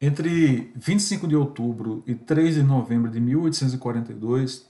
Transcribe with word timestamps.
Entre 0.00 0.72
25 0.76 1.28
de 1.28 1.36
outubro 1.36 2.02
e 2.06 2.14
3 2.14 2.54
de 2.54 2.62
novembro 2.62 3.10
de 3.10 3.20
1842, 3.20 4.66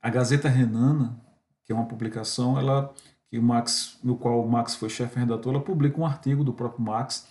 a 0.00 0.08
Gazeta 0.08 0.48
Renana, 0.48 1.20
que 1.64 1.72
é 1.72 1.74
uma 1.74 1.84
publicação, 1.84 2.58
ela 2.58 2.92
que 3.30 3.38
o 3.38 3.42
Max, 3.42 3.98
no 4.02 4.16
qual 4.16 4.42
o 4.42 4.50
Max 4.50 4.74
foi 4.74 4.88
chefe 4.88 5.18
redator, 5.18 5.54
ela 5.54 5.62
publica 5.62 6.00
um 6.00 6.06
artigo 6.06 6.42
do 6.42 6.52
próprio 6.52 6.84
Max 6.84 7.28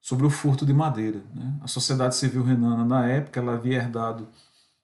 sobre 0.00 0.26
o 0.26 0.30
furto 0.30 0.64
de 0.64 0.72
madeira. 0.72 1.22
Né? 1.34 1.58
A 1.60 1.68
sociedade 1.68 2.16
civil 2.16 2.42
renana, 2.42 2.84
na 2.84 3.06
época, 3.06 3.40
ela 3.40 3.54
havia 3.54 3.76
herdado 3.76 4.26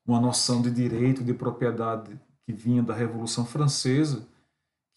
uma 0.07 0.21
noção 0.21 0.61
de 0.61 0.71
direito, 0.71 1.25
de 1.25 1.33
propriedade 1.33 2.21
que 2.45 2.53
vinha 2.53 2.83
da 2.83 2.95
Revolução 2.95 3.47
Francesa, 3.47 4.29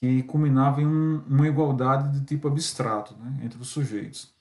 que 0.02 0.22
culminava 0.24 0.82
em 0.82 0.86
um, 0.86 1.24
uma 1.28 1.48
igualdade 1.48 2.20
de 2.20 2.26
tipo 2.26 2.48
abstrato 2.48 3.16
né, 3.16 3.40
entre 3.44 3.60
os 3.60 3.70
sujeitos. 3.70 4.35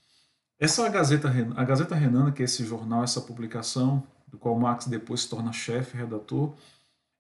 Essa 0.58 0.88
Gazeta, 0.88 1.32
a 1.56 1.64
Gazeta 1.64 1.94
Renana, 1.94 2.32
que 2.32 2.42
é 2.42 2.44
esse 2.44 2.64
jornal, 2.64 3.02
essa 3.02 3.20
publicação, 3.20 4.02
do 4.28 4.38
qual 4.38 4.58
Marx 4.58 4.86
depois 4.86 5.22
se 5.22 5.28
torna 5.28 5.52
chefe, 5.52 5.96
redator, 5.96 6.54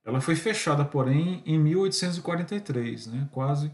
ela 0.04 0.20
foi 0.20 0.36
fechada, 0.36 0.84
porém, 0.84 1.42
em 1.46 1.58
1843, 1.58 3.06
né, 3.06 3.28
quase 3.32 3.70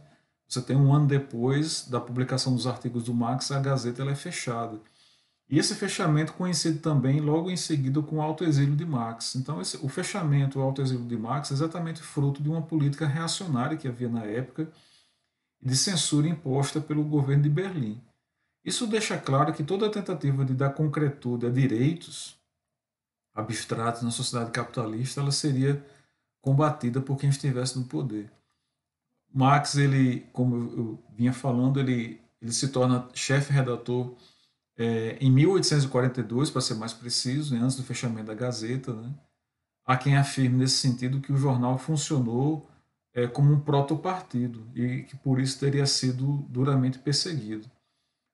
você 0.50 0.60
tem 0.60 0.76
um 0.76 0.92
ano 0.92 1.06
depois 1.06 1.86
da 1.88 2.00
publicação 2.00 2.52
dos 2.52 2.66
artigos 2.66 3.04
do 3.04 3.14
Marx, 3.14 3.52
a 3.52 3.60
Gazeta 3.60 4.02
ela 4.02 4.10
é 4.10 4.16
fechada. 4.16 4.80
E 5.48 5.58
esse 5.58 5.76
fechamento 5.76 6.32
coincide 6.32 6.80
também 6.80 7.20
logo 7.20 7.50
em 7.50 7.56
seguida 7.56 8.02
com 8.02 8.16
o 8.16 8.20
autoexílio 8.20 8.74
de 8.74 8.84
Marx. 8.84 9.36
Então, 9.36 9.60
esse, 9.60 9.76
o 9.76 9.88
fechamento, 9.88 10.58
o 10.58 10.62
autoexílio 10.62 11.06
de 11.06 11.16
Marx 11.16 11.52
é 11.52 11.54
exatamente 11.54 12.02
fruto 12.02 12.42
de 12.42 12.48
uma 12.48 12.62
política 12.62 13.06
reacionária 13.06 13.76
que 13.76 13.86
havia 13.86 14.08
na 14.08 14.24
época 14.24 14.68
de 15.62 15.76
censura 15.76 16.26
imposta 16.26 16.80
pelo 16.80 17.04
governo 17.04 17.44
de 17.44 17.48
Berlim. 17.48 18.00
Isso 18.64 18.86
deixa 18.86 19.16
claro 19.18 19.52
que 19.52 19.64
toda 19.64 19.90
tentativa 19.90 20.44
de 20.44 20.54
dar 20.54 20.70
concretude 20.70 21.46
a 21.46 21.50
direitos 21.50 22.38
abstratos 23.34 24.02
na 24.02 24.10
sociedade 24.10 24.50
capitalista 24.50 25.20
ela 25.20 25.32
seria 25.32 25.84
combatida 26.42 27.00
por 27.00 27.16
quem 27.16 27.30
estivesse 27.30 27.78
no 27.78 27.84
poder. 27.84 28.30
Marx, 29.32 29.76
ele, 29.76 30.26
como 30.32 30.56
eu 30.56 30.98
vinha 31.14 31.32
falando, 31.32 31.78
ele, 31.78 32.20
ele 32.42 32.52
se 32.52 32.68
torna 32.68 33.08
chefe 33.14 33.52
redator 33.52 34.14
é, 34.76 35.16
em 35.20 35.30
1842, 35.30 36.50
para 36.50 36.60
ser 36.60 36.74
mais 36.74 36.92
preciso, 36.92 37.54
né, 37.54 37.60
antes 37.62 37.76
do 37.76 37.82
fechamento 37.82 38.26
da 38.26 38.34
Gazeta, 38.34 38.92
né, 38.92 39.14
há 39.84 39.96
quem 39.96 40.16
afirme 40.16 40.56
nesse 40.56 40.76
sentido 40.76 41.20
que 41.20 41.32
o 41.32 41.36
jornal 41.36 41.78
funcionou 41.78 42.68
é, 43.12 43.26
como 43.26 43.52
um 43.52 43.60
protopartido 43.60 44.66
e 44.74 45.02
que 45.02 45.16
por 45.16 45.40
isso 45.40 45.58
teria 45.60 45.86
sido 45.86 46.44
duramente 46.48 46.98
perseguido. 46.98 47.70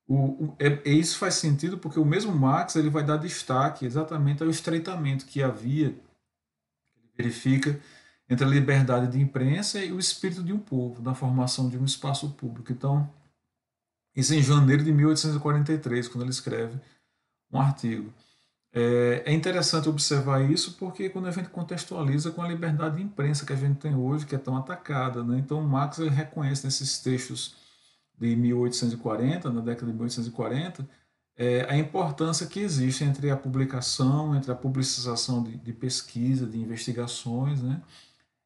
O, 0.09 0.15
o, 0.45 0.57
é, 0.59 0.89
isso 0.89 1.19
faz 1.19 1.35
sentido 1.35 1.79
porque 1.79 1.99
o 1.99 2.05
mesmo 2.05 2.33
Marx 2.33 2.77
ele 2.77 2.91
vai 2.91 3.05
dar 3.05 3.17
destaque 3.17 3.85
exatamente 3.85 4.43
ao 4.43 4.49
estreitamento 4.49 5.27
que 5.27 5.43
havia, 5.43 5.91
que 5.91 7.01
ele 7.01 7.11
verifica 7.17 7.81
entre 8.29 8.45
a 8.45 8.49
liberdade 8.49 9.11
de 9.11 9.21
imprensa 9.21 9.85
e 9.85 9.93
o 9.93 9.99
espírito 9.99 10.43
de 10.43 10.53
um 10.53 10.59
povo, 10.59 11.03
da 11.03 11.15
formação 11.15 11.69
de 11.69 11.77
um 11.77 11.85
espaço 11.85 12.31
público. 12.31 12.73
Então, 12.73 13.09
isso 14.15 14.35
em 14.35 14.43
janeiro 14.43 14.83
de 14.83 14.93
1843, 14.93 16.09
quando 16.09 16.23
ele 16.23 16.31
escreve 16.31 16.81
um 17.53 17.61
artigo. 17.61 18.13
É, 18.73 19.23
é 19.27 19.33
interessante 19.33 19.89
observar 19.89 20.43
isso 20.51 20.75
porque 20.75 21.09
quando 21.09 21.29
a 21.29 21.31
gente 21.31 21.49
contextualiza 21.49 22.31
com 22.31 22.43
a 22.43 22.49
liberdade 22.49 22.97
de 22.97 23.03
imprensa 23.03 23.47
que 23.47 23.53
a 23.53 23.57
gente 23.57 23.79
tem 23.79 23.95
hoje, 23.95 24.27
que 24.27 24.35
é 24.35 24.39
tão 24.39 24.57
atacada. 24.57 25.25
Né? 25.25 25.39
Então, 25.39 25.63
Marx 25.63 25.99
ele 25.99 26.11
reconhece 26.11 26.65
nesses 26.65 26.99
textos 26.99 27.55
de 28.19 28.35
1840, 28.35 29.51
na 29.51 29.61
década 29.61 29.87
de 29.87 29.93
1840, 29.93 30.89
é, 31.37 31.67
a 31.69 31.77
importância 31.77 32.47
que 32.47 32.61
existe 32.61 33.05
entre 33.05 33.31
a 33.31 33.37
publicação, 33.37 34.35
entre 34.35 34.51
a 34.51 34.55
publicização 34.55 35.43
de, 35.43 35.57
de 35.57 35.73
pesquisa, 35.73 36.47
de 36.47 36.59
investigações, 36.59 37.63
né? 37.63 37.83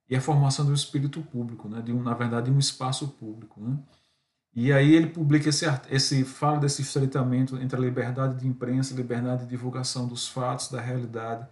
e 0.08 0.16
a 0.16 0.20
formação 0.20 0.66
do 0.66 0.74
espírito 0.74 1.22
público, 1.22 1.68
né? 1.68 1.80
de 1.80 1.92
um, 1.92 2.02
na 2.02 2.14
verdade, 2.14 2.50
de 2.50 2.56
um 2.56 2.58
espaço 2.58 3.06
público. 3.08 3.60
Né? 3.60 3.78
E 4.54 4.72
aí 4.72 4.92
ele 4.92 5.06
publica 5.06 5.48
esse, 5.48 5.64
esse 5.88 6.24
fala 6.24 6.58
desse 6.58 6.82
estreitamento 6.82 7.56
entre 7.58 7.76
a 7.76 7.80
liberdade 7.80 8.40
de 8.40 8.48
imprensa, 8.48 8.94
liberdade 8.94 9.44
de 9.44 9.50
divulgação 9.50 10.08
dos 10.08 10.26
fatos, 10.26 10.68
da 10.68 10.80
realidade 10.80 11.46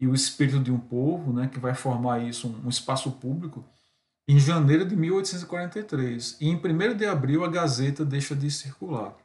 e 0.00 0.06
o 0.06 0.14
espírito 0.14 0.60
de 0.60 0.70
um 0.70 0.78
povo, 0.78 1.32
né, 1.32 1.48
que 1.48 1.58
vai 1.58 1.74
formar 1.74 2.20
isso 2.20 2.48
um, 2.48 2.66
um 2.66 2.68
espaço 2.68 3.10
público, 3.12 3.64
em 4.28 4.38
janeiro 4.38 4.84
de 4.84 4.94
1843. 4.94 6.36
E 6.40 6.48
em 6.48 6.56
1 6.56 6.96
de 6.96 7.06
abril 7.06 7.44
a 7.44 7.48
Gazeta 7.48 8.04
deixa 8.04 8.36
de 8.36 8.50
circular. 8.50 9.16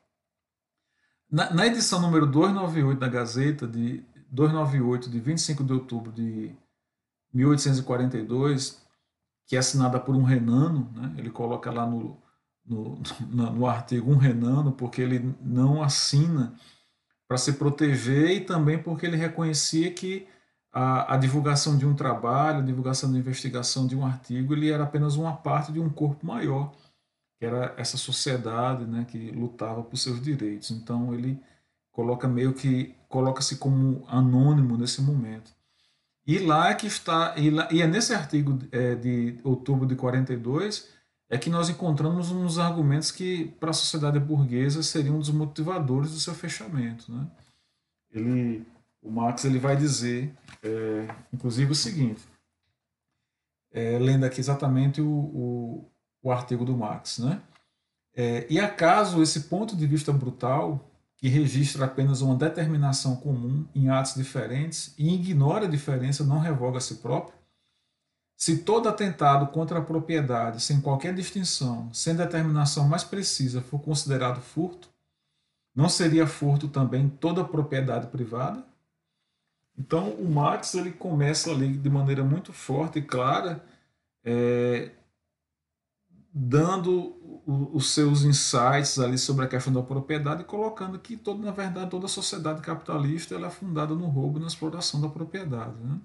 Na, 1.30 1.54
na 1.54 1.68
edição 1.68 2.02
número 2.02 2.26
298 2.26 3.00
da 3.00 3.08
Gazeta, 3.08 3.68
de 3.68 4.04
298 4.32 5.10
de 5.10 5.20
25 5.20 5.64
de 5.64 5.74
outubro 5.74 6.12
de 6.12 6.56
1842, 7.34 8.82
que 9.46 9.56
é 9.56 9.60
assinada 9.60 10.00
por 10.00 10.16
um 10.16 10.24
renano, 10.24 10.90
né, 10.96 11.14
ele 11.18 11.30
coloca 11.30 11.70
lá 11.70 11.86
no 11.86 12.18
no, 12.66 12.98
no, 13.30 13.52
no 13.52 13.68
artigo 13.68 14.12
um 14.12 14.18
renano, 14.18 14.72
porque 14.72 15.02
ele 15.02 15.36
não 15.42 15.84
assina 15.84 16.56
para 17.28 17.38
se 17.38 17.54
proteger 17.54 18.32
e 18.32 18.42
também 18.42 18.82
porque 18.82 19.06
ele 19.06 19.18
reconhecia 19.18 19.92
que 19.92 20.28
a, 20.74 21.14
a, 21.14 21.18
divulgação 21.18 21.78
de 21.78 21.86
um 21.86 21.94
trabalho, 21.94 22.60
a 22.60 22.64
divulgação 22.64 23.12
da 23.12 23.20
investigação 23.20 23.86
de 23.86 23.96
um 23.96 24.04
artigo, 24.04 24.54
ele 24.54 24.72
era 24.72 24.84
apenas 24.84 25.16
uma 25.16 25.34
parte 25.34 25.72
de 25.72 25.80
um 25.80 25.90
corpo 25.90 26.26
maior, 26.26 26.74
que 27.38 27.46
era 27.46 27.76
essa 27.78 27.96
sociedade 27.96 28.84
né, 28.86 29.06
que 29.08 29.32
lutava 29.32 29.84
por 29.84 29.96
seus 29.98 30.20
direitos. 30.20 30.72
Então 30.72 31.14
ele 31.14 31.40
coloca 31.92 32.28
meio 32.28 32.54
que 32.54 32.96
coloca-se 33.08 33.58
como 33.58 34.04
anônimo 34.08 34.76
nesse 34.76 35.02
momento. 35.02 35.52
E 36.26 36.40
lá 36.40 36.72
é 36.72 36.74
que 36.76 36.88
está, 36.88 37.36
e, 37.38 37.52
lá, 37.52 37.68
e 37.72 37.82
é 37.82 37.88
nesse 37.88 38.14
artigo 38.14 38.58
é, 38.72 38.96
de 38.96 39.40
outubro 39.44 39.86
de 39.86 39.96
42 39.96 40.90
é 41.30 41.38
que 41.38 41.50
nós 41.50 41.70
encontramos 41.70 42.32
uns 42.32 42.58
argumentos 42.60 43.12
que, 43.12 43.46
para 43.60 43.72
a 43.72 43.74
sociedade 43.74 44.20
burguesa, 44.20 44.84
seriam 44.84 45.16
um 45.16 45.20
dos 45.20 45.32
motivadores 45.32 46.12
do 46.12 46.20
seu 46.20 46.34
fechamento. 46.34 47.12
Né? 47.12 47.28
Ele, 48.12 48.66
o 49.04 49.12
Marx 49.12 49.44
ele 49.44 49.60
vai 49.60 49.76
dizer, 49.76 50.34
é, 50.64 51.14
inclusive, 51.32 51.72
o 51.72 51.76
seguinte, 51.76 52.22
é, 53.72 54.00
lendo 54.00 54.24
aqui 54.24 54.40
exatamente 54.40 55.02
o, 55.02 55.10
o, 55.10 55.92
o, 56.22 56.32
artigo 56.32 56.64
do 56.64 56.78
Marx. 56.78 57.20
Né? 57.20 57.42
É, 58.16 58.48
e 58.50 58.60
acaso 58.60 59.22
esse 59.22 59.42
ponto 59.42 59.76
de 59.76 59.86
vista 59.86 60.14
brutal, 60.14 60.90
que 61.18 61.28
registra 61.28 61.86
apenas 61.86 62.22
uma 62.22 62.36
determinação 62.36 63.16
comum 63.16 63.66
em 63.74 63.90
atos 63.90 64.16
diferentes 64.16 64.94
e 64.98 65.14
ignora 65.14 65.66
a 65.66 65.70
diferença, 65.70 66.24
não 66.24 66.40
revoga 66.40 66.78
a 66.78 66.82
si 66.82 66.96
próprio? 66.96 67.38
Se 68.36 68.58
todo 68.58 68.90
atentado 68.90 69.48
contra 69.48 69.80
a 69.80 69.82
propriedade, 69.82 70.62
sem 70.62 70.82
qualquer 70.82 71.14
distinção, 71.14 71.92
sem 71.94 72.16
determinação 72.16 72.88
mais 72.88 73.04
precisa, 73.04 73.62
for 73.62 73.80
considerado 73.80 74.42
furto, 74.42 74.90
não 75.74 75.88
seria 75.88 76.28
furto 76.28 76.68
também 76.68 77.08
toda 77.08 77.44
propriedade 77.44 78.08
privada? 78.08 78.73
Então, 79.78 80.12
o 80.12 80.30
Marx 80.30 80.76
ele 80.76 80.92
começa 80.92 81.52
ali 81.52 81.78
de 81.78 81.90
maneira 81.90 82.24
muito 82.24 82.54
forte 82.54 83.00
e 83.00 83.02
clara, 83.02 83.64
é, 84.24 84.92
dando 86.34 87.16
os 87.46 87.92
seus 87.92 88.24
insights 88.24 89.00
ali 89.00 89.18
sobre 89.18 89.46
a 89.46 89.48
questão 89.48 89.74
da 89.74 89.82
propriedade 89.82 90.46
colocando 90.46 90.98
que, 90.98 91.18
todo, 91.18 91.44
na 91.44 91.52
verdade, 91.52 91.90
toda 91.90 92.06
a 92.06 92.10
sociedade 92.10 92.62
capitalista 92.62 93.36
ela 93.36 93.48
é 93.48 93.52
fundada 93.52 93.94
no 93.94 94.06
roubo 94.06 94.38
e 94.38 94.42
na 94.42 94.48
exploração 94.48 95.02
da 95.02 95.10
propriedade. 95.10 95.78
Né? 95.82 96.00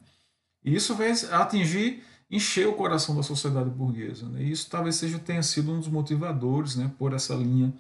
E 0.65 0.75
isso 0.75 0.95
vai 0.95 1.13
atingir 1.31 2.03
encheu 2.31 2.73
o 2.73 2.75
coração 2.75 3.17
da 3.17 3.23
sociedade 3.23 3.71
burguesa. 3.71 4.27
Né? 4.29 4.43
E 4.43 4.51
isso 4.51 4.69
talvez 4.69 4.97
seja 4.97 5.19
tenha 5.19 5.43
sido 5.43 5.73
um 5.73 5.79
dos 5.79 5.89
motivadores 5.89 6.77
né, 6.77 6.91
por 6.99 7.13
essa 7.13 7.35
linha 7.35 7.73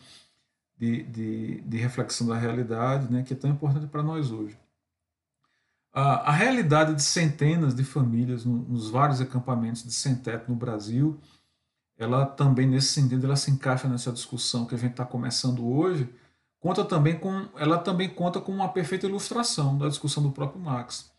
de, 0.76 1.02
de, 1.02 1.60
de 1.60 1.76
reflexão 1.76 2.26
da 2.26 2.36
realidade 2.36 3.12
né, 3.12 3.22
que 3.22 3.34
é 3.34 3.36
tão 3.36 3.50
importante 3.50 3.86
para 3.86 4.02
nós 4.02 4.30
hoje. 4.30 4.56
A, 5.98 6.30
a, 6.30 6.30
realidade 6.30 6.94
de 6.94 7.02
centenas 7.02 7.74
de 7.74 7.82
famílias 7.82 8.44
no, 8.44 8.58
nos 8.58 8.88
vários 8.88 9.20
acampamentos 9.20 9.82
de 9.82 9.92
sem-teto 9.92 10.48
no 10.48 10.56
Brasil, 10.56 11.18
ela 11.98 12.24
também, 12.24 12.68
nesse 12.68 12.92
sentido, 12.92 13.26
ela 13.26 13.34
se 13.34 13.50
encaixa 13.50 13.88
nessa 13.88 14.12
discussão 14.12 14.64
que 14.64 14.76
a 14.76 14.78
gente 14.78 14.92
está 14.92 15.04
começando 15.04 15.68
hoje, 15.68 16.08
conta 16.60 16.84
também 16.84 17.18
com, 17.18 17.48
ela 17.56 17.78
também 17.78 18.08
conta 18.08 18.40
com 18.40 18.52
uma 18.52 18.68
perfeita 18.68 19.06
ilustração 19.06 19.76
da 19.76 19.88
discussão 19.88 20.22
do 20.22 20.30
próprio 20.30 20.60
Marx. 20.60 21.10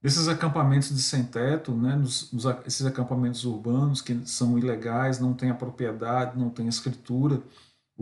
Desses 0.00 0.28
acampamentos 0.28 0.90
de 0.90 1.02
sem-teto, 1.02 1.72
né, 1.72 1.96
nos, 1.96 2.30
nos, 2.30 2.44
esses 2.64 2.86
acampamentos 2.86 3.44
urbanos 3.44 4.00
que 4.00 4.24
são 4.24 4.56
ilegais, 4.56 5.18
não 5.18 5.34
têm 5.34 5.50
a 5.50 5.54
propriedade, 5.54 6.38
não 6.38 6.48
têm 6.48 6.68
escritura, 6.68 7.42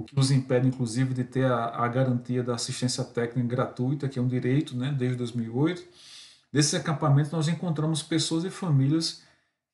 o 0.00 0.04
que 0.04 0.16
nos 0.16 0.30
impede, 0.30 0.66
inclusive, 0.66 1.12
de 1.12 1.24
ter 1.24 1.44
a, 1.44 1.66
a 1.66 1.88
garantia 1.88 2.42
da 2.42 2.54
assistência 2.54 3.04
técnica 3.04 3.48
gratuita, 3.48 4.08
que 4.08 4.18
é 4.18 4.22
um 4.22 4.28
direito 4.28 4.76
né, 4.76 4.94
desde 4.96 5.16
2008. 5.18 5.82
Desses 6.52 6.74
acampamentos, 6.74 7.30
nós 7.30 7.48
encontramos 7.48 8.02
pessoas 8.02 8.44
e 8.44 8.50
famílias 8.50 9.22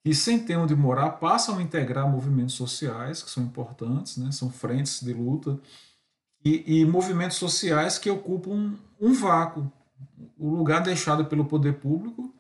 que, 0.02 0.14
sem 0.14 0.38
ter 0.38 0.56
onde 0.56 0.75
morar, 0.75 1.11
passam 1.11 1.58
a 1.58 1.62
integrar 1.62 2.11
movimentos 2.11 2.55
sociais, 2.55 3.23
que 3.23 3.31
são 3.31 3.44
importantes, 3.44 4.17
né, 4.17 4.32
são 4.32 4.50
frentes 4.50 5.00
de 5.00 5.12
luta, 5.12 5.58
e, 6.44 6.81
e 6.81 6.84
movimentos 6.84 7.37
sociais 7.37 7.99
que 7.99 8.11
ocupam 8.11 8.50
um, 8.50 8.78
um 9.00 9.12
vácuo 9.12 9.70
O 10.38 10.55
lugar 10.55 10.81
deixado 10.81 11.25
pelo 11.25 11.44
poder 11.44 11.75
público, 11.75 12.34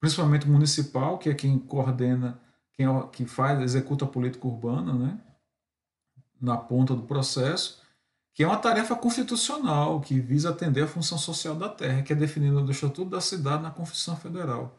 principalmente 0.00 0.48
municipal, 0.48 1.18
que 1.18 1.30
é 1.30 1.34
quem 1.34 1.58
coordena, 1.58 2.40
quem 2.72 2.86
que 3.10 3.24
faz, 3.24 3.60
executa 3.60 4.04
a 4.04 4.08
política 4.08 4.46
urbana, 4.46 4.92
né? 4.94 5.18
Na 6.42 6.56
ponta 6.56 6.94
do 6.94 7.02
processo, 7.02 7.80
que 8.34 8.42
é 8.42 8.46
uma 8.46 8.58
tarefa 8.58 8.96
constitucional 8.96 10.00
que 10.00 10.18
visa 10.18 10.50
atender 10.50 10.82
a 10.82 10.88
função 10.88 11.16
social 11.16 11.54
da 11.54 11.68
terra, 11.68 12.02
que 12.02 12.12
é 12.12 12.16
definida 12.16 12.60
no 12.60 12.70
Estatuto 12.70 13.10
da 13.10 13.20
Cidade 13.20 13.62
na 13.62 13.70
Constituição 13.70 14.16
Federal. 14.16 14.76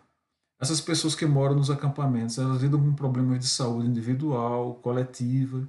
Essas 0.59 0.81
pessoas 0.81 1.15
que 1.15 1.25
moram 1.25 1.55
nos 1.55 1.69
acampamentos, 1.69 2.37
elas 2.37 2.61
lidam 2.61 2.79
com 2.79 2.93
problemas 2.93 3.39
de 3.39 3.47
saúde 3.47 3.87
individual, 3.87 4.75
coletiva, 4.75 5.67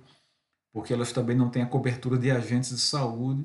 porque 0.72 0.92
elas 0.92 1.12
também 1.12 1.36
não 1.36 1.48
têm 1.48 1.62
a 1.62 1.66
cobertura 1.66 2.18
de 2.18 2.30
agentes 2.30 2.70
de 2.70 2.80
saúde 2.80 3.44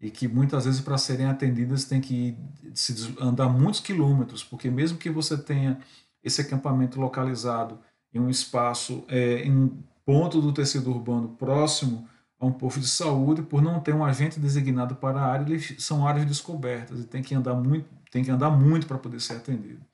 e 0.00 0.10
que 0.10 0.28
muitas 0.28 0.64
vezes 0.64 0.80
para 0.80 0.96
serem 0.96 1.26
atendidas 1.26 1.84
tem 1.84 2.00
que 2.00 2.36
se 2.74 3.14
andar 3.20 3.48
muitos 3.48 3.80
quilômetros, 3.80 4.42
porque 4.42 4.70
mesmo 4.70 4.98
que 4.98 5.10
você 5.10 5.36
tenha 5.36 5.78
esse 6.22 6.40
acampamento 6.40 7.00
localizado 7.00 7.78
em 8.12 8.18
um 8.18 8.30
espaço, 8.30 9.04
é, 9.08 9.44
em 9.44 9.82
ponto 10.10 10.40
do 10.40 10.52
tecido 10.52 10.90
urbano 10.90 11.28
próximo 11.36 12.08
a 12.40 12.44
um 12.44 12.50
posto 12.50 12.80
de 12.80 12.88
saúde, 12.88 13.42
por 13.42 13.62
não 13.62 13.78
ter 13.78 13.94
um 13.94 14.04
agente 14.04 14.40
designado 14.40 14.96
para 14.96 15.20
a 15.20 15.24
área, 15.24 15.44
eles 15.44 15.76
são 15.78 16.04
áreas 16.04 16.26
descobertas 16.26 16.98
e 16.98 17.04
tem 17.04 17.22
que 17.22 17.32
andar 17.32 17.54
muito, 17.54 17.88
tem 18.10 18.24
que 18.24 18.30
andar 18.30 18.50
muito 18.50 18.88
para 18.88 18.98
poder 18.98 19.20
ser 19.20 19.34
atendido. 19.34 19.86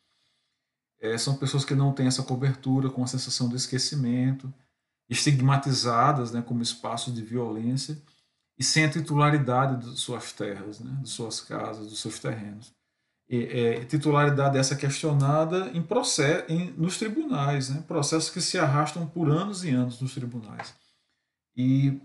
É, 0.99 1.19
são 1.19 1.37
pessoas 1.37 1.67
que 1.67 1.75
não 1.75 1.93
têm 1.93 2.07
essa 2.07 2.23
cobertura, 2.23 2.89
com 2.89 3.05
a 3.05 3.07
sensação 3.07 3.47
de 3.51 3.57
esquecimento, 3.57 4.51
estigmatizadas 5.07 6.33
né, 6.33 6.41
como 6.41 6.63
espaços 6.63 7.15
de 7.15 7.21
violência 7.21 8.01
e 8.59 8.65
sem 8.65 8.87
a 8.87 8.91
titularidade 8.91 9.85
de 9.85 9.99
suas 9.99 10.33
terras, 10.33 10.81
né, 10.81 10.99
de 11.03 11.11
suas 11.11 11.43
casas, 11.43 11.89
dos 11.89 12.01
seus 12.01 12.19
terrenos. 12.19 12.73
É, 13.29 13.85
titularidade 13.87 14.57
essa 14.57 14.77
questionada 14.77 15.71
em 15.75 15.83
processo, 15.83 16.45
em, 16.49 16.71
nos 16.73 16.97
tribunais, 16.97 17.71
né, 17.71 17.83
processos 17.89 18.31
que 18.31 18.41
se 18.41 18.57
arrastam 18.57 19.05
por 19.05 19.29
anos 19.29 19.65
e 19.65 19.71
anos 19.71 20.01
nos 20.01 20.15
tribunais. 20.15 20.75
E 21.57 22.01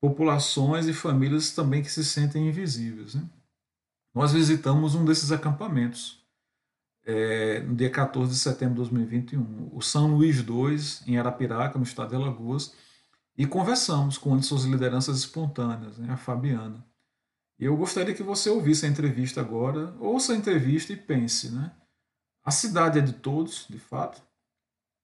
populações 0.00 0.86
e 0.86 0.94
famílias 0.94 1.50
também 1.50 1.82
que 1.82 1.90
se 1.90 2.04
sentem 2.04 2.48
invisíveis. 2.48 3.14
Né? 3.14 3.28
Nós 4.14 4.32
visitamos 4.32 4.94
um 4.94 5.04
desses 5.04 5.30
acampamentos 5.30 6.24
é, 7.06 7.60
no 7.60 7.74
dia 7.76 7.88
14 7.88 8.32
de 8.32 8.38
setembro 8.38 8.74
de 8.74 8.90
2021, 8.90 9.70
o 9.72 9.80
São 9.80 10.08
Luís 10.16 10.38
II, 10.38 10.76
em 11.06 11.18
Arapiraca, 11.18 11.78
no 11.78 11.84
estado 11.84 12.10
de 12.10 12.16
Alagoas, 12.16 12.74
e 13.38 13.46
conversamos 13.46 14.18
com 14.18 14.30
uma 14.30 14.40
de 14.40 14.46
suas 14.46 14.64
lideranças 14.64 15.18
espontâneas, 15.18 15.98
né, 15.98 16.12
a 16.12 16.16
Fabiana. 16.16 16.84
E 17.58 17.64
eu 17.64 17.76
gostaria 17.76 18.14
que 18.14 18.22
você 18.22 18.50
ouvisse 18.50 18.84
a 18.84 18.88
entrevista 18.88 19.40
agora, 19.40 19.94
ouça 19.98 20.32
a 20.32 20.36
entrevista 20.36 20.92
e 20.92 20.96
pense, 20.96 21.50
né? 21.50 21.72
A 22.44 22.50
cidade 22.50 22.98
é 22.98 23.02
de 23.02 23.14
todos, 23.14 23.66
de 23.68 23.78
fato. 23.78 24.22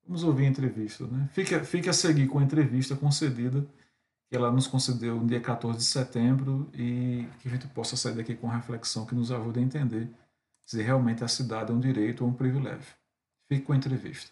Vamos 0.06 0.22
ouvir 0.22 0.44
a 0.44 0.48
entrevista, 0.48 1.06
né? 1.06 1.28
Fique, 1.32 1.58
fique 1.60 1.88
a 1.88 1.92
seguir 1.92 2.28
com 2.28 2.38
a 2.38 2.42
entrevista 2.42 2.94
concedida 2.94 3.66
que 4.28 4.36
ela 4.36 4.50
nos 4.50 4.66
concedeu 4.66 5.16
no 5.16 5.26
dia 5.26 5.40
14 5.40 5.78
de 5.78 5.84
setembro 5.84 6.70
e 6.74 7.26
que 7.40 7.48
a 7.48 7.50
gente 7.50 7.66
possa 7.68 7.96
sair 7.96 8.14
daqui 8.14 8.34
com 8.34 8.46
reflexão 8.48 9.04
que 9.04 9.14
nos 9.14 9.30
ajude 9.30 9.60
a 9.60 9.62
entender 9.62 10.08
se 10.64 10.82
realmente 10.82 11.22
a 11.22 11.28
cidade 11.28 11.70
é 11.70 11.74
um 11.74 11.80
direito 11.80 12.24
ou 12.24 12.30
um 12.30 12.32
privilégio. 12.32 12.94
Fique 13.48 13.66
com 13.66 13.72
a 13.72 13.76
entrevista. 13.76 14.30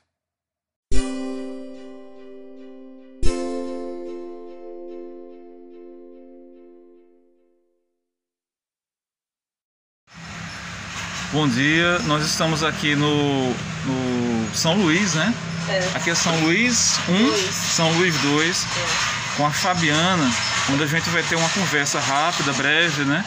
Bom 11.32 11.47
dia, 11.47 12.00
nós 12.00 12.27
estamos 12.27 12.65
aqui 12.65 12.97
no, 12.97 13.50
no 13.50 14.53
São 14.53 14.75
Luís, 14.75 15.15
né? 15.15 15.32
É. 15.69 15.79
Aqui 15.94 16.11
é 16.11 16.15
São 16.17 16.37
Luís 16.41 16.99
1, 17.09 17.12
Luís. 17.12 17.55
São 17.55 17.93
Luís 17.93 18.17
2, 18.21 18.65
é. 18.65 19.37
com 19.37 19.47
a 19.47 19.50
Fabiana, 19.53 20.29
onde 20.73 20.82
a 20.82 20.87
gente 20.88 21.09
vai 21.11 21.23
ter 21.23 21.37
uma 21.37 21.49
conversa 21.50 22.00
rápida, 22.00 22.53
breve, 22.55 23.05
né? 23.05 23.25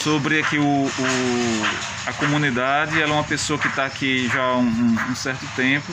Sobre 0.00 0.38
aqui 0.38 0.58
o, 0.58 0.62
o 0.62 1.66
a 2.06 2.12
comunidade. 2.12 3.02
Ela 3.02 3.10
é 3.10 3.14
uma 3.14 3.24
pessoa 3.24 3.58
que 3.58 3.66
está 3.66 3.84
aqui 3.84 4.28
já 4.28 4.40
há 4.40 4.56
um, 4.56 4.96
um, 5.10 5.16
certo 5.16 5.44
tempo, 5.56 5.92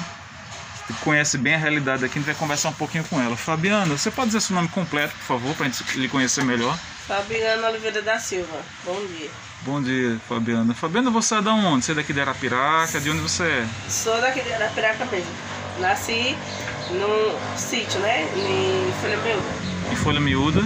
conhece 1.04 1.40
bem 1.40 1.56
a 1.56 1.58
realidade 1.58 2.06
aqui, 2.06 2.20
a 2.20 2.22
gente 2.22 2.28
vai 2.28 2.36
conversar 2.36 2.70
um 2.70 2.74
pouquinho 2.74 3.04
com 3.06 3.20
ela. 3.20 3.36
Fabiana, 3.36 3.98
você 3.98 4.12
pode 4.12 4.28
dizer 4.28 4.42
seu 4.42 4.56
nome 4.56 4.68
completo, 4.68 5.16
por 5.16 5.26
favor, 5.26 5.56
para 5.56 5.66
a 5.66 5.70
gente 5.70 5.98
lhe 5.98 6.08
conhecer 6.08 6.44
melhor? 6.44 6.78
Fabiana 7.08 7.68
Oliveira 7.68 8.04
da 8.04 8.20
Silva, 8.20 8.62
bom 8.86 9.04
dia. 9.08 9.32
Bom 9.64 9.80
dia, 9.80 10.18
Fabiana. 10.28 10.74
Fabiana, 10.74 11.12
você 11.12 11.36
é 11.36 11.42
da 11.42 11.54
onde? 11.54 11.86
Você 11.86 11.92
é 11.92 11.96
daqui 11.96 12.12
de 12.12 12.20
Arapiraca? 12.20 13.00
De 13.00 13.12
onde 13.12 13.20
você 13.20 13.44
é? 13.44 13.66
Sou 13.88 14.20
daqui 14.20 14.42
de 14.42 14.52
Arapiraca 14.52 15.06
mesmo. 15.06 15.30
Nasci 15.80 16.36
num 16.90 17.38
sítio, 17.56 18.00
né? 18.00 18.24
Em 18.36 18.92
Folha 19.00 19.18
Miúda. 19.20 19.92
Em 19.92 19.96
Folha 19.96 20.20
Miúda. 20.20 20.62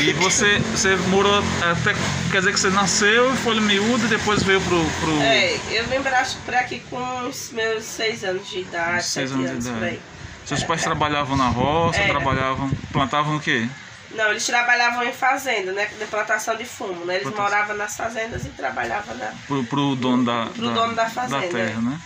E 0.00 0.12
você, 0.12 0.58
você 0.58 0.94
morou 1.08 1.36
até. 1.60 1.94
Quer 2.30 2.38
dizer 2.38 2.52
que 2.52 2.60
você 2.60 2.70
nasceu 2.70 3.32
em 3.32 3.36
Folha 3.38 3.60
Miúda 3.60 4.04
e 4.04 4.08
depois 4.08 4.44
veio 4.44 4.60
pro. 4.60 4.84
pro... 5.00 5.20
É, 5.20 5.56
eu 5.72 5.88
vim 5.88 6.00
para 6.00 6.60
aqui 6.60 6.80
com 6.88 7.26
os 7.28 7.50
meus 7.50 7.82
seis 7.82 8.22
anos 8.22 8.48
de 8.48 8.60
idade. 8.60 9.04
Seis 9.04 9.32
anos, 9.32 9.50
anos 9.50 9.64
de 9.64 9.70
idade. 9.70 10.00
Seus 10.46 10.62
pais 10.62 10.82
trabalhavam 10.82 11.36
na 11.36 11.48
roça, 11.48 11.98
Era. 11.98 12.10
trabalhavam. 12.10 12.70
plantavam 12.92 13.36
o 13.36 13.40
quê? 13.40 13.68
Não, 14.14 14.30
eles 14.30 14.44
trabalhavam 14.44 15.04
em 15.04 15.12
fazenda, 15.12 15.72
né? 15.72 15.86
De 15.86 16.06
plantação 16.06 16.56
de 16.56 16.64
fumo, 16.64 17.04
né? 17.04 17.14
Eles 17.14 17.22
plantação. 17.22 17.44
moravam 17.44 17.76
nas 17.76 17.96
fazendas 17.96 18.44
e 18.44 18.48
trabalhavam 18.50 19.14
na. 19.16 19.32
Pro, 19.46 19.64
pro 19.64 19.96
dono 19.96 20.24
da, 20.24 20.46
pro 20.46 20.68
da, 20.68 20.72
dono 20.72 20.94
da 20.94 21.08
fazenda. 21.08 21.46
Da 21.46 21.52
terra, 21.52 21.80
né? 21.80 21.98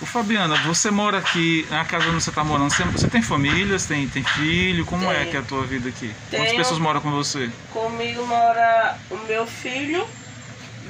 O 0.00 0.06
Fabiana, 0.06 0.56
você 0.62 0.90
mora 0.90 1.18
aqui, 1.18 1.66
na 1.70 1.84
casa 1.84 2.06
onde 2.08 2.22
você 2.22 2.30
está 2.30 2.44
morando, 2.44 2.70
você, 2.70 2.84
você, 2.84 3.08
tem 3.08 3.22
família, 3.22 3.78
você 3.78 3.94
tem, 3.94 4.08
tem 4.08 4.22
filho? 4.22 4.84
Como 4.84 5.10
é 5.10 5.24
que 5.24 5.36
é 5.36 5.40
a 5.40 5.42
tua 5.42 5.64
vida 5.64 5.88
aqui? 5.88 6.12
Tenho, 6.30 6.42
Quantas 6.42 6.56
pessoas 6.56 6.78
moram 6.78 7.00
com 7.00 7.10
você? 7.10 7.50
Comigo 7.72 8.26
mora 8.26 8.96
o 9.10 9.16
meu 9.26 9.46
filho, 9.46 10.06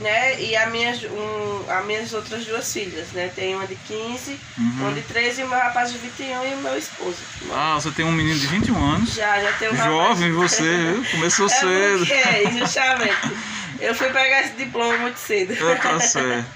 né? 0.00 0.41
E 0.41 0.56
as 0.56 0.70
minhas, 0.70 1.02
um, 1.05 1.70
as 1.70 1.85
minhas 1.87 2.12
outras 2.12 2.44
duas 2.44 2.73
filhas, 2.73 3.08
né? 3.12 3.31
Tem 3.35 3.55
uma 3.55 3.67
de 3.67 3.76
15, 3.76 4.38
uhum. 4.58 4.73
uma 4.81 4.93
de 4.93 5.02
13 5.02 5.41
e 5.41 5.44
o 5.44 5.49
meu 5.49 5.58
rapaz 5.58 5.93
de 5.93 5.99
21 5.99 6.25
e 6.46 6.55
o 6.55 6.56
meu 6.58 6.76
esposo. 6.76 7.17
Ah, 7.52 7.75
você 7.75 7.91
tem 7.91 8.05
um 8.05 8.12
menino 8.12 8.38
de 8.38 8.46
21 8.46 8.76
anos? 8.76 9.14
Já, 9.14 9.41
já 9.41 9.52
tenho 9.52 9.73
um 9.73 9.76
Jovem 9.76 10.32
rapaz. 10.32 10.52
você, 10.52 11.03
começou 11.10 11.46
é 11.46 11.48
cedo. 11.48 12.13
É, 12.13 12.58
justamente. 12.58 13.36
Eu 13.81 13.94
fui 13.94 14.08
pegar 14.08 14.41
esse 14.41 14.53
diploma 14.55 14.96
muito 14.98 15.19
cedo. 15.19 15.53
É, 15.53 15.74
tá 15.74 16.01
certo. 16.01 16.46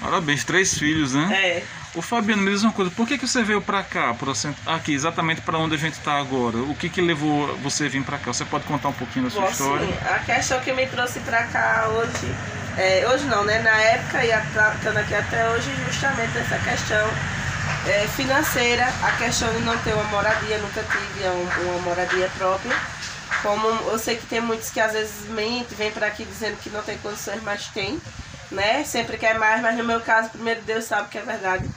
Parabéns, 0.00 0.44
três 0.44 0.78
filhos, 0.78 1.14
né? 1.14 1.28
É. 1.32 1.62
O 1.92 2.00
Fabiano, 2.00 2.40
me 2.40 2.52
diz 2.52 2.62
uma 2.62 2.72
coisa, 2.72 2.88
por 2.92 3.06
que, 3.06 3.18
que 3.18 3.26
você 3.26 3.42
veio 3.42 3.60
para 3.60 3.82
cá, 3.82 4.14
pro, 4.14 4.32
aqui, 4.64 4.94
exatamente 4.94 5.40
para 5.40 5.58
onde 5.58 5.74
a 5.74 5.78
gente 5.78 5.94
está 5.94 6.20
agora? 6.20 6.58
O 6.58 6.74
que, 6.76 6.88
que 6.88 7.00
levou 7.00 7.56
você 7.56 7.86
a 7.86 7.88
vir 7.88 8.04
para 8.04 8.16
cá? 8.16 8.32
Você 8.32 8.44
pode 8.44 8.64
contar 8.64 8.90
um 8.90 8.92
pouquinho 8.92 9.24
da 9.24 9.30
sua 9.30 9.42
Bom, 9.42 9.50
história? 9.50 9.86
Sim. 9.86 9.92
A 10.08 10.18
questão 10.20 10.60
que 10.60 10.72
me 10.72 10.86
trouxe 10.86 11.18
para 11.20 11.42
cá 11.44 11.88
hoje 11.88 12.32
é, 12.76 13.06
hoje 13.08 13.24
não, 13.26 13.44
né? 13.44 13.58
Na 13.60 13.76
época 13.80 14.24
e 14.24 14.30
estando 14.30 14.96
aqui 14.98 15.14
até 15.14 15.48
hoje, 15.50 15.70
justamente 15.86 16.38
essa 16.38 16.58
questão 16.58 17.08
é, 17.86 18.06
financeira, 18.08 18.86
a 19.02 19.12
questão 19.12 19.52
de 19.52 19.60
não 19.60 19.76
ter 19.78 19.92
uma 19.94 20.04
moradia, 20.04 20.58
nunca 20.58 20.82
tive 20.82 21.28
uma, 21.28 21.72
uma 21.72 21.78
moradia 21.82 22.30
própria. 22.36 22.76
Como 23.42 23.66
eu 23.66 23.98
sei 23.98 24.16
que 24.16 24.26
tem 24.26 24.40
muitos 24.40 24.70
que 24.70 24.80
às 24.80 24.92
vezes 24.92 25.28
mentem, 25.30 25.76
vêm 25.76 25.90
para 25.90 26.06
aqui 26.06 26.24
dizendo 26.24 26.56
que 26.56 26.70
não 26.70 26.82
tem 26.82 26.98
condições, 26.98 27.42
mas 27.42 27.66
tem, 27.68 28.00
né? 28.50 28.84
Sempre 28.84 29.16
quer 29.16 29.38
mais, 29.38 29.60
mas 29.62 29.76
no 29.76 29.84
meu 29.84 30.00
caso, 30.00 30.30
primeiro 30.30 30.60
Deus 30.62 30.84
sabe 30.84 31.08
que 31.08 31.18
é 31.18 31.22
verdade. 31.22 31.68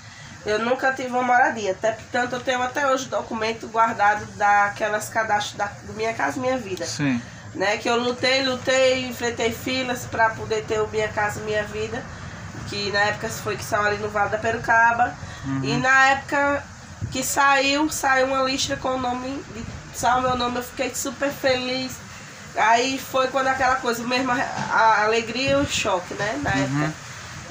Eu 0.46 0.60
nunca 0.60 0.92
tive 0.92 1.10
uma 1.10 1.24
moradia, 1.24 1.72
até 1.72 1.94
portanto 1.94 2.34
eu 2.34 2.40
tenho 2.42 2.62
até 2.62 2.86
hoje 2.86 3.08
documento 3.08 3.66
guardado 3.70 4.26
daquelas 4.36 5.08
cadastros 5.08 5.56
da 5.56 5.72
Minha 5.96 6.14
Casa 6.14 6.40
Minha 6.40 6.58
Vida. 6.58 6.86
Sim 6.86 7.22
né? 7.56 7.78
Que 7.78 7.90
eu 7.90 7.98
lutei, 7.98 8.44
lutei, 8.44 9.06
enfrentei 9.06 9.52
filas 9.52 10.06
para 10.06 10.30
poder 10.32 10.64
ter 10.66 10.80
o 10.82 10.88
Minha 10.88 11.08
Casa 11.08 11.42
Minha 11.42 11.64
Vida, 11.64 12.04
que 12.70 12.92
na 12.92 13.00
época 13.00 13.30
foi 13.30 13.56
que 13.56 13.64
saiu 13.64 13.84
ali 13.84 13.98
no 13.98 14.10
Vale 14.10 14.30
da 14.30 14.38
Perucaba. 14.38 15.16
Uhum. 15.46 15.64
E 15.64 15.78
na 15.78 16.10
época 16.10 16.64
que 17.12 17.24
saiu, 17.24 17.90
saiu 17.90 18.28
uma 18.28 18.44
lista 18.44 18.76
com 18.78 18.96
o 18.96 18.98
nome, 18.98 19.44
de, 19.54 19.66
saiu 19.94 20.22
meu 20.22 20.38
nome, 20.38 20.58
eu 20.58 20.64
fiquei 20.64 20.94
super 20.94 21.32
feliz. 21.32 21.94
Aí 22.56 23.00
foi 23.00 23.28
quando 23.30 23.48
aquela 23.48 23.76
coisa, 23.78 24.04
mesmo 24.04 24.32
a, 24.32 24.36
a 24.36 25.04
alegria 25.04 25.52
e 25.52 25.56
o 25.56 25.66
choque, 25.66 26.14
né? 26.14 26.40
Na 26.42 26.52
uhum. 26.52 26.64
época. 26.64 27.04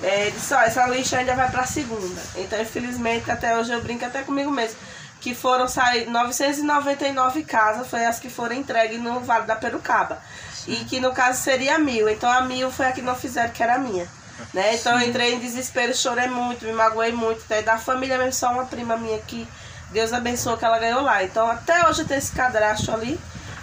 É, 0.04 0.30
disse, 0.30 0.52
ó, 0.52 0.60
essa 0.60 0.84
lista 0.88 1.18
ainda 1.18 1.36
vai 1.36 1.48
pra 1.48 1.64
segunda. 1.64 2.20
Então, 2.34 2.60
infelizmente, 2.60 3.30
até 3.30 3.56
hoje 3.56 3.72
eu 3.72 3.80
brinco 3.80 4.04
até 4.04 4.22
comigo 4.22 4.50
mesmo 4.50 4.76
que 5.22 5.34
foram 5.34 5.68
sair 5.68 6.06
999 6.08 7.44
casas, 7.44 7.86
foi 7.86 8.04
as 8.04 8.18
que 8.18 8.28
foram 8.28 8.56
entregues 8.56 9.00
no 9.00 9.20
Vale 9.20 9.46
da 9.46 9.54
Perucaba. 9.54 10.20
E 10.66 10.76
que 10.84 10.98
no 10.98 11.12
caso 11.12 11.40
seria 11.40 11.78
mil. 11.78 12.08
Então 12.08 12.30
a 12.30 12.40
mil 12.40 12.70
foi 12.72 12.86
a 12.86 12.92
que 12.92 13.00
não 13.00 13.14
fizeram, 13.14 13.50
que 13.50 13.62
era 13.62 13.78
minha. 13.78 14.06
Né? 14.52 14.74
Então 14.74 15.00
eu 15.00 15.08
entrei 15.08 15.34
em 15.34 15.38
desespero, 15.38 15.94
chorei 15.94 16.26
muito, 16.26 16.64
me 16.64 16.72
magoei 16.72 17.12
muito. 17.12 17.40
Até 17.44 17.62
da 17.62 17.78
família 17.78 18.18
mesmo, 18.18 18.32
só 18.32 18.52
uma 18.52 18.64
prima 18.64 18.96
minha 18.96 19.18
que 19.20 19.46
Deus 19.92 20.12
abençoou 20.12 20.56
que 20.56 20.64
ela 20.64 20.80
ganhou 20.80 21.02
lá. 21.02 21.22
Então 21.22 21.48
até 21.48 21.88
hoje 21.88 22.02
eu 22.02 22.06
tenho 22.08 22.18
esse 22.18 22.32
cadastro 22.32 22.92
ali. 22.92 23.18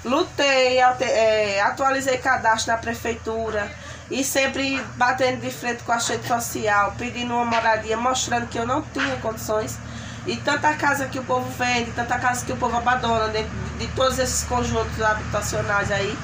Lutei, 0.06 0.80
é, 0.80 1.62
atualizei 1.62 2.18
cadastro 2.20 2.72
na 2.72 2.78
prefeitura. 2.78 3.70
e 4.10 4.24
sempre 4.24 4.82
batendo 4.96 5.42
de 5.42 5.51
frente 5.51 5.84
com 5.84 5.92
a 5.92 5.98
rede 5.98 6.25
social, 6.25 6.96
pedindo 6.98 7.32
uma 7.34 7.46
moradia, 7.46 7.96
mostrando 7.96 8.48
que 8.48 8.58
eu 8.58 8.66
não 8.66 8.82
tinha 8.82 9.18
condições. 9.18 9.78
E 10.26 10.36
tanta 10.38 10.74
casa 10.76 11.08
que 11.08 11.18
o 11.18 11.24
povo 11.24 11.50
vende, 11.58 11.92
tanta 11.92 12.20
casa 12.20 12.46
que 12.46 12.52
o 12.52 12.58
povo 12.58 12.78
abandona 12.78 13.30
dentro 13.30 13.50
de, 13.50 13.86
de 13.86 13.94
todos 13.94 14.20
esses 14.20 14.44
conjuntos 14.44 15.02
habitacionais 15.02 15.92
aí. 15.92 16.18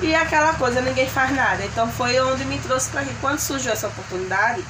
E 0.00 0.14
aquela 0.14 0.54
coisa, 0.54 0.80
ninguém 0.80 1.08
faz 1.08 1.30
nada. 1.34 1.64
Então 1.64 1.90
foi 1.92 2.18
onde 2.20 2.44
me 2.44 2.58
trouxe 2.58 2.90
para 2.90 3.02
aqui. 3.02 3.14
Quando 3.20 3.38
surgiu 3.38 3.72
essa 3.72 3.88
oportunidade, 3.88 4.64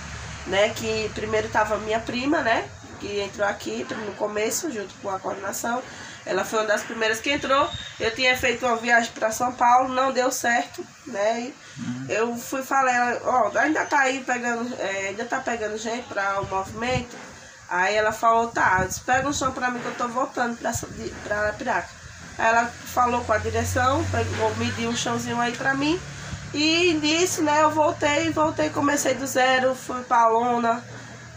né, 0.47 0.69
que 0.71 1.11
primeiro 1.15 1.47
estava 1.47 1.79
minha 1.79 2.01
prima, 2.01 2.41
né, 2.43 2.69
que 3.01 3.21
entrou 3.21 3.47
aqui 3.47 3.87
no 4.07 4.13
começo, 4.13 4.71
junto 4.71 4.95
com 5.03 5.11
a 5.11 5.19
coordenação. 5.19 5.83
Ela 6.27 6.45
foi 6.45 6.61
uma 6.61 6.69
das 6.69 6.83
primeiras 6.83 7.21
que 7.21 7.31
entrou. 7.31 7.69
Eu 8.01 8.15
tinha 8.15 8.37
feito 8.37 8.65
uma 8.65 8.77
viagem 8.77 9.13
para 9.13 9.31
São 9.31 9.53
Paulo, 9.53 9.93
não 9.93 10.11
deu 10.13 10.31
certo, 10.31 10.85
né? 11.07 11.53
Uhum. 11.79 12.07
Eu 12.09 12.37
fui 12.37 12.63
falar, 12.63 13.19
ó, 13.25 13.51
ainda 13.59 13.85
tá 13.85 14.01
aí 14.01 14.25
pegando, 14.25 14.75
é, 14.79 15.09
ainda 15.09 15.25
tá 15.27 15.39
pegando 15.41 15.77
gente 15.77 16.07
para 16.09 16.41
o 16.41 16.47
movimento. 16.47 17.15
Aí 17.69 17.95
ela 17.95 18.13
falou, 18.13 18.49
tá, 18.49 18.87
pega 19.05 19.29
um 19.29 19.33
chão 19.33 19.53
para 19.53 19.71
mim 19.71 19.81
que 19.81 19.87
eu 19.87 19.95
tô 19.95 20.09
voltando 20.09 20.57
para 20.59 21.53
Piraca. 21.53 21.89
Aí 22.39 22.47
ela 22.47 22.67
falou 22.67 23.23
com 23.25 23.33
a 23.33 23.39
direção, 23.39 24.05
pegou, 24.11 24.55
mediu 24.57 24.91
um 24.91 24.97
chãozinho 24.97 25.41
aí 25.41 25.53
para 25.57 25.75
mim. 25.75 26.01
E 26.53 26.95
nisso, 26.95 27.43
né, 27.43 27.63
eu 27.63 27.71
voltei, 27.71 28.31
voltei, 28.31 28.71
comecei 28.71 29.15
do 29.15 29.27
zero, 29.27 29.75
fui 29.75 30.03
pra 30.03 30.29
lona 30.29 30.85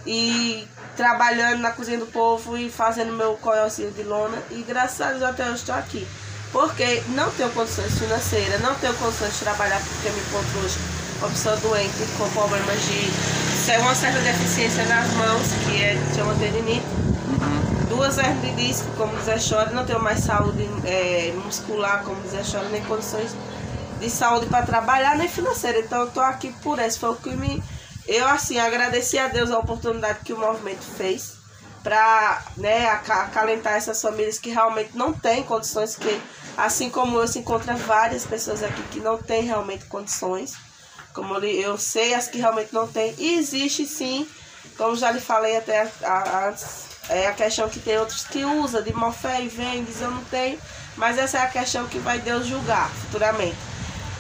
e 0.06 0.68
trabalhando 0.96 1.60
na 1.60 1.72
cozinha 1.72 1.98
do 1.98 2.06
povo 2.06 2.58
e 2.58 2.70
fazendo 2.70 3.14
meu 3.14 3.36
coiocinho 3.38 3.92
de 3.92 4.04
lona. 4.04 4.38
E 4.52 4.64
graças 4.64 5.02
a 5.02 5.12
Deus 5.12 5.24
até 5.24 5.46
hoje 5.46 5.56
estou 5.56 5.76
aqui. 5.76 6.08
Porque 6.52 7.04
não 7.10 7.30
tenho 7.32 7.52
condições 7.52 7.98
financeiras, 7.98 8.62
não 8.62 8.74
tenho 8.76 8.94
condições 8.96 9.34
de 9.34 9.40
trabalhar 9.40 9.80
porque 9.80 10.10
me 10.10 10.20
encontro 10.20 10.60
hoje 10.60 10.78
uma 11.20 11.30
pessoa 11.30 11.56
doente 11.58 11.98
com 12.18 12.30
problemas 12.30 12.80
de 12.86 13.78
uma 13.82 13.96
certa 13.96 14.20
deficiência 14.20 14.86
nas 14.86 15.12
mãos, 15.14 15.48
que 15.66 15.84
é 15.84 15.98
chama 16.16 16.34
tendinite. 16.36 16.86
Uhum. 16.86 17.86
Duas 17.90 18.18
hernias 18.18 18.56
de 18.56 18.68
disco, 18.68 18.88
como 18.98 19.16
dizer 19.18 19.40
chora, 19.40 19.72
não 19.72 19.86
tenho 19.86 20.02
mais 20.02 20.20
saúde 20.20 20.70
é, 20.86 21.34
muscular, 21.44 22.04
como 22.04 22.22
dizer 22.22 22.44
chora, 22.50 22.70
nem 22.70 22.84
condições 22.86 23.32
de 24.00 24.10
saúde 24.10 24.46
para 24.46 24.66
trabalhar, 24.66 25.18
nem 25.18 25.28
financeira. 25.28 25.80
Então 25.80 26.02
eu 26.02 26.08
tô 26.08 26.22
aqui 26.22 26.54
por 26.62 26.80
isso. 26.80 27.00
Foi 27.00 27.10
o 27.10 27.16
que 27.16 27.32
me 27.32 27.62
eu, 28.08 28.26
assim, 28.26 28.58
agradeci 28.58 29.20
a 29.20 29.28
Deus 29.28 29.52
a 29.52 29.60
oportunidade 29.60 30.20
que 30.24 30.32
o 30.32 30.40
movimento 30.40 30.84
fez 30.84 31.36
para 31.84 32.42
né, 32.56 32.88
acalentar 32.88 33.74
essas 33.74 34.02
famílias 34.02 34.40
que 34.40 34.50
realmente 34.50 34.96
não 34.96 35.12
têm 35.12 35.44
condições, 35.44 35.96
que 35.96 36.22
assim 36.58 36.90
como 36.90 37.20
eu, 37.20 37.28
se 37.28 37.40
encontra 37.40 37.76
várias 37.76 38.26
pessoas 38.26 38.64
aqui 38.64 38.82
que 38.92 39.00
não 39.00 39.18
têm 39.18 39.44
realmente 39.44 39.86
condições, 39.86 40.56
como 41.18 41.36
eu 41.40 41.80
sei 41.80 42.14
as 42.14 42.28
que 42.28 42.38
realmente 42.38 42.72
não 42.72 42.88
têm, 42.88 43.16
e 43.18 43.40
existe 43.40 43.88
sim, 43.88 44.28
como 44.78 44.96
já 44.96 45.10
lhe 45.10 45.20
falei 45.20 45.58
até 45.58 45.92
antes, 46.48 46.86
é 47.10 47.26
a 47.26 47.34
questão 47.34 47.68
que 47.68 47.80
tem 47.80 47.98
outros 47.98 48.24
que 48.24 48.46
usam 48.46 48.84
de 48.84 48.94
má 48.94 49.12
fé 49.12 49.42
e 49.42 49.48
vem, 49.48 49.84
eu 50.00 50.12
não 50.12 50.24
tenho, 50.26 50.60
mas 50.96 51.18
essa 51.18 51.40
é 51.40 51.42
a 51.42 51.48
questão 51.48 51.88
que 51.88 51.98
vai 51.98 52.20
Deus 52.20 52.46
julgar 52.46 52.92
futuramente 52.92 53.58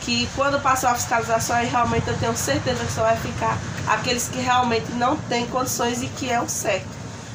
que 0.01 0.27
quando 0.35 0.59
passar 0.61 0.91
a 0.91 0.95
fiscalização, 0.95 1.53
aí 1.53 1.67
realmente 1.67 2.07
eu 2.07 2.17
tenho 2.17 2.35
certeza 2.35 2.83
que 2.85 2.91
só 2.93 3.01
vai 3.01 3.17
ficar 3.17 3.57
aqueles 3.87 4.29
que 4.29 4.39
realmente 4.39 4.89
não 4.93 5.17
têm 5.17 5.45
condições 5.47 6.01
e 6.01 6.07
que 6.07 6.31
é 6.31 6.39
o 6.39 6.47
certo. 6.47 6.87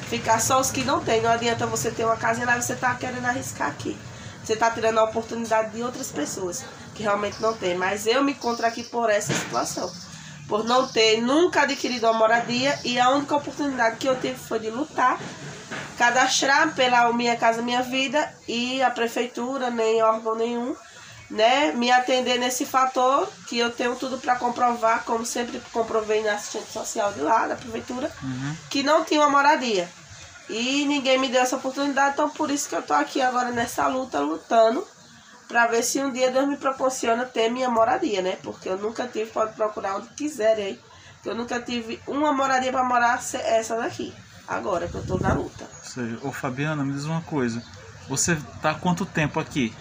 Ficar 0.09 0.40
só 0.40 0.59
os 0.59 0.71
que 0.71 0.83
não 0.83 1.04
têm. 1.04 1.21
Não 1.21 1.31
adianta 1.31 1.66
você 1.66 1.90
ter 1.90 2.07
uma 2.07 2.16
casa 2.16 2.40
e 2.40 2.47
lá 2.47 2.59
você 2.59 2.73
está 2.73 2.95
querendo 2.95 3.26
arriscar 3.26 3.69
aqui. 3.69 3.95
Você 4.42 4.54
está 4.54 4.71
tirando 4.71 4.97
a 4.99 5.04
oportunidade 5.04 5.73
de 5.73 5.83
outras 5.83 6.11
pessoas 6.11 6.64
que 7.02 7.09
realmente 7.09 7.42
não 7.42 7.52
têm. 7.52 7.75
Mas 7.75 8.06
eu 8.06 8.23
me 8.23 8.32
encontro 8.32 8.64
aqui 8.64 8.85
por 8.85 9.11
essa 9.11 9.35
situação. 9.35 9.92
Por 10.49 10.64
não 10.64 10.87
ter 10.87 11.21
nunca 11.21 11.62
adquirido 11.62 12.04
uma 12.04 12.12
moradia 12.12 12.78
e 12.85 12.99
a 12.99 13.11
única 13.11 13.37
oportunidade 13.37 13.97
que 13.97 14.09
eu 14.09 14.18
tive 14.21 14.37
foi 14.37 14.61
de 14.61 14.71
lutar, 14.71 15.18
cadastrar 15.99 16.75
pela 16.75 17.12
Minha 17.12 17.37
Casa 17.37 17.62
Minha 17.62 17.82
Vida 17.82 18.32
e 18.47 18.82
a 18.82 18.90
prefeitura, 18.90 19.71
nem 19.71 20.02
órgão 20.02 20.35
nenhum, 20.35 20.76
né, 21.30 21.73
me 21.73 21.90
atender 21.90 22.38
nesse 22.38 22.66
fator, 22.66 23.26
que 23.49 23.59
eu 23.59 23.71
tenho 23.71 23.97
tudo 23.97 24.18
para 24.18 24.37
comprovar, 24.37 25.04
como 25.04 25.25
sempre 25.25 25.62
comprovei 25.73 26.23
na 26.23 26.35
assistente 26.35 26.71
social 26.71 27.11
de 27.12 27.21
lá, 27.21 27.47
da 27.47 27.56
prefeitura, 27.56 28.12
uhum. 28.23 28.56
que 28.68 28.82
não 28.82 29.04
tinha 29.04 29.21
uma 29.21 29.30
moradia. 29.30 29.88
E 30.50 30.85
ninguém 30.85 31.16
me 31.16 31.28
deu 31.28 31.40
essa 31.40 31.56
oportunidade, 31.56 32.14
então 32.14 32.28
por 32.28 32.50
isso 32.50 32.68
que 32.68 32.75
eu 32.75 32.82
tô 32.82 32.92
aqui 32.92 33.23
agora 33.23 33.50
nessa 33.50 33.87
luta, 33.87 34.21
lutando, 34.21 34.87
para 35.52 35.66
ver 35.66 35.82
se 35.82 36.02
um 36.02 36.11
dia 36.11 36.30
Deus 36.30 36.49
me 36.49 36.56
proporciona 36.56 37.26
ter 37.26 37.50
minha 37.50 37.68
moradia, 37.68 38.23
né? 38.23 38.38
Porque 38.42 38.71
eu 38.71 38.78
nunca 38.78 39.06
tive, 39.06 39.30
pode 39.30 39.52
procurar 39.52 39.97
onde 39.97 40.09
quiserem 40.09 40.64
aí. 40.64 40.80
Eu 41.26 41.35
nunca 41.35 41.61
tive 41.61 42.00
uma 42.06 42.32
moradia 42.32 42.73
para 42.73 42.82
morar 42.82 43.21
essa 43.35 43.76
daqui. 43.76 44.14
Agora 44.49 44.88
que 44.88 44.94
eu 44.94 45.06
tô 45.06 45.18
na 45.18 45.35
luta. 45.35 45.66
Sei. 45.82 46.18
Ô 46.23 46.32
Fabiana, 46.32 46.82
me 46.82 46.94
diz 46.94 47.04
uma 47.04 47.21
coisa. 47.21 47.62
Você 48.09 48.37
tá 48.62 48.71
há 48.71 48.75
quanto 48.75 49.04
tempo 49.04 49.38
aqui? 49.38 49.75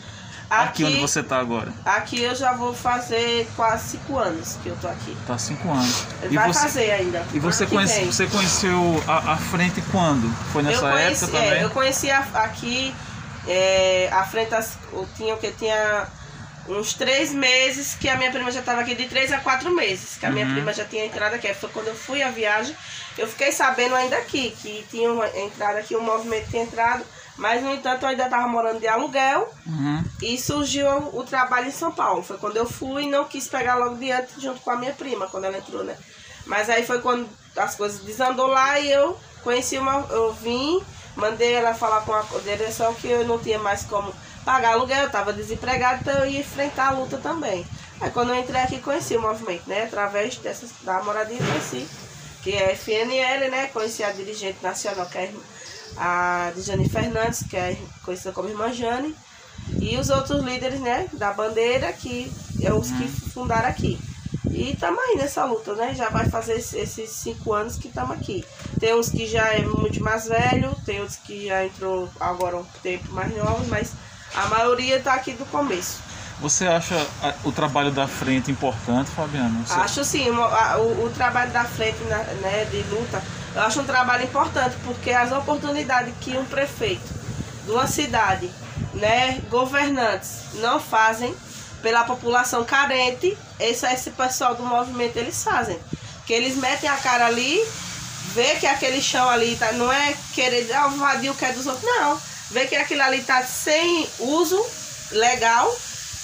Aqui, 0.49 0.83
aqui 0.83 0.83
onde 0.83 0.99
você 0.99 1.21
está 1.21 1.39
agora? 1.39 1.71
Aqui 1.85 2.21
eu 2.21 2.35
já 2.35 2.51
vou 2.51 2.73
fazer 2.73 3.47
quase 3.55 3.91
cinco 3.91 4.17
anos 4.17 4.57
que 4.61 4.67
eu 4.67 4.75
tô 4.75 4.89
aqui. 4.89 5.15
Tá 5.25 5.37
cinco 5.37 5.71
anos. 5.71 6.05
E 6.29 6.35
Vai 6.35 6.51
você, 6.51 6.59
fazer 6.59 6.91
ainda. 6.91 7.25
E 7.33 7.39
você, 7.39 7.65
conhece, 7.65 8.03
você 8.03 8.27
conheceu 8.27 9.01
a, 9.07 9.31
a, 9.31 9.37
frente 9.37 9.81
quando? 9.89 10.29
Foi 10.51 10.61
nessa 10.61 10.81
conheci, 10.81 11.23
época 11.23 11.39
também? 11.39 11.59
É, 11.59 11.63
eu 11.63 11.69
conheci 11.69 12.11
a, 12.11 12.19
aqui 12.19 12.93
é, 13.47 14.09
a 14.11 14.23
frente, 14.23 14.53
eu 14.93 15.07
tinha 15.15 15.35
o 15.35 15.37
que 15.37 15.51
tinha 15.51 16.07
uns 16.67 16.93
três 16.93 17.31
meses 17.31 17.95
que 17.95 18.07
a 18.07 18.15
minha 18.15 18.31
prima 18.31 18.51
já 18.51 18.59
estava 18.59 18.81
aqui, 18.81 18.95
de 18.95 19.07
três 19.07 19.31
a 19.31 19.39
quatro 19.39 19.73
meses, 19.73 20.17
que 20.17 20.25
a 20.25 20.29
minha 20.29 20.45
uhum. 20.45 20.53
prima 20.53 20.73
já 20.73 20.85
tinha 20.85 21.05
entrado 21.05 21.33
aqui. 21.33 21.53
Foi 21.53 21.69
quando 21.69 21.87
eu 21.87 21.95
fui 21.95 22.21
a 22.21 22.29
viagem, 22.29 22.75
eu 23.17 23.27
fiquei 23.27 23.51
sabendo 23.51 23.95
ainda 23.95 24.17
aqui 24.17 24.51
que 24.61 24.85
tinha 24.89 25.11
uma 25.11 25.27
entrada 25.37 25.79
aqui, 25.79 25.95
um 25.95 26.03
movimento 26.03 26.49
tinha 26.49 26.63
entrado. 26.63 27.03
Mas, 27.37 27.63
no 27.63 27.73
entanto, 27.73 28.03
eu 28.03 28.09
ainda 28.09 28.25
estava 28.25 28.47
morando 28.47 28.79
de 28.79 28.87
aluguel 28.87 29.51
uhum. 29.65 30.03
e 30.21 30.37
surgiu 30.37 30.87
o 31.13 31.23
trabalho 31.23 31.67
em 31.67 31.71
São 31.71 31.91
Paulo. 31.91 32.21
Foi 32.21 32.37
quando 32.37 32.57
eu 32.57 32.67
fui 32.67 33.03
e 33.03 33.09
não 33.09 33.25
quis 33.25 33.47
pegar 33.47 33.75
logo 33.75 33.95
diante 33.95 34.39
junto 34.39 34.61
com 34.61 34.69
a 34.69 34.75
minha 34.75 34.93
prima, 34.93 35.27
quando 35.27 35.45
ela 35.45 35.57
entrou, 35.57 35.83
né? 35.83 35.97
Mas 36.45 36.69
aí 36.69 36.85
foi 36.85 37.01
quando 37.01 37.27
as 37.55 37.75
coisas 37.75 38.01
desandou 38.01 38.47
lá 38.47 38.79
e 38.79 38.91
eu 38.91 39.17
conheci 39.43 39.77
uma. 39.77 40.05
Eu 40.11 40.33
vim, 40.33 40.83
mandei 41.15 41.53
ela 41.53 41.73
falar 41.73 42.01
com 42.01 42.13
a 42.13 42.23
direção 42.43 42.93
que 42.95 43.07
eu 43.07 43.25
não 43.25 43.39
tinha 43.39 43.59
mais 43.59 43.83
como 43.83 44.13
pagar 44.45 44.73
aluguel, 44.73 45.01
eu 45.01 45.07
estava 45.07 45.33
desempregado, 45.33 46.01
então 46.01 46.19
eu 46.19 46.29
ia 46.29 46.39
enfrentar 46.39 46.87
a 46.87 46.91
luta 46.91 47.17
também. 47.17 47.65
Aí 47.99 48.09
quando 48.09 48.29
eu 48.29 48.35
entrei 48.35 48.61
aqui 48.61 48.79
conheci 48.79 49.15
o 49.15 49.21
movimento, 49.21 49.67
né? 49.67 49.83
Através 49.83 50.37
dessa, 50.37 50.67
da 50.83 51.03
moradia 51.03 51.37
conheci, 51.37 51.87
que 52.41 52.51
é 52.51 52.75
FNL, 52.75 53.49
né? 53.49 53.67
Conheci 53.67 54.03
a 54.03 54.11
dirigente 54.11 54.57
nacional, 54.63 55.05
que 55.05 55.17
é 55.17 55.31
a 55.97 56.51
Jane 56.57 56.89
Fernandes, 56.89 57.43
que 57.47 57.55
é 57.55 57.77
conhecida 58.03 58.31
como 58.31 58.49
Irmã 58.49 58.71
Jane, 58.73 59.15
e 59.79 59.97
os 59.97 60.09
outros 60.09 60.43
líderes 60.43 60.79
né, 60.79 61.07
da 61.13 61.31
bandeira, 61.31 61.93
que 61.93 62.31
é 62.61 62.73
os 62.73 62.89
que 62.91 63.07
fundaram 63.07 63.69
aqui. 63.69 63.99
E 64.49 64.71
estamos 64.71 64.99
aí 64.99 65.17
nessa 65.17 65.45
luta, 65.45 65.73
né? 65.75 65.93
Já 65.93 66.09
vai 66.09 66.29
fazer 66.29 66.53
esses 66.53 67.09
cinco 67.09 67.53
anos 67.53 67.77
que 67.77 67.87
estamos 67.87 68.11
aqui. 68.11 68.45
Tem 68.79 68.95
uns 68.95 69.09
que 69.09 69.27
já 69.27 69.47
é 69.53 69.61
muito 69.61 70.01
mais 70.03 70.27
velho, 70.27 70.75
tem 70.85 70.99
outros 70.99 71.17
que 71.17 71.47
já 71.47 71.65
entrou 71.65 72.09
agora 72.19 72.57
um 72.57 72.65
tempo 72.81 73.11
mais 73.11 73.35
novo, 73.35 73.65
mas 73.67 73.91
a 74.35 74.47
maioria 74.47 74.97
está 74.97 75.13
aqui 75.13 75.33
do 75.33 75.45
começo. 75.45 75.99
Você 76.39 76.65
acha 76.65 76.95
o 77.43 77.51
trabalho 77.51 77.91
da 77.91 78.07
frente 78.07 78.49
importante, 78.49 79.11
Fabiano? 79.11 79.63
Você... 79.63 79.73
Acho 79.73 80.03
sim, 80.03 80.27
o, 80.31 80.41
o, 80.41 81.05
o, 81.05 81.09
trabalho 81.11 81.51
da 81.51 81.63
frente 81.63 81.99
né, 82.03 82.67
de 82.71 82.81
luta, 82.83 83.21
eu 83.53 83.61
acho 83.61 83.81
um 83.81 83.83
trabalho 83.83 84.23
importante, 84.23 84.75
porque 84.83 85.11
as 85.11 85.31
oportunidades 85.31 86.11
que 86.19 86.35
um 86.35 86.45
prefeito 86.45 87.13
de 87.63 87.71
uma 87.71 87.85
cidade, 87.85 88.49
né, 88.95 89.39
governantes, 89.51 90.45
não 90.55 90.79
fazem 90.79 91.35
pela 91.81 92.03
população 92.03 92.63
carente, 92.63 93.37
esse, 93.59 93.85
esse 93.87 94.11
pessoal 94.11 94.55
do 94.55 94.63
movimento 94.63 95.17
eles 95.17 95.43
fazem. 95.43 95.77
Que 96.25 96.33
eles 96.33 96.55
metem 96.55 96.89
a 96.89 96.97
cara 96.97 97.27
ali, 97.27 97.61
vê 98.33 98.55
que 98.55 98.67
aquele 98.67 99.01
chão 99.01 99.29
ali 99.29 99.55
tá, 99.55 99.71
não 99.73 99.91
é 99.91 100.15
querer 100.33 100.71
ah, 100.73 100.89
invadir 100.93 101.29
o 101.29 101.35
que 101.35 101.45
é 101.45 101.51
dos 101.51 101.67
outros, 101.67 101.83
não. 101.83 102.19
Vê 102.51 102.65
que 102.65 102.75
aquilo 102.75 103.01
ali 103.01 103.21
tá 103.21 103.43
sem 103.43 104.07
uso 104.19 104.63
legal 105.11 105.73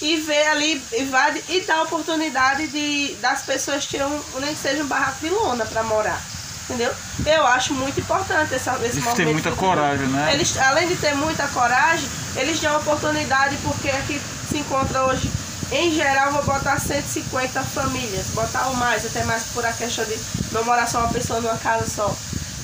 e 0.00 0.16
vê 0.16 0.46
ali, 0.46 0.82
invade 0.96 1.42
e 1.48 1.60
dá 1.62 1.76
a 1.76 1.82
oportunidade 1.82 2.68
de, 2.68 3.14
das 3.20 3.42
pessoas 3.42 3.84
terem, 3.86 4.08
nem 4.40 4.54
que 4.54 4.60
seja 4.60 4.82
um 4.82 4.86
barraco 4.86 5.18
de 5.20 5.28
lona 5.28 5.66
para 5.66 5.82
morar. 5.82 6.20
Entendeu? 6.64 6.92
Eu 7.24 7.46
acho 7.46 7.72
muito 7.72 7.98
importante 7.98 8.54
essa, 8.54 8.72
esse 8.72 8.84
eles 8.84 8.94
movimento. 8.96 9.16
Tem 9.16 9.26
muita 9.26 9.52
coragem, 9.52 10.06
né? 10.08 10.34
Eles, 10.34 10.56
além 10.58 10.86
de 10.86 10.96
ter 10.96 11.14
muita 11.14 11.48
coragem, 11.48 12.06
eles 12.36 12.60
têm 12.60 12.68
a 12.68 12.76
oportunidade, 12.76 13.56
porque 13.62 13.88
aqui 13.88 14.20
se 14.48 14.58
encontra 14.58 15.04
hoje, 15.06 15.30
em 15.70 15.92
geral, 15.92 16.32
vou 16.32 16.44
botar 16.44 16.80
150 16.80 17.62
famílias, 17.62 18.28
botar 18.28 18.68
ou 18.68 18.74
mais, 18.76 19.04
até 19.04 19.22
mais 19.24 19.44
por 19.52 19.64
a 19.66 19.72
questão 19.72 20.04
de 20.04 20.18
não 20.52 20.64
morar 20.64 20.88
só 20.88 21.00
uma 21.00 21.12
pessoa 21.12 21.40
numa 21.40 21.58
casa 21.58 21.86
só. 21.86 22.14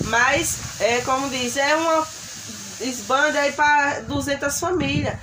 Mas, 0.05 0.57
é, 0.81 1.01
como 1.03 1.29
diz, 1.29 1.57
é 1.59 1.77
uma 1.77 2.07
esbanda 2.81 3.41
aí 3.41 3.53
para 3.53 4.01
200 4.01 4.59
famílias. 4.59 5.15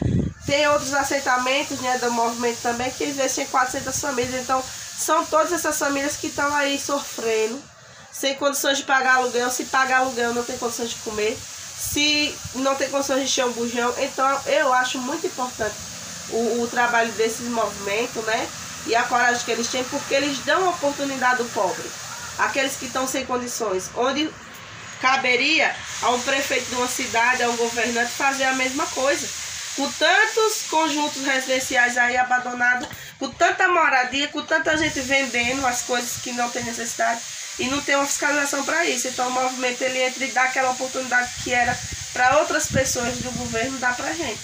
Tem 0.46 0.68
outros 0.68 0.94
assentamentos 0.94 1.80
né, 1.80 1.98
do 1.98 2.12
movimento 2.12 2.60
também 2.62 2.92
que 2.92 3.04
existem 3.04 3.48
400 3.48 4.00
famílias. 4.00 4.44
Então, 4.44 4.64
são 4.98 5.26
todas 5.26 5.52
essas 5.52 5.78
famílias 5.78 6.16
que 6.16 6.28
estão 6.28 6.54
aí 6.54 6.80
sofrendo, 6.80 7.60
sem 8.12 8.36
condições 8.36 8.78
de 8.78 8.84
pagar 8.84 9.16
aluguel. 9.16 9.50
Se 9.50 9.66
pagar 9.66 10.00
aluguel, 10.02 10.36
não 10.36 10.44
tem 10.44 10.58
condições 10.58 10.92
de 10.92 10.96
comer. 10.98 11.36
Se 11.36 12.36
não 12.56 12.76
tem 12.76 12.90
condições 12.90 13.22
de 13.22 13.26
encher 13.26 13.46
um 13.46 13.52
bujão. 13.54 13.92
Então, 13.98 14.40
eu 14.46 14.72
acho 14.72 15.00
muito 15.00 15.26
importante 15.26 15.91
o, 16.30 16.62
o 16.62 16.68
trabalho 16.68 17.12
desses 17.14 17.48
movimentos, 17.48 18.24
né? 18.26 18.48
E 18.88 18.96
a 18.96 19.04
coragem 19.04 19.44
que 19.44 19.52
eles 19.52 19.68
têm, 19.68 19.84
porque 19.86 20.14
eles 20.14 20.40
dão 20.40 20.70
oportunidade 20.70 21.42
ao 21.42 21.48
pobre. 21.50 21.90
Aqueles 22.38 22.76
que 22.76 22.86
estão 22.86 23.08
sem 23.08 23.26
condições. 23.26 23.90
Onde 23.96 24.30
caberia 25.02 25.76
a 26.02 26.10
um 26.12 26.22
prefeito 26.22 26.70
de 26.70 26.76
uma 26.76 26.88
cidade, 26.88 27.44
a 27.44 27.50
um 27.50 27.56
governante 27.58 28.12
fazer 28.12 28.46
a 28.46 28.54
mesma 28.54 28.86
coisa. 28.88 29.28
Com 29.76 29.90
tantos 29.92 30.64
conjuntos 30.70 31.24
residenciais 31.24 31.98
aí 31.98 32.18
abandonados, 32.18 32.88
com 33.18 33.30
tanta 33.30 33.68
moradia, 33.68 34.28
com 34.28 34.42
tanta 34.42 34.78
gente 34.78 35.00
vendendo 35.02 35.66
as 35.66 35.82
coisas 35.82 36.22
que 36.22 36.32
não 36.34 36.50
tem 36.50 36.64
necessidade 36.64 37.22
e 37.60 37.68
não 37.68 37.82
tem 37.82 37.96
uma 37.96 38.06
fiscalização 38.06 38.64
para 38.64 38.86
isso. 38.86 39.08
Então 39.08 39.28
o 39.28 39.32
movimento 39.32 39.82
ele 39.82 40.02
entra 40.02 40.26
e 40.26 40.32
dá 40.32 40.44
aquela 40.44 40.72
oportunidade 40.72 41.32
que 41.44 41.54
era 41.54 41.78
para 42.14 42.40
outras 42.40 42.68
pessoas 42.68 43.18
do 43.18 43.32
governo, 43.32 43.78
dá 43.80 43.94
para 43.94 44.14
gente. 44.14 44.40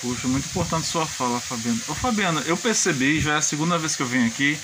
Puxa, 0.00 0.28
muito 0.28 0.46
importante 0.46 0.86
sua 0.86 1.06
fala, 1.06 1.40
Fabiana. 1.40 1.78
Ô 1.88 1.94
Fabiana, 1.94 2.42
eu 2.46 2.56
percebi, 2.56 3.20
já 3.20 3.34
é 3.34 3.36
a 3.38 3.42
segunda 3.42 3.78
vez 3.78 3.96
que 3.96 4.02
eu 4.02 4.06
venho 4.06 4.26
aqui, 4.26 4.58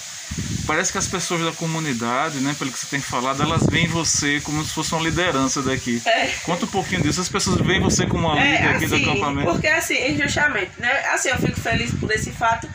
parece 0.66 0.92
que 0.92 0.98
as 0.98 1.06
pessoas 1.06 1.42
da 1.42 1.52
comunidade, 1.52 2.38
né, 2.38 2.54
pelo 2.58 2.70
que 2.70 2.78
você 2.78 2.86
tem 2.86 3.00
falado, 3.00 3.42
elas 3.42 3.62
veem 3.66 3.88
você 3.88 4.40
como 4.40 4.64
se 4.64 4.72
fosse 4.72 4.92
uma 4.92 5.02
liderança 5.02 5.62
daqui. 5.62 6.02
É. 6.04 6.26
Conta 6.44 6.64
um 6.64 6.68
pouquinho 6.68 7.02
disso. 7.02 7.20
As 7.20 7.28
pessoas 7.28 7.60
veem 7.60 7.80
você 7.80 8.06
como 8.06 8.28
uma 8.28 8.38
é, 8.38 8.56
líder 8.56 8.68
aqui 8.68 8.84
assim, 8.84 9.02
do 9.02 9.10
acampamento. 9.10 9.52
Porque 9.52 9.66
assim, 9.68 10.12
injustamente, 10.12 10.72
né? 10.78 11.06
Assim, 11.06 11.28
eu 11.28 11.38
fico 11.38 11.60
feliz 11.60 11.92
por 11.94 12.10
esse 12.10 12.30
fato. 12.30 12.68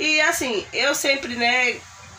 E 0.00 0.20
assim, 0.22 0.64
eu 0.72 0.94
sempre, 0.94 1.34
né, 1.34 1.76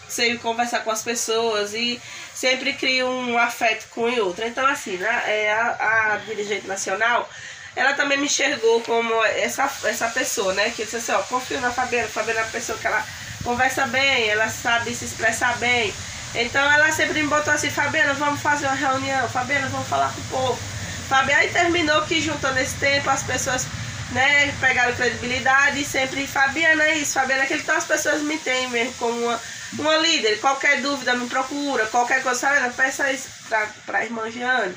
sei 0.07 0.37
conversar 0.37 0.79
com 0.79 0.91
as 0.91 1.01
pessoas 1.01 1.73
e 1.73 1.99
sempre 2.33 2.73
crio 2.73 3.07
um 3.07 3.37
afeto 3.37 3.87
com 3.89 4.01
o 4.01 4.25
outro. 4.25 4.45
Então, 4.45 4.65
assim, 4.65 4.97
né, 4.97 5.23
é, 5.25 5.53
a, 5.53 6.13
a 6.13 6.17
dirigente 6.17 6.67
nacional, 6.67 7.29
ela 7.75 7.93
também 7.93 8.17
me 8.17 8.25
enxergou 8.25 8.81
como 8.81 9.23
essa, 9.25 9.69
essa 9.83 10.07
pessoa, 10.09 10.53
né? 10.53 10.71
Que 10.71 10.83
disse 10.83 10.97
assim, 10.97 11.11
ó, 11.11 11.19
confio 11.23 11.61
na 11.61 11.71
Fabiana, 11.71 12.07
Fabiana 12.07 12.41
é 12.41 12.43
uma 12.43 12.51
pessoa 12.51 12.77
que 12.77 12.87
ela 12.87 13.05
conversa 13.43 13.87
bem, 13.87 14.29
ela 14.29 14.49
sabe 14.49 14.93
se 14.93 15.05
expressar 15.05 15.57
bem. 15.57 15.93
Então 16.35 16.61
ela 16.71 16.91
sempre 16.91 17.21
me 17.21 17.27
botou 17.27 17.53
assim, 17.53 17.69
Fabiana, 17.69 18.13
vamos 18.13 18.41
fazer 18.41 18.67
uma 18.67 18.75
reunião, 18.75 19.27
Fabiana, 19.29 19.67
vamos 19.69 19.87
falar 19.87 20.13
com 20.13 20.21
o 20.21 20.25
povo. 20.25 20.59
Fabiana, 21.07 21.41
aí 21.41 21.49
terminou 21.49 22.03
que 22.03 22.21
juntando 22.21 22.59
esse 22.59 22.75
tempo 22.75 23.09
as 23.09 23.23
pessoas 23.23 23.65
né, 24.11 24.53
pegaram 24.59 24.93
credibilidade 24.95 25.81
e 25.81 25.85
sempre, 25.85 26.27
Fabiana 26.27 26.83
é 26.83 26.97
isso, 26.97 27.13
Fabiana 27.13 27.43
é 27.43 27.45
que 27.45 27.55
então 27.55 27.75
as 27.75 27.85
pessoas 27.85 28.21
me 28.21 28.37
têm 28.37 28.67
mesmo 28.69 28.93
como 28.95 29.19
uma, 29.25 29.39
uma 29.77 29.97
líder. 29.97 30.39
Qualquer 30.39 30.81
dúvida 30.81 31.15
me 31.15 31.27
procura, 31.27 31.85
qualquer 31.87 32.21
coisa, 32.21 32.39
Fabiana, 32.39 32.73
peça 32.73 33.11
isso 33.11 33.29
pra, 33.47 33.67
pra 33.85 34.03
irmã 34.03 34.29
Giane. 34.29 34.75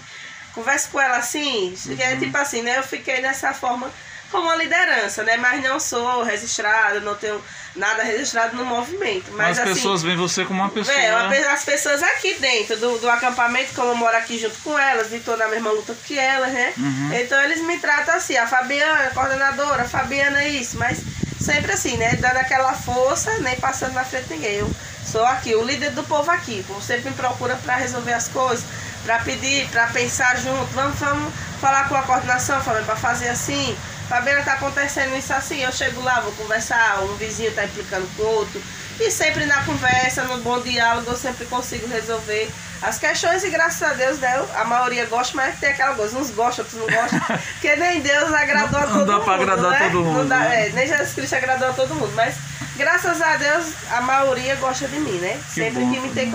Converse 0.55 0.89
com 0.89 1.01
ela 1.01 1.17
assim, 1.17 1.75
uhum. 1.87 1.97
é 1.99 2.17
tipo 2.17 2.37
assim, 2.37 2.63
né? 2.63 2.79
Eu 2.79 2.83
fiquei 2.83 3.23
dessa 3.23 3.55
forma 3.55 3.91
como 4.33 4.45
uma 4.47 4.57
liderança, 4.57 5.23
né? 5.23 5.37
Mas 5.37 5.63
não 5.63 5.79
sou 5.79 6.23
registrada, 6.23 7.01
não 7.01 7.15
tenho 7.15 7.41
nada 7.77 8.03
registrado 8.03 8.57
no 8.57 8.65
movimento. 8.65 9.31
Mas, 9.33 9.59
as 9.59 9.65
assim, 9.65 9.75
pessoas 9.75 10.03
veem 10.03 10.17
você 10.17 10.45
como 10.45 10.61
uma 10.61 10.71
pessoa. 10.71 10.97
É, 10.97 11.49
as 11.51 11.65
pessoas 11.65 12.03
aqui 12.03 12.35
dentro 12.35 12.77
do, 12.79 12.99
do 12.99 13.11
acampamento, 13.11 13.75
como 13.75 13.91
eu 13.91 13.95
moro 13.95 14.17
aqui 14.17 14.39
junto 14.39 14.57
com 14.61 14.77
elas, 14.79 15.13
e 15.13 15.17
estou 15.17 15.37
na 15.37 15.49
mesma 15.49 15.71
luta 15.71 15.95
que 16.07 16.19
elas, 16.19 16.51
né? 16.51 16.73
Uhum. 16.77 17.11
Então 17.13 17.41
eles 17.43 17.61
me 17.63 17.79
tratam 17.79 18.15
assim, 18.15 18.37
a 18.37 18.47
Fabiana, 18.47 19.09
a 19.09 19.11
coordenadora, 19.11 19.83
a 19.83 19.89
Fabiana 19.89 20.43
é 20.43 20.49
isso, 20.49 20.79
mas 20.79 20.99
sempre 21.39 21.73
assim, 21.73 21.97
né? 21.99 22.17
Dando 22.17 22.39
aquela 22.39 22.73
força, 22.73 23.39
nem 23.41 23.57
passando 23.57 23.93
na 23.93 24.05
frente 24.05 24.29
de 24.29 24.35
ninguém. 24.35 24.57
Eu 24.57 24.71
sou 25.05 25.27
aqui, 25.27 25.55
o 25.55 25.63
líder 25.63 25.91
do 25.91 26.03
povo 26.05 26.31
aqui. 26.31 26.65
Você 26.69 26.97
me 26.99 27.13
procura 27.13 27.55
para 27.57 27.77
resolver 27.77 28.15
as 28.15 28.29
coisas, 28.29 28.65
para 29.05 29.19
pedir, 29.21 29.69
para 29.69 29.87
pensar 29.89 30.37
junto. 30.37 30.67
Vamos, 30.73 30.99
vamos 30.99 31.33
falar 31.61 31.89
com 31.89 31.97
a 31.97 32.03
coordenação, 32.03 32.61
falando 32.61 32.87
para 32.87 32.97
fazer 32.97 33.29
assim 33.29 33.77
Fabiana, 34.13 34.43
tá 34.43 34.53
acontecendo 34.53 35.17
isso 35.17 35.33
assim, 35.33 35.63
eu 35.63 35.73
chego 35.73 36.03
lá, 36.03 36.21
vou 36.21 36.33
conversar, 36.33 37.03
um 37.03 37.17
vizinho 37.17 37.51
tá 37.55 37.65
implicando 37.65 38.07
com 38.15 38.23
o 38.23 38.27
outro. 38.27 38.63
E 39.01 39.11
sempre 39.11 39.47
na 39.47 39.65
conversa, 39.65 40.25
no 40.25 40.37
bom 40.43 40.61
diálogo, 40.61 41.11
eu 41.11 41.17
sempre 41.17 41.47
consigo 41.47 41.89
resolver 41.89 42.51
as 42.83 42.99
questões 42.99 43.43
e 43.43 43.49
graças 43.49 43.83
a 43.83 43.95
Deus, 43.95 44.19
né, 44.19 44.45
a 44.55 44.65
maioria 44.65 45.07
gosta, 45.07 45.35
mas 45.35 45.59
tem 45.59 45.71
aquela 45.71 45.95
coisa, 45.95 46.19
uns 46.19 46.31
gostam, 46.31 46.63
outros 46.63 46.79
não 46.79 46.95
gostam, 46.95 47.21
porque 47.55 47.75
nem 47.77 48.03
Deus 48.03 48.31
agradou 48.35 48.81
a 48.81 48.83
todo 48.83 48.93
mundo. 48.93 49.07
Não 49.07 49.19
dá 49.19 49.25
pra 49.25 49.35
agradar 49.35 49.71
né? 49.71 49.79
todo 49.91 50.05
mundo. 50.05 50.29
Dá, 50.29 50.39
né? 50.41 50.67
é, 50.67 50.71
nem 50.73 50.87
Jesus 50.87 51.15
Cristo 51.15 51.37
agradou 51.37 51.71
a 51.71 51.73
todo 51.73 51.95
mundo, 51.95 52.13
mas 52.15 52.35
graças 52.77 53.23
a 53.23 53.37
Deus 53.39 53.73
a 53.91 54.03
maioria 54.03 54.57
gosta 54.57 54.87
de 54.89 55.01
mim, 55.01 55.19
né? 55.21 55.41
Que 55.47 55.55
sempre 55.55 55.85
bom, 55.85 55.91
que 55.91 56.01
me 56.01 56.11
tem 56.11 56.31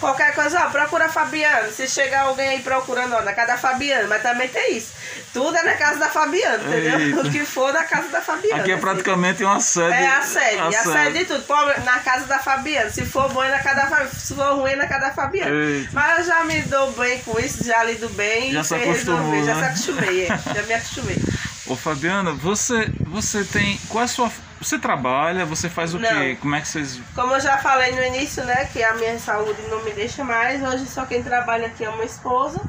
qualquer 0.00 0.34
coisa, 0.34 0.66
ó, 0.66 0.70
procura 0.70 1.06
a 1.06 1.08
Fabiana. 1.08 1.70
Se 1.70 1.86
chegar 1.86 2.22
alguém 2.22 2.48
aí 2.48 2.60
procurando, 2.60 3.14
ó, 3.14 3.22
na 3.22 3.32
casa 3.32 3.52
da 3.52 3.58
Fabiana, 3.58 4.08
mas 4.08 4.22
também 4.22 4.48
tem 4.48 4.76
isso. 4.76 4.92
Tudo 5.32 5.56
é 5.56 5.62
na 5.62 5.74
casa 5.74 5.98
da 5.98 6.08
Fabiana, 6.08 6.64
entendeu? 6.64 6.98
Eita. 6.98 7.20
O 7.20 7.30
que 7.30 7.44
for 7.44 7.72
na 7.72 7.84
casa 7.84 8.08
da 8.08 8.20
Fabiana. 8.20 8.62
Aqui 8.62 8.72
é 8.72 8.76
praticamente 8.76 9.44
uma 9.44 9.60
sede. 9.60 9.92
É 9.92 10.08
a 10.08 10.22
sede, 10.22 10.58
a, 10.58 10.66
a 10.66 10.72
sede 10.72 11.18
de 11.18 11.24
tudo. 11.26 11.42
Pobre, 11.44 11.78
na 11.84 11.98
casa 12.00 12.26
da 12.26 12.38
Fabiana. 12.38 12.90
Se 12.90 13.04
for 13.04 13.32
bom 13.32 13.44
é 13.44 13.50
na 13.50 13.60
casa 13.60 13.76
da 13.76 13.86
Fabiana, 13.86 14.10
se 14.10 14.34
for 14.34 14.54
ruim 14.56 14.72
é 14.72 14.76
na 14.76 14.86
casa 14.86 15.06
da 15.06 15.10
Fabiana. 15.12 15.54
Eita. 15.54 15.90
Mas 15.92 16.18
eu 16.18 16.24
já 16.24 16.44
me 16.44 16.62
dou 16.62 16.90
bem 16.92 17.20
com 17.20 17.38
isso, 17.38 17.62
já 17.62 17.84
lido 17.84 18.08
bem. 18.10 18.52
Já 18.52 18.64
se 18.64 18.74
acostumou, 18.74 19.30
né? 19.30 19.44
Já 19.44 19.54
se 19.54 19.64
acostumei, 19.64 20.24
é. 20.24 20.28
já 20.28 20.62
me 20.62 20.74
acostumei. 20.74 21.16
Ô 21.66 21.76
Fabiana, 21.76 22.32
você, 22.32 22.90
você 23.06 23.44
tem. 23.44 23.78
Qual 23.88 24.02
é 24.02 24.04
a 24.04 24.08
sua. 24.08 24.30
Você 24.60 24.78
trabalha, 24.78 25.46
você 25.46 25.68
faz 25.70 25.94
o 25.94 25.98
Não. 25.98 26.08
quê? 26.08 26.36
Como 26.40 26.54
é 26.54 26.60
que 26.60 26.68
vocês. 26.68 27.00
Como 27.14 27.32
eu 27.34 27.40
já 27.40 27.58
falei 27.58 27.92
no 27.92 28.02
início, 28.02 28.44
né, 28.44 28.66
que 28.66 28.82
a 28.82 28.94
minha 28.94 29.18
saúde 29.18 29.60
não 29.70 29.82
me 29.82 29.90
deixa 29.92 30.22
mais, 30.22 30.62
hoje 30.62 30.86
só 30.86 31.06
quem 31.06 31.22
trabalha 31.22 31.66
aqui 31.68 31.84
é 31.84 31.88
uma 31.88 32.04
esposa 32.04 32.60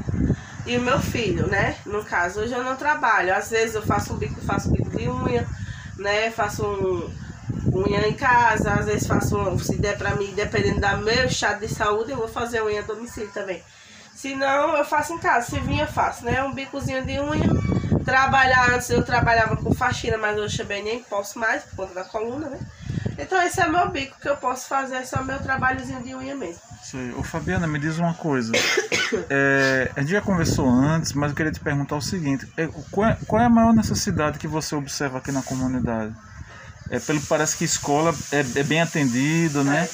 e 0.65 0.77
o 0.77 0.81
meu 0.81 0.99
filho, 0.99 1.47
né? 1.47 1.75
No 1.85 2.03
caso, 2.03 2.41
hoje 2.41 2.53
eu 2.53 2.63
não 2.63 2.75
trabalho. 2.75 3.35
Às 3.35 3.49
vezes 3.49 3.75
eu 3.75 3.81
faço 3.81 4.13
um 4.13 4.17
bico, 4.17 4.39
faço 4.41 4.69
um 4.69 4.73
bico 4.73 4.89
de 4.97 5.09
unha, 5.09 5.45
né? 5.97 6.31
Faço 6.31 6.63
um 6.65 7.13
unha 7.73 8.07
em 8.07 8.13
casa, 8.13 8.73
às 8.73 8.85
vezes 8.85 9.07
faço 9.07 9.37
um, 9.37 9.57
se 9.59 9.77
der 9.77 9.97
pra 9.97 10.15
mim, 10.15 10.33
dependendo 10.35 10.79
da 10.79 10.95
meu 10.97 11.25
estado 11.25 11.59
de 11.59 11.73
saúde, 11.73 12.11
eu 12.11 12.17
vou 12.17 12.27
fazer 12.27 12.61
unha 12.63 12.79
a 12.79 12.83
domicílio 12.83 13.31
também. 13.33 13.61
Se 14.15 14.35
não, 14.35 14.77
eu 14.77 14.85
faço 14.85 15.13
em 15.13 15.17
casa. 15.17 15.49
Se 15.49 15.59
vir, 15.59 15.79
eu 15.79 15.87
faço, 15.87 16.23
né? 16.23 16.43
Um 16.43 16.53
bicozinho 16.53 17.03
de 17.03 17.19
unha. 17.19 17.49
Trabalhar 18.03 18.73
antes 18.73 18.89
eu 18.89 19.03
trabalhava 19.03 19.55
com 19.57 19.73
faxina, 19.73 20.17
mas 20.17 20.37
hoje 20.37 20.57
também 20.57 20.83
nem 20.83 21.03
posso 21.03 21.37
mais 21.39 21.63
por 21.63 21.75
conta 21.75 21.93
da 21.93 22.03
coluna, 22.03 22.49
né? 22.49 22.59
Então 23.17 23.41
esse 23.41 23.61
é 23.61 23.67
o 23.67 23.71
meu 23.71 23.89
bico 23.89 24.19
que 24.19 24.27
eu 24.27 24.37
posso 24.37 24.67
fazer, 24.67 24.95
é 24.95 25.05
só 25.05 25.23
meu 25.23 25.39
trabalhozinho 25.39 26.01
de 26.01 26.15
unha 26.15 26.35
mesmo. 26.35 26.61
Sei. 26.83 27.11
Ô 27.13 27.23
Fabiana, 27.23 27.67
me 27.67 27.79
diz 27.79 27.97
uma 27.97 28.13
coisa. 28.13 28.51
É, 29.29 29.91
a 29.93 29.99
gente 29.99 30.11
já 30.11 30.21
conversou 30.21 30.69
antes, 30.69 31.11
mas 31.11 31.31
eu 31.31 31.35
queria 31.35 31.51
te 31.51 31.59
perguntar 31.59 31.97
o 31.97 32.01
seguinte: 32.01 32.47
é, 32.55 32.69
qual, 32.89 33.09
é, 33.09 33.17
qual 33.27 33.41
é 33.41 33.45
a 33.45 33.49
maior 33.49 33.73
necessidade 33.73 34.39
que 34.39 34.47
você 34.47 34.73
observa 34.73 35.17
aqui 35.17 35.33
na 35.33 35.41
comunidade? 35.41 36.15
É, 36.89 36.97
pelo 36.97 37.19
que 37.19 37.27
parece 37.27 37.57
que 37.57 37.65
escola 37.65 38.15
é, 38.31 38.39
é 38.39 38.63
bem 38.63 38.81
atendida, 38.81 39.65
né? 39.65 39.89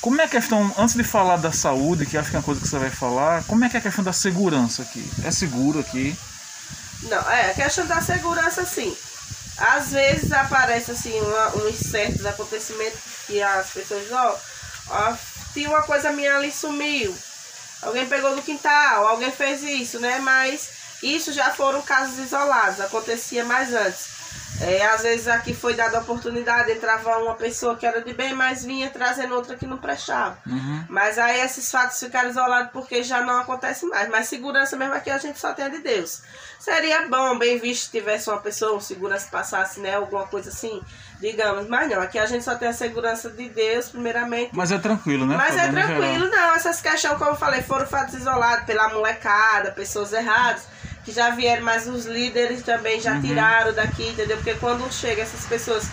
Como 0.00 0.18
é 0.18 0.24
a 0.24 0.28
questão, 0.28 0.72
antes 0.78 0.94
de 0.94 1.04
falar 1.04 1.36
da 1.36 1.52
saúde, 1.52 2.06
que 2.06 2.16
acho 2.16 2.30
que 2.30 2.36
é 2.36 2.38
uma 2.38 2.44
coisa 2.44 2.58
que 2.58 2.66
você 2.66 2.78
vai 2.78 2.88
falar, 2.88 3.44
como 3.44 3.62
é 3.64 3.68
que 3.68 3.76
é 3.76 3.80
a 3.80 3.82
questão 3.82 4.02
da 4.02 4.12
segurança 4.14 4.82
aqui? 4.82 5.06
É 5.24 5.30
seguro 5.30 5.80
aqui? 5.80 6.16
Não, 7.04 7.30
é, 7.30 7.50
a 7.50 7.54
questão 7.54 7.86
da 7.86 8.00
segurança, 8.00 8.64
sim. 8.64 8.96
Às 9.56 9.92
vezes 9.92 10.32
aparece 10.32 10.90
assim 10.90 11.18
uma, 11.20 11.56
uns 11.56 11.76
certos 11.76 12.26
acontecimentos 12.26 12.98
que 13.26 13.40
as 13.40 13.70
pessoas, 13.70 14.10
ó, 14.10 14.38
ó, 14.88 15.16
tinha 15.52 15.68
uma 15.68 15.82
coisa 15.82 16.10
minha 16.12 16.36
ali 16.36 16.50
sumiu. 16.50 17.16
Alguém 17.82 18.06
pegou 18.06 18.34
do 18.34 18.42
quintal, 18.42 19.06
alguém 19.06 19.30
fez 19.30 19.62
isso, 19.62 20.00
né? 20.00 20.18
Mas 20.18 20.68
isso 21.02 21.32
já 21.32 21.52
foram 21.52 21.82
casos 21.82 22.18
isolados, 22.18 22.80
acontecia 22.80 23.44
mais 23.44 23.72
antes. 23.72 24.06
É, 24.60 24.86
às 24.86 25.02
vezes 25.02 25.26
aqui 25.26 25.52
foi 25.52 25.74
dada 25.74 25.98
a 25.98 26.00
oportunidade, 26.00 26.70
entrava 26.70 27.18
uma 27.18 27.34
pessoa 27.34 27.76
que 27.76 27.84
era 27.84 28.00
de 28.00 28.14
bem, 28.14 28.34
mas 28.34 28.64
vinha 28.64 28.88
trazendo 28.88 29.34
outra 29.34 29.56
que 29.56 29.66
não 29.66 29.78
prestava. 29.78 30.38
Uhum. 30.46 30.84
Mas 30.88 31.18
aí 31.18 31.40
esses 31.40 31.70
fatos 31.70 31.98
ficaram 31.98 32.30
isolados 32.30 32.70
porque 32.72 33.02
já 33.02 33.20
não 33.22 33.40
acontece 33.40 33.84
mais. 33.86 34.08
Mas 34.08 34.28
segurança 34.28 34.76
mesmo 34.76 34.94
aqui 34.94 35.10
a 35.10 35.18
gente 35.18 35.38
só 35.38 35.52
tem 35.52 35.64
a 35.64 35.68
de 35.68 35.78
Deus. 35.78 36.22
Seria 36.58 37.08
bom, 37.08 37.36
bem 37.36 37.58
visto, 37.58 37.90
tivesse 37.90 38.30
uma 38.30 38.38
pessoa, 38.38 38.76
um 38.76 38.80
segurança 38.80 39.28
passasse, 39.30 39.80
né? 39.80 39.96
Alguma 39.96 40.26
coisa 40.26 40.50
assim, 40.50 40.80
digamos. 41.20 41.68
Mas 41.68 41.90
não, 41.90 42.00
aqui 42.00 42.18
a 42.18 42.26
gente 42.26 42.44
só 42.44 42.54
tem 42.54 42.68
a 42.68 42.72
segurança 42.72 43.28
de 43.30 43.48
Deus, 43.48 43.88
primeiramente. 43.88 44.50
Mas 44.52 44.70
é 44.70 44.78
tranquilo, 44.78 45.26
né? 45.26 45.36
Mas 45.36 45.56
é 45.56 45.68
tranquilo, 45.70 46.28
não. 46.30 46.54
Essas 46.54 46.80
questões, 46.80 47.18
como 47.18 47.32
eu 47.32 47.36
falei, 47.36 47.60
foram 47.60 47.86
fatos 47.86 48.14
isolados 48.14 48.64
pela 48.64 48.88
molecada, 48.88 49.72
pessoas 49.72 50.12
erradas 50.12 50.62
que 51.04 51.12
já 51.12 51.30
vieram, 51.30 51.62
mas 51.64 51.86
os 51.86 52.06
líderes 52.06 52.62
também 52.62 53.00
já 53.00 53.12
uhum. 53.14 53.20
tiraram 53.22 53.72
daqui, 53.72 54.08
entendeu? 54.08 54.36
Porque 54.38 54.54
quando 54.54 54.90
chega 54.92 55.22
essas 55.22 55.44
pessoas 55.46 55.84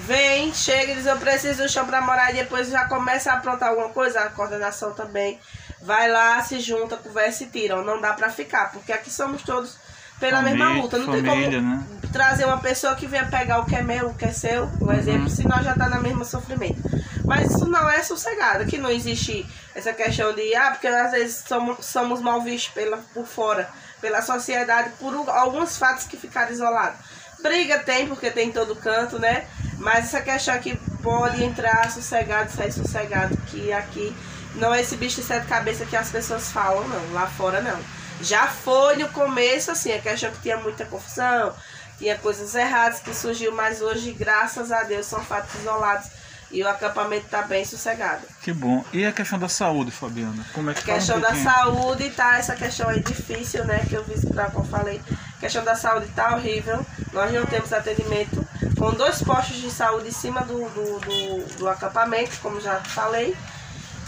vêm, 0.00 0.52
chegam 0.54 0.92
e 0.94 0.96
dizem, 0.96 1.12
eu 1.12 1.18
preciso 1.18 1.62
do 1.62 1.68
chão 1.68 1.86
para 1.86 2.00
morar, 2.00 2.30
e 2.30 2.34
depois 2.38 2.68
já 2.68 2.84
começa 2.86 3.30
a 3.30 3.34
aprontar 3.34 3.68
alguma 3.70 3.90
coisa, 3.90 4.20
a 4.20 4.30
coordenação 4.30 4.92
também 4.94 5.38
vai 5.82 6.10
lá, 6.10 6.42
se 6.42 6.60
junta, 6.60 6.96
conversa 6.96 7.44
e 7.44 7.46
tiram. 7.46 7.84
Não 7.84 8.00
dá 8.00 8.12
para 8.12 8.30
ficar, 8.30 8.72
porque 8.72 8.92
aqui 8.92 9.10
somos 9.10 9.42
todos 9.42 9.76
pela 10.18 10.38
Família- 10.42 10.64
mesma 10.66 10.82
luta. 10.82 10.98
Não 10.98 11.06
família, 11.06 11.32
tem 11.32 11.60
como 11.60 11.66
né? 11.68 11.84
trazer 12.12 12.44
uma 12.46 12.58
pessoa 12.58 12.94
que 12.96 13.06
venha 13.06 13.26
pegar 13.26 13.60
o 13.60 13.64
que 13.66 13.76
é 13.76 13.82
meu, 13.82 14.08
o 14.08 14.14
que 14.14 14.24
é 14.24 14.32
seu, 14.32 14.64
um 14.64 14.86
Uhum. 14.86 14.92
exemplo, 14.92 15.28
se 15.30 15.46
nós 15.46 15.64
já 15.64 15.74
tá 15.74 15.88
no 15.88 16.00
mesmo 16.00 16.24
sofrimento. 16.24 16.78
Mas 17.24 17.50
isso 17.52 17.66
não 17.66 17.88
é 17.90 18.02
sossegado, 18.02 18.64
que 18.64 18.78
não 18.78 18.90
existe 18.90 19.46
essa 19.74 19.92
questão 19.92 20.32
de, 20.34 20.54
ah, 20.54 20.70
porque 20.70 20.86
às 20.88 21.10
vezes 21.12 21.44
somos, 21.46 21.84
somos 21.84 22.20
mal 22.22 22.40
vistos 22.40 22.72
pela, 22.72 22.96
por 23.12 23.26
fora, 23.26 23.68
pela 24.00 24.22
sociedade, 24.22 24.90
por 24.98 25.14
alguns 25.28 25.76
fatos 25.76 26.04
que 26.04 26.16
ficaram 26.16 26.52
isolados. 26.52 26.98
Briga 27.42 27.78
tem, 27.78 28.06
porque 28.08 28.30
tem 28.30 28.48
em 28.48 28.52
todo 28.52 28.74
canto, 28.74 29.18
né? 29.18 29.46
Mas 29.78 30.06
essa 30.06 30.20
questão 30.20 30.54
aqui 30.54 30.76
pode 31.02 31.42
entrar 31.42 31.90
sossegado, 31.90 32.50
sair 32.50 32.72
sossegado, 32.72 33.36
que 33.46 33.72
aqui 33.72 34.14
não 34.56 34.74
é 34.74 34.80
esse 34.80 34.96
bicho 34.96 35.20
de 35.20 35.26
sete 35.26 35.46
cabeças 35.46 35.88
que 35.88 35.96
as 35.96 36.10
pessoas 36.10 36.50
falam, 36.50 36.86
não. 36.88 37.12
Lá 37.12 37.26
fora, 37.26 37.60
não. 37.60 37.78
Já 38.20 38.48
foi 38.48 38.96
no 38.96 39.08
começo, 39.10 39.70
assim, 39.70 39.92
a 39.92 40.00
questão 40.00 40.30
que 40.32 40.42
tinha 40.42 40.56
muita 40.56 40.84
confusão, 40.84 41.54
tinha 41.98 42.18
coisas 42.18 42.54
erradas 42.54 42.98
que 42.98 43.14
surgiu, 43.14 43.52
mas 43.52 43.80
hoje, 43.80 44.12
graças 44.12 44.72
a 44.72 44.82
Deus, 44.82 45.06
são 45.06 45.24
fatos 45.24 45.54
isolados 45.60 46.08
e 46.50 46.62
o 46.62 46.68
acampamento 46.68 47.26
está 47.26 47.42
bem 47.42 47.64
sossegado. 47.64 48.22
Que 48.42 48.52
bom. 48.52 48.84
E 48.92 49.04
a 49.04 49.12
questão 49.12 49.38
da 49.38 49.48
saúde, 49.48 49.90
Fabiana? 49.90 50.44
Como 50.54 50.70
é 50.70 50.74
que 50.74 50.80
A 50.80 50.82
fala 50.82 50.94
um 50.94 50.98
questão 50.98 51.20
da 51.20 51.34
saúde, 51.34 52.10
tá? 52.10 52.38
Essa 52.38 52.54
questão 52.54 52.88
aí 52.88 53.00
difícil, 53.00 53.64
né? 53.64 53.84
Que 53.88 53.94
eu 53.94 54.04
vi 54.04 54.14
como 54.52 54.64
eu 54.64 54.64
falei. 54.64 55.00
A 55.36 55.40
questão 55.40 55.62
da 55.62 55.74
saúde 55.74 56.08
tá 56.14 56.34
horrível. 56.34 56.84
Nós 57.12 57.32
não 57.32 57.44
temos 57.44 57.72
atendimento. 57.72 58.46
Com 58.78 58.92
dois 58.92 59.22
postos 59.22 59.56
de 59.56 59.70
saúde 59.70 60.08
em 60.08 60.12
cima 60.12 60.40
do, 60.42 60.68
do, 60.70 61.00
do, 61.00 61.58
do 61.58 61.68
acampamento, 61.68 62.38
como 62.40 62.60
já 62.60 62.76
falei. 62.76 63.36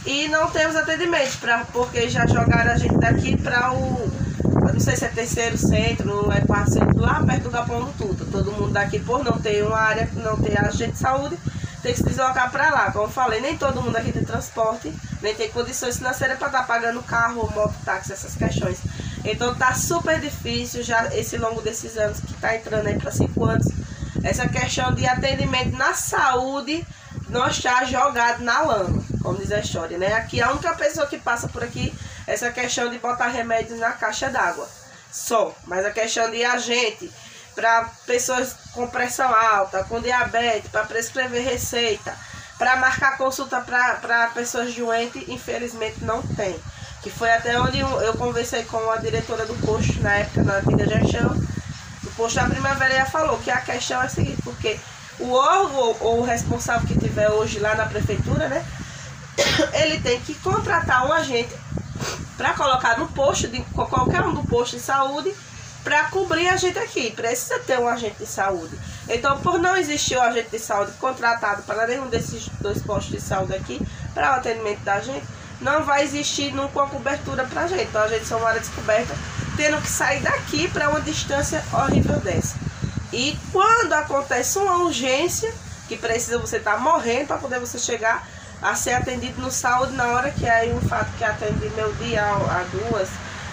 E 0.06 0.28
não 0.28 0.50
temos 0.50 0.76
atendimento, 0.76 1.38
pra, 1.38 1.64
porque 1.66 2.08
já 2.08 2.26
jogaram 2.26 2.72
a 2.72 2.76
gente 2.76 2.96
daqui 2.96 3.36
para 3.36 3.72
o. 3.72 4.10
Eu 4.66 4.72
não 4.72 4.80
sei 4.80 4.96
se 4.96 5.04
é 5.04 5.08
terceiro 5.08 5.58
centro, 5.58 6.06
não 6.06 6.32
é 6.32 6.40
quarto 6.40 6.72
centro, 6.72 6.98
lá 6.98 7.22
perto 7.22 7.44
do 7.44 7.50
Galpão 7.50 7.84
do 7.84 7.92
Tuta. 7.92 8.24
Todo 8.24 8.52
mundo 8.52 8.70
daqui, 8.72 8.98
por 8.98 9.22
não 9.22 9.38
ter 9.38 9.62
uma 9.62 9.78
área, 9.78 10.08
não 10.14 10.36
ter 10.38 10.58
agente 10.58 10.92
de 10.92 10.98
saúde, 10.98 11.36
tem 11.82 11.92
que 11.92 11.98
se 11.98 12.04
deslocar 12.04 12.50
para 12.50 12.70
lá. 12.70 12.92
Como 12.92 13.04
eu 13.04 13.10
falei, 13.10 13.40
nem 13.40 13.56
todo 13.56 13.82
mundo 13.82 13.96
aqui 13.96 14.12
tem 14.12 14.24
transporte, 14.24 14.92
nem 15.22 15.34
tem 15.34 15.50
condições 15.50 15.96
financeiras 15.96 16.38
para 16.38 16.48
estar 16.48 16.62
pagando 16.64 17.02
carro, 17.02 17.50
moto, 17.54 17.74
táxi, 17.84 18.12
essas 18.12 18.34
questões. 18.34 18.78
Então 19.24 19.54
tá 19.54 19.74
super 19.74 20.20
difícil 20.20 20.82
já 20.82 21.06
esse 21.14 21.36
longo 21.36 21.60
desses 21.60 21.96
anos 21.96 22.20
que 22.20 22.34
tá 22.34 22.56
entrando 22.56 22.86
aí 22.86 22.98
para 22.98 23.10
cinco 23.10 23.44
anos. 23.44 23.66
Essa 24.22 24.48
questão 24.48 24.94
de 24.94 25.06
atendimento 25.06 25.76
na 25.76 25.94
saúde 25.94 26.86
não 27.28 27.46
está 27.48 27.84
jogado 27.84 28.42
na 28.42 28.60
lama, 28.60 29.02
como 29.22 29.38
diz 29.38 29.52
a 29.52 29.60
história, 29.60 29.96
né? 29.96 30.12
Aqui 30.14 30.42
a 30.42 30.50
única 30.50 30.74
pessoa 30.74 31.06
que 31.06 31.18
passa 31.18 31.48
por 31.48 31.62
aqui 31.62 31.94
é 32.26 32.34
essa 32.34 32.50
questão 32.50 32.90
de 32.90 32.98
botar 32.98 33.28
remédios 33.28 33.78
na 33.78 33.92
caixa 33.92 34.28
d'água. 34.28 34.68
Só. 35.10 35.54
Mas 35.66 35.84
a 35.84 35.90
questão 35.90 36.30
de 36.30 36.44
agente 36.44 37.10
para 37.60 37.90
pessoas 38.06 38.56
com 38.72 38.88
pressão 38.88 39.28
alta, 39.34 39.84
com 39.84 40.00
diabetes, 40.00 40.70
para 40.70 40.86
prescrever 40.86 41.44
receita, 41.44 42.16
para 42.58 42.76
marcar 42.76 43.18
consulta 43.18 43.60
para 43.60 44.28
pessoas 44.28 44.74
doentes, 44.74 45.28
infelizmente 45.28 46.02
não 46.02 46.22
tem. 46.22 46.58
Que 47.02 47.10
foi 47.10 47.30
até 47.30 47.60
onde 47.60 47.78
eu 47.78 48.14
conversei 48.14 48.62
com 48.64 48.90
a 48.90 48.96
diretora 48.96 49.44
do 49.44 49.54
posto 49.66 50.00
na 50.00 50.14
época, 50.14 50.42
na 50.42 50.54
antiga 50.54 50.86
gestão, 50.86 51.28
do 51.28 52.10
posto 52.16 52.36
da 52.36 52.46
primavera, 52.48 52.94
e 52.94 52.96
ela 52.96 53.10
falou 53.10 53.38
que 53.38 53.50
a 53.50 53.60
questão 53.60 54.00
é 54.00 54.06
a 54.06 54.08
seguinte, 54.08 54.40
porque 54.42 54.80
o 55.18 55.30
órgão 55.32 55.96
ou 56.00 56.20
o 56.20 56.24
responsável 56.24 56.88
que 56.88 56.98
tiver 56.98 57.28
hoje 57.28 57.58
lá 57.58 57.74
na 57.74 57.84
prefeitura, 57.84 58.48
né? 58.48 58.64
Ele 59.74 60.00
tem 60.00 60.18
que 60.20 60.34
contratar 60.36 61.06
um 61.06 61.12
agente 61.12 61.54
para 62.38 62.54
colocar 62.54 62.98
no 62.98 63.08
posto, 63.08 63.48
de 63.48 63.60
qualquer 63.74 64.22
um 64.22 64.32
do 64.32 64.42
posto 64.44 64.76
de 64.76 64.82
saúde, 64.82 65.34
para 65.82 66.04
cobrir 66.04 66.48
a 66.48 66.56
gente 66.56 66.78
aqui. 66.78 67.10
Precisa 67.10 67.58
ter 67.60 67.78
um 67.78 67.88
agente 67.88 68.18
de 68.18 68.26
saúde. 68.26 68.76
Então, 69.08 69.40
por 69.40 69.58
não 69.58 69.76
existir 69.76 70.16
o 70.16 70.22
agente 70.22 70.50
de 70.50 70.58
saúde 70.58 70.92
contratado 71.00 71.62
para 71.62 71.86
nenhum 71.86 72.08
desses 72.08 72.48
dois 72.60 72.82
postos 72.82 73.12
de 73.12 73.20
saúde 73.20 73.54
aqui, 73.54 73.80
para 74.14 74.32
o 74.32 74.34
atendimento 74.34 74.80
da 74.80 75.00
gente, 75.00 75.26
não 75.60 75.84
vai 75.84 76.02
existir 76.02 76.52
nunca 76.52 76.80
uma 76.80 76.88
cobertura 76.88 77.44
para 77.44 77.62
a 77.62 77.66
gente. 77.66 77.84
Então, 77.84 78.02
a 78.02 78.08
gente 78.08 78.26
só 78.26 78.38
uma 78.38 78.48
área 78.48 78.60
descoberta, 78.60 79.14
tendo 79.56 79.80
que 79.80 79.88
sair 79.88 80.20
daqui 80.20 80.68
para 80.68 80.88
uma 80.88 81.00
distância 81.00 81.64
horrível 81.72 82.18
dessa. 82.20 82.56
E 83.12 83.36
quando 83.52 83.92
acontece 83.92 84.58
uma 84.58 84.76
urgência, 84.84 85.52
que 85.88 85.96
precisa 85.96 86.38
você 86.38 86.58
estar 86.58 86.78
morrendo 86.78 87.26
para 87.26 87.38
poder 87.38 87.58
você 87.58 87.78
chegar 87.78 88.24
a 88.62 88.74
ser 88.74 88.92
atendido 88.92 89.40
no 89.40 89.50
saúde 89.50 89.92
na 89.94 90.06
hora 90.08 90.30
que 90.30 90.46
é 90.46 90.72
um 90.72 90.80
fato 90.86 91.10
que 91.16 91.24
atende 91.24 91.68
meu 91.70 91.92
dia 91.94 92.22
a 92.22 92.60
a 92.60 92.64
duas, 92.70 93.08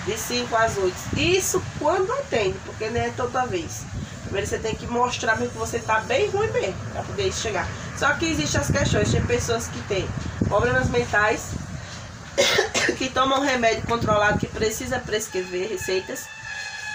de 0.08 0.18
5 0.18 0.56
às 0.56 0.78
8. 0.78 0.96
Isso 1.18 1.62
quando 1.78 2.12
atende, 2.14 2.58
porque 2.66 2.90
nem 2.90 3.04
é 3.04 3.10
toda 3.10 3.46
vez. 3.46 3.84
Primeiro 4.24 4.48
você 4.48 4.58
tem 4.58 4.74
que 4.74 4.88
mostrar 4.88 5.38
mesmo 5.38 5.54
que 5.54 5.60
você 5.60 5.78
está 5.78 6.00
bem 6.02 6.30
ruim 6.30 6.50
mesmo, 6.52 6.76
para 6.92 7.04
poder 7.04 7.32
chegar. 7.32 7.68
Só 7.98 8.14
que 8.14 8.26
existem 8.26 8.62
as 8.62 8.72
questões, 8.72 9.12
tem 9.12 9.26
pessoas 9.26 9.68
que 9.68 9.80
têm 9.84 10.08
problemas 10.48 10.90
mentais, 10.90 11.52
que 12.98 13.10
tomam 13.10 13.42
remédio 13.42 13.84
controlado, 13.84 14.40
que 14.40 14.48
precisa 14.48 15.00
prescrever 15.00 15.70
receitas, 15.70 16.26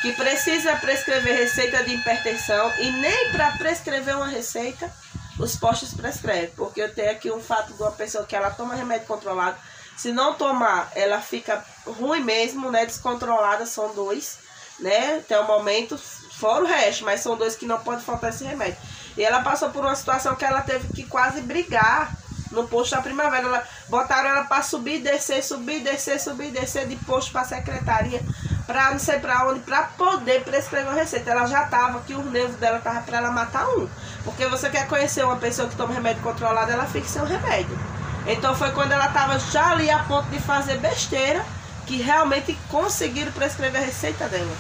que 0.00 0.12
precisa 0.12 0.74
prescrever 0.76 1.36
receita 1.36 1.84
de 1.84 1.94
hipertensão 1.94 2.72
e 2.78 2.90
nem 2.90 3.30
para 3.30 3.52
prescrever 3.52 4.16
uma 4.16 4.28
receita 4.28 4.90
os 5.38 5.56
postos 5.56 5.94
prescrevem, 5.94 6.50
porque 6.56 6.80
eu 6.80 6.94
tenho 6.94 7.10
aqui 7.10 7.30
um 7.30 7.40
fato 7.40 7.72
de 7.72 7.82
uma 7.82 7.92
pessoa 7.92 8.24
que 8.24 8.36
ela 8.36 8.50
toma 8.50 8.74
remédio 8.74 9.06
controlado, 9.06 9.56
se 9.96 10.12
não 10.12 10.34
tomar, 10.34 10.90
ela 10.94 11.20
fica 11.20 11.64
ruim 11.86 12.22
mesmo, 12.22 12.70
né, 12.70 12.86
descontrolada, 12.86 13.66
são 13.66 13.94
dois, 13.94 14.38
né, 14.80 15.18
até 15.18 15.38
o 15.38 15.46
momento, 15.46 15.98
fora 15.98 16.64
o 16.64 16.66
resto, 16.66 17.04
mas 17.04 17.20
são 17.20 17.36
dois 17.36 17.54
que 17.54 17.66
não 17.66 17.78
pode 17.80 18.02
faltar 18.02 18.30
esse 18.30 18.44
remédio. 18.44 18.78
E 19.16 19.22
ela 19.22 19.42
passou 19.42 19.70
por 19.70 19.84
uma 19.84 19.94
situação 19.94 20.34
que 20.34 20.44
ela 20.44 20.62
teve 20.62 20.88
que 20.88 21.04
quase 21.04 21.40
brigar 21.42 22.12
no 22.52 22.68
posto 22.68 22.94
da 22.94 23.02
primavera. 23.02 23.46
Ela, 23.46 23.66
botaram 23.88 24.30
ela 24.30 24.44
para 24.44 24.62
subir, 24.62 25.00
descer, 25.00 25.42
subir, 25.42 25.80
descer, 25.80 26.20
subir, 26.20 26.50
descer 26.50 26.86
de 26.86 26.96
posto 26.96 27.32
para 27.32 27.44
secretaria, 27.44 28.20
para 28.66 28.90
não 28.90 28.98
sei 28.98 29.18
para 29.18 29.48
onde, 29.48 29.60
para 29.60 29.82
poder 29.82 30.44
prescrever 30.44 30.88
uma 30.88 30.98
receita. 30.98 31.30
Ela 31.30 31.46
já 31.46 31.64
tava 31.66 32.00
que 32.00 32.14
o 32.14 32.22
nervo 32.22 32.56
dela 32.58 32.78
tava 32.78 33.02
para 33.02 33.18
ela 33.18 33.30
matar 33.30 33.68
um. 33.68 33.88
Porque 34.24 34.46
você 34.46 34.70
quer 34.70 34.86
conhecer 34.86 35.24
uma 35.24 35.36
pessoa 35.36 35.68
que 35.68 35.76
toma 35.76 35.94
remédio 35.94 36.22
controlado, 36.22 36.70
ela 36.70 36.86
fica 36.86 37.08
sem 37.08 37.22
o 37.22 37.26
remédio. 37.26 37.78
Então 38.26 38.54
foi 38.54 38.70
quando 38.70 38.92
ela 38.92 39.08
tava 39.08 39.38
já 39.38 39.70
ali 39.70 39.90
a 39.90 39.98
ponto 40.00 40.28
de 40.28 40.38
fazer 40.38 40.78
besteira 40.78 41.44
que 41.86 41.96
realmente 41.96 42.56
conseguiram 42.68 43.32
prescrever 43.32 43.82
a 43.82 43.84
receita 43.84 44.28
dela. 44.28 44.56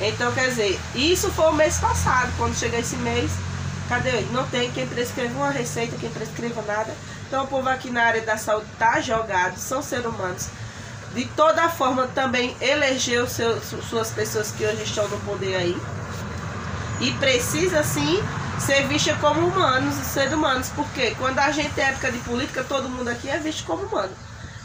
Então, 0.00 0.32
quer 0.32 0.48
dizer, 0.48 0.80
isso 0.94 1.30
foi 1.30 1.46
o 1.46 1.52
mês 1.52 1.78
passado, 1.78 2.32
quando 2.38 2.56
chega 2.56 2.78
esse 2.78 2.96
mês, 2.96 3.30
cadê? 3.86 4.22
Não 4.32 4.46
tem 4.46 4.70
quem 4.70 4.86
prescreva 4.86 5.36
uma 5.36 5.50
receita, 5.50 5.96
quem 5.98 6.08
prescreva 6.08 6.62
nada. 6.62 6.94
Então, 7.26 7.44
o 7.44 7.46
povo 7.46 7.68
aqui 7.68 7.90
na 7.90 8.04
área 8.04 8.22
da 8.22 8.38
saúde 8.38 8.66
tá 8.78 9.00
jogado, 9.00 9.58
são 9.58 9.82
seres 9.82 10.06
humanos. 10.06 10.48
De 11.14 11.26
toda 11.26 11.68
forma, 11.68 12.06
também 12.14 12.56
elegeu 12.62 13.26
seus, 13.26 13.62
suas 13.90 14.10
pessoas 14.10 14.50
que 14.52 14.64
hoje 14.64 14.84
estão 14.84 15.06
no 15.08 15.18
poder 15.20 15.56
aí. 15.56 15.76
E 17.00 17.12
precisa, 17.12 17.82
sim, 17.82 18.22
ser 18.60 18.86
vista 18.86 19.14
como 19.16 19.46
humanos 19.46 19.96
e 19.98 20.04
seres 20.04 20.32
humanos. 20.32 20.68
Porque 20.74 21.14
quando 21.16 21.38
a 21.38 21.50
gente 21.50 21.80
é 21.80 21.84
época 21.84 22.12
de 22.12 22.18
política, 22.18 22.64
todo 22.64 22.88
mundo 22.88 23.08
aqui 23.08 23.28
é 23.28 23.38
visto 23.38 23.64
como 23.64 23.84
humano. 23.84 24.14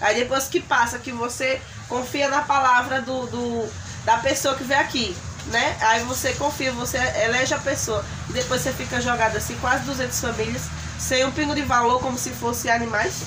Aí 0.02 0.16
depois 0.16 0.48
que 0.48 0.60
passa, 0.60 1.00
que 1.00 1.12
você 1.12 1.62
confia 1.88 2.28
na 2.30 2.42
palavra 2.42 3.02
do, 3.02 3.26
do 3.28 3.70
da 4.04 4.18
pessoa 4.18 4.56
que 4.56 4.64
vem 4.64 4.78
aqui, 4.78 5.18
né? 5.48 5.78
Aí 5.82 6.04
você 6.04 6.34
confia, 6.34 6.72
você 6.72 6.98
elege 7.24 7.54
a 7.54 7.60
pessoa. 7.60 8.06
E 8.30 8.34
depois 8.34 8.62
você 8.62 8.72
fica 8.72 9.02
jogado 9.02 9.36
assim, 9.36 9.56
quase 9.60 9.84
200 9.86 10.20
famílias, 10.20 10.64
sem 11.00 11.26
um 11.26 11.32
pingo 11.32 11.56
de 11.56 11.62
valor, 11.64 12.00
como 12.02 12.18
se 12.18 12.30
fossem 12.32 12.70
animais. 12.72 13.24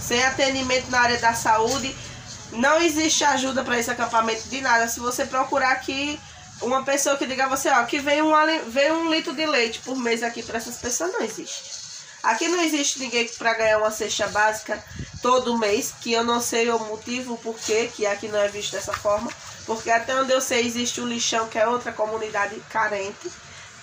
Sem 0.00 0.22
atendimento 0.24 0.90
na 0.90 1.00
área 1.00 1.18
da 1.18 1.32
saúde. 1.32 1.96
Não 2.52 2.80
existe 2.80 3.24
ajuda 3.24 3.62
para 3.62 3.78
esse 3.78 3.90
acampamento 3.90 4.48
de 4.48 4.60
nada. 4.60 4.86
Se 4.86 5.00
você 5.00 5.24
procurar 5.24 5.72
aqui 5.72 6.20
uma 6.62 6.82
pessoa 6.84 7.16
que 7.16 7.26
diga 7.26 7.44
a 7.44 7.48
você, 7.48 7.68
ó, 7.68 7.84
que 7.84 7.98
vem 7.98 8.22
um, 8.22 8.32
vem 8.68 8.90
um 8.92 9.10
litro 9.12 9.32
de 9.32 9.46
leite 9.46 9.80
por 9.80 9.96
mês 9.96 10.22
aqui 10.22 10.42
para 10.42 10.58
essas 10.58 10.76
pessoas, 10.78 11.12
não 11.12 11.20
existe. 11.22 11.82
Aqui 12.22 12.46
não 12.48 12.60
existe 12.62 13.00
ninguém 13.00 13.26
para 13.36 13.52
ganhar 13.54 13.78
uma 13.78 13.90
cesta 13.90 14.28
básica 14.28 14.82
todo 15.20 15.58
mês, 15.58 15.92
que 16.00 16.12
eu 16.12 16.22
não 16.22 16.40
sei 16.40 16.70
o 16.70 16.78
motivo, 16.78 17.36
porquê, 17.38 17.90
que 17.94 18.06
aqui 18.06 18.28
não 18.28 18.38
é 18.38 18.48
visto 18.48 18.72
dessa 18.72 18.92
forma. 18.92 19.30
Porque 19.66 19.90
até 19.90 20.14
onde 20.14 20.32
eu 20.32 20.40
sei 20.40 20.64
existe 20.64 21.00
o 21.00 21.06
lixão, 21.06 21.48
que 21.48 21.58
é 21.58 21.66
outra 21.66 21.92
comunidade 21.92 22.54
carente, 22.70 23.30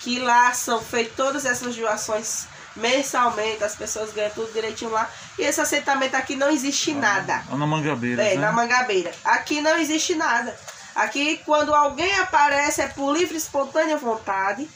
que 0.00 0.18
lá 0.18 0.52
são 0.54 0.80
feitas 0.82 1.14
todas 1.16 1.44
essas 1.44 1.76
doações 1.76 2.46
mensalmente, 2.76 3.62
as 3.62 3.74
pessoas 3.76 4.12
ganham 4.12 4.30
tudo 4.30 4.52
direitinho 4.52 4.90
lá. 4.90 5.10
E 5.38 5.42
esse 5.42 5.60
assentamento 5.60 6.14
aqui 6.14 6.34
não 6.36 6.50
existe 6.50 6.94
nada. 6.94 7.42
Lá 7.50 7.56
na 7.58 7.66
Mangabeira, 7.66 8.22
É, 8.22 8.34
né? 8.36 8.40
na 8.40 8.52
Mangabeira. 8.52 9.12
Aqui 9.24 9.60
não 9.60 9.76
existe 9.78 10.14
nada. 10.14 10.58
Aqui, 10.94 11.40
quando 11.44 11.74
alguém 11.74 12.14
aparece, 12.18 12.82
é 12.82 12.88
por 12.88 13.12
livre 13.16 13.34
e 13.34 13.38
espontânea 13.38 13.96
vontade 13.96 14.68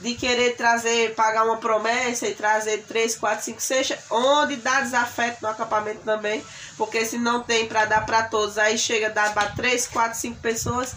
de 0.00 0.14
querer 0.14 0.56
trazer, 0.56 1.14
pagar 1.14 1.44
uma 1.44 1.58
promessa 1.58 2.26
e 2.26 2.34
trazer 2.34 2.84
três, 2.88 3.16
quatro, 3.16 3.44
cinco 3.44 3.60
cestas, 3.60 3.98
onde 4.10 4.56
dá 4.56 4.80
desafeto 4.80 5.38
no 5.42 5.48
acampamento 5.48 6.00
também, 6.00 6.42
porque 6.76 7.04
se 7.04 7.18
não 7.18 7.42
tem 7.42 7.66
para 7.66 7.84
dar 7.84 8.06
para 8.06 8.22
todos, 8.22 8.56
aí 8.56 8.78
chega 8.78 9.08
a 9.08 9.10
dar 9.10 9.34
para 9.34 9.50
três, 9.50 9.86
quatro, 9.86 10.18
cinco 10.18 10.40
pessoas, 10.40 10.94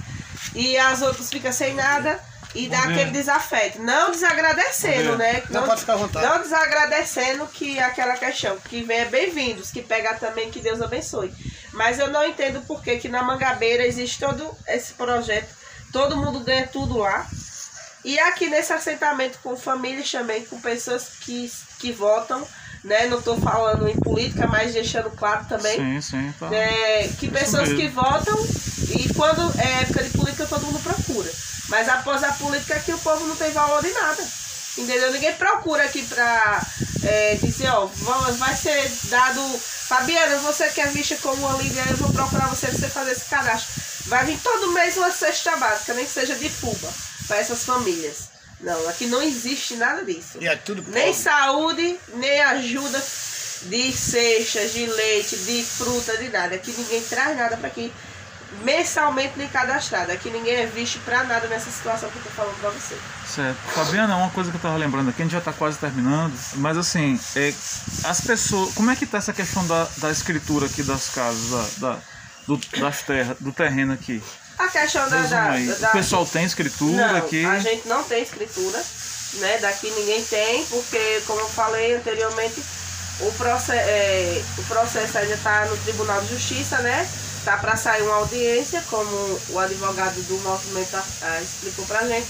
e 0.56 0.78
as 0.78 1.02
outras 1.02 1.30
ficam 1.30 1.52
sem 1.52 1.74
nada 1.74 2.24
e 2.56 2.68
dá 2.68 2.78
Vamos 2.82 2.96
ver. 2.96 3.02
aquele 3.02 3.18
desafeto. 3.18 3.82
Não 3.82 4.12
desagradecendo, 4.12 5.12
ver. 5.12 5.18
né? 5.18 5.44
Não, 5.50 5.64
pode 5.64 5.82
ficar 5.82 5.94
à 5.94 5.98
vontade. 5.98 6.26
Não 6.26 6.42
desagradecendo 6.42 7.48
que 7.48 7.80
aquela 7.80 8.16
questão, 8.16 8.58
que 8.58 8.84
venha 8.84 9.06
bem-vindos, 9.06 9.72
que 9.72 9.82
pega 9.82 10.14
também, 10.16 10.52
que 10.52 10.60
Deus 10.60 10.82
abençoe. 10.82 11.34
Mas 11.72 11.98
eu 12.00 12.10
não 12.10 12.24
entendo 12.26 12.62
por 12.62 12.84
que 12.84 12.98
que 12.98 13.10
na 13.10 13.24
Mangabeira 13.24 13.86
existe 13.86 14.20
todo 14.20 14.56
esse 14.68 14.94
projeto, 14.94 15.50
todo 15.92 16.18
mundo 16.18 16.40
ganha 16.42 16.68
tudo 16.68 17.00
lá. 17.00 17.26
E 18.06 18.20
aqui 18.20 18.50
nesse 18.50 18.74
assentamento 18.74 19.40
com 19.42 19.56
famílias 19.56 20.12
também, 20.12 20.46
com 20.46 20.60
pessoas 20.60 21.08
que, 21.22 21.52
que 21.80 21.92
votam, 21.92 22.46
né? 22.84 23.08
Não 23.08 23.20
estou 23.20 23.40
falando 23.40 23.88
em 23.88 23.96
política, 23.96 24.46
mas 24.46 24.74
deixando 24.74 25.10
claro 25.12 25.46
também. 25.46 25.78
Sim, 25.78 26.02
sim, 26.02 26.34
tá. 26.38 26.54
É, 26.54 27.10
que 27.18 27.30
pessoas 27.30 27.70
que 27.70 27.88
votam 27.88 28.38
e 28.90 29.12
quando 29.14 29.42
é 29.60 29.84
época 29.84 30.04
de 30.04 30.10
política 30.10 30.46
todo 30.46 30.66
mundo 30.66 30.80
procura. 30.84 31.32
Mas 31.74 31.90
após 31.90 32.24
a 32.24 32.32
política 32.34 32.76
aqui 32.76 32.94
o 32.94 33.00
povo 33.00 33.26
não 33.26 33.36
tem 33.36 33.50
valor 33.50 33.82
de 33.82 33.92
nada. 33.94 34.24
Entendeu? 34.78 35.12
Ninguém 35.12 35.34
procura 35.34 35.84
aqui 35.84 36.04
pra 36.04 36.62
é, 37.04 37.34
dizer, 37.42 37.68
ó, 37.70 37.88
vamos, 37.88 38.38
vai 38.38 38.56
ser 38.56 38.88
dado. 39.06 39.42
Fabiana, 39.88 40.38
você 40.38 40.70
que 40.70 40.80
é 40.80 40.86
vista 40.86 41.16
como 41.16 41.48
uma 41.48 41.60
líder, 41.60 41.90
eu 41.90 41.98
vou 41.98 42.14
procurar 42.14 42.46
você 42.46 42.68
pra 42.68 42.78
você 42.78 42.90
fazer 42.90 43.12
esse 43.14 43.26
cadastro. 43.26 43.82
Vai 44.06 44.24
vir 44.24 44.38
todo 44.44 44.72
mês 44.72 44.98
uma 44.98 45.10
cesta 45.10 45.58
básica, 45.58 45.96
nem 45.96 46.06
que 46.06 46.12
seja 46.12 46.36
de 46.36 46.48
fuba, 46.48 46.94
para 47.28 47.38
essas 47.38 47.64
famílias. 47.64 48.30
Não, 48.60 48.88
aqui 48.88 49.08
não 49.08 49.24
existe 49.24 49.76
nada 49.76 50.06
disso. 50.06 50.38
E 50.40 50.48
é 50.48 50.56
tudo 50.56 50.86
Nem 50.92 51.12
saúde, 51.12 52.00
nem 52.14 52.40
ajuda 52.40 53.04
de 53.64 53.92
cestas, 53.92 54.74
de 54.74 54.86
leite, 54.86 55.38
de 55.38 55.64
fruta, 55.64 56.18
de 56.18 56.30
nada. 56.30 56.54
Aqui 56.54 56.72
ninguém 56.78 57.02
traz 57.02 57.36
nada 57.36 57.58
para 57.58 57.68
aqui 57.68 57.92
mensalmente 58.62 59.34
nem 59.38 59.48
cadastrado. 59.48 60.12
Aqui 60.12 60.30
ninguém 60.30 60.56
é 60.56 60.66
visto 60.66 61.00
para 61.06 61.24
nada 61.24 61.48
nessa 61.48 61.72
situação 61.72 62.10
que 62.10 62.18
eu 62.18 62.24
tô 62.24 62.30
falando 62.30 62.56
para 62.60 62.70
você. 62.70 62.96
Certo. 63.28 63.58
Fabiana, 63.74 64.16
uma 64.18 64.30
coisa 64.30 64.52
que 64.52 64.58
eu 64.58 64.62
tava 64.62 64.78
lembrando 64.78 65.10
aqui, 65.10 65.22
a 65.22 65.26
gente 65.26 65.34
já 65.34 65.42
tá 65.42 65.54
quase 65.54 65.78
terminando, 65.78 66.34
mas 66.56 66.78
assim, 66.78 67.20
é, 67.36 67.54
as 68.06 68.22
pessoas. 68.22 68.74
Como 68.76 68.90
é 68.92 68.96
que 68.96 69.06
tá 69.06 69.18
essa 69.18 69.34
questão 69.34 69.66
da, 69.68 69.88
da 69.98 70.12
escritura 70.12 70.66
aqui 70.68 70.84
das 70.84 71.10
casas, 71.10 71.76
da, 71.80 71.90
da- 71.94 72.00
do, 72.48 72.58
das 72.80 73.02
terras, 73.02 73.38
do 73.40 73.52
terreno 73.52 73.94
aqui? 73.94 74.22
A 74.60 74.68
questão 74.68 75.10
da. 75.10 75.22
Da, 75.24 75.58
da- 75.58 75.90
O 75.90 75.92
pessoal 75.94 76.26
tem 76.26 76.44
escritura 76.46 77.08
não, 77.08 77.18
aqui. 77.18 77.44
a 77.46 77.60
gente 77.60 77.88
não 77.88 78.04
tem 78.04 78.22
escritura, 78.22 78.82
né? 79.36 79.58
Daqui 79.60 79.90
ninguém 79.92 80.24
tem, 80.26 80.64
porque 80.66 81.22
como 81.26 81.40
eu 81.40 81.50
falei 81.50 81.96
anteriormente, 81.96 82.62
o, 83.20 83.32
proce 83.34 83.72
é, 83.72 84.44
o 84.58 84.64
processo 84.64 85.18
ainda 85.18 85.34
está 85.34 85.66
no 85.66 85.78
Tribunal 85.78 86.22
de 86.22 86.30
Justiça, 86.36 86.78
né? 86.80 87.08
Tá 87.44 87.58
para 87.58 87.76
sair 87.76 88.02
uma 88.04 88.16
audiência, 88.16 88.82
como 88.90 89.40
o 89.50 89.60
advogado 89.60 90.16
do 90.28 90.38
movimento 90.44 90.96
ah, 91.22 91.42
explicou 91.42 91.86
pra 91.86 92.08
gente, 92.08 92.28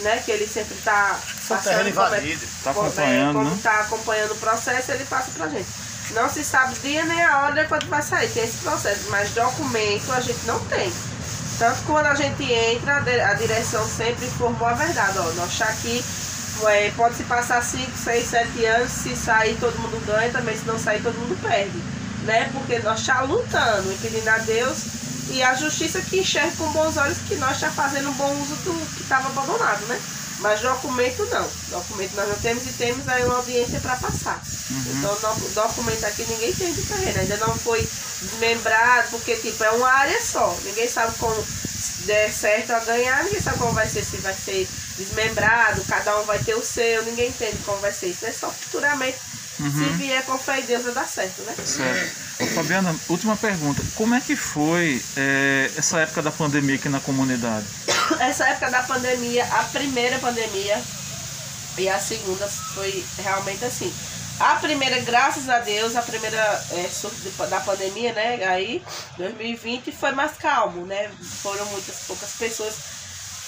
né? 0.00 0.20
Que 0.24 0.32
ele 0.32 0.46
sempre 0.48 0.74
está 0.74 1.16
Foi 1.46 1.56
terreno 1.58 1.88
invadido. 1.88 2.44
Tá 2.64 2.74
como- 2.74 2.86
é, 2.86 2.90
acompanhando, 2.90 3.32
como 3.34 3.50
né? 3.50 3.60
acompanhando 3.80 4.32
o 4.32 4.36
processo, 4.38 4.90
ele 4.92 5.04
passa 5.04 5.30
pra 5.36 5.48
gente. 5.48 5.68
Não 6.10 6.28
se 6.28 6.42
sabe 6.42 6.74
dia 6.80 7.04
nem 7.04 7.22
a 7.22 7.38
hora 7.44 7.64
quando 7.66 7.86
vai 7.88 8.02
sair, 8.02 8.28
tem 8.30 8.42
esse 8.42 8.56
processo, 8.58 9.08
mas 9.10 9.30
documento 9.30 10.10
a 10.12 10.20
gente 10.20 10.44
não 10.46 10.58
tem. 10.64 10.92
Tanto 11.58 11.82
quando 11.82 12.06
a 12.06 12.14
gente 12.14 12.42
entra, 12.52 12.96
a 12.96 13.00
di- 13.00 13.20
a 13.20 13.34
direção 13.34 13.86
sempre 13.86 14.26
informou 14.26 14.66
a 14.66 14.72
verdade. 14.74 15.18
Ó, 15.18 15.22
nós 15.34 15.48
achar 15.50 15.68
aqui 15.68 16.04
é, 16.66 16.90
pode 16.96 17.14
se 17.16 17.22
passar 17.24 17.62
5, 17.62 17.92
6, 17.96 18.26
7 18.28 18.64
anos, 18.64 18.90
se 18.90 19.14
sair 19.14 19.56
todo 19.60 19.78
mundo 19.78 20.04
ganha, 20.06 20.32
também 20.32 20.56
se 20.56 20.64
não 20.64 20.78
sair 20.78 21.00
todo 21.02 21.14
mundo 21.16 21.40
perde. 21.40 21.80
Né? 22.24 22.50
Porque 22.52 22.78
nós 22.80 23.00
está 23.00 23.22
lutando 23.22 23.92
e 23.92 23.96
pedindo 23.98 24.28
a 24.28 24.38
Deus 24.38 24.78
e 25.30 25.42
a 25.42 25.54
justiça 25.54 26.00
que 26.00 26.20
enxerga 26.20 26.50
com 26.56 26.70
bons 26.72 26.96
olhos 26.96 27.18
que 27.28 27.36
nós 27.36 27.52
está 27.56 27.70
fazendo 27.70 28.08
um 28.10 28.14
bom 28.14 28.32
uso 28.42 28.54
do 28.56 28.86
que 28.96 29.02
estava 29.02 29.28
abandonado, 29.28 29.84
né? 29.86 30.00
Mas 30.40 30.60
documento 30.60 31.24
não. 31.26 31.48
Documento 31.70 32.14
nós 32.14 32.28
não 32.28 32.36
temos 32.36 32.64
e 32.64 32.72
temos 32.72 33.08
aí 33.08 33.24
uma 33.24 33.36
audiência 33.36 33.80
para 33.80 33.96
passar. 33.96 34.40
Então 34.70 35.12
no- 35.20 35.48
documento 35.50 36.04
aqui 36.04 36.24
ninguém 36.28 36.52
tem 36.54 36.72
de 36.72 36.82
terreno. 36.82 37.20
Ainda 37.20 37.36
não 37.38 37.54
foi 37.56 37.86
desmembrado, 38.22 39.08
porque 39.10 39.36
tipo, 39.36 39.62
é 39.64 39.70
uma 39.70 39.88
área 39.90 40.20
só. 40.22 40.56
Ninguém 40.64 40.88
sabe 40.88 41.14
como 41.18 41.34
se 41.42 42.02
der 42.06 42.32
certo 42.32 42.70
a 42.72 42.80
ganhar, 42.80 43.24
ninguém 43.24 43.40
sabe 43.40 43.58
como 43.58 43.72
vai 43.72 43.88
ser, 43.88 44.04
se 44.04 44.16
vai 44.18 44.34
ser 44.34 44.68
desmembrado, 44.96 45.82
cada 45.84 46.18
um 46.20 46.24
vai 46.24 46.38
ter 46.38 46.54
o 46.54 46.64
seu, 46.64 47.02
ninguém 47.04 47.28
entende 47.28 47.58
como 47.64 47.78
vai 47.80 47.92
ser 47.92 48.06
isso. 48.06 48.24
É 48.26 48.32
só 48.32 48.50
futuramente, 48.50 49.18
se 49.58 49.88
vier 49.96 50.22
com 50.24 50.38
fé 50.38 50.60
em 50.60 50.64
Deus 50.66 50.84
vai 50.84 50.94
dar 50.94 51.08
certo, 51.08 51.42
né? 51.42 51.54
Certo. 51.64 52.16
Ô, 52.40 52.46
Fabiana, 52.46 52.94
última 53.08 53.36
pergunta. 53.36 53.82
Como 53.96 54.14
é 54.14 54.20
que 54.20 54.36
foi 54.36 55.02
é, 55.16 55.70
essa 55.76 55.98
época 56.00 56.22
da 56.22 56.30
pandemia 56.30 56.76
aqui 56.76 56.88
na 56.88 57.00
comunidade? 57.00 57.66
essa 58.20 58.46
época 58.48 58.70
da 58.70 58.82
pandemia, 58.84 59.44
a 59.44 59.64
primeira 59.64 60.18
pandemia 60.18 60.80
e 61.76 61.88
a 61.88 61.98
segunda 61.98 62.46
foi 62.46 63.04
realmente 63.18 63.64
assim. 63.64 63.92
A 64.40 64.54
primeira, 64.54 65.00
graças 65.00 65.48
a 65.48 65.58
Deus, 65.58 65.96
a 65.96 66.02
primeira 66.02 66.36
é, 66.70 66.88
da 67.50 67.58
pandemia, 67.60 68.12
né? 68.12 68.44
Aí, 68.44 68.80
2020 69.16 69.90
foi 69.90 70.12
mais 70.12 70.32
calmo, 70.38 70.86
né? 70.86 71.10
Foram 71.42 71.66
muitas 71.66 71.96
poucas 72.06 72.30
pessoas. 72.38 72.74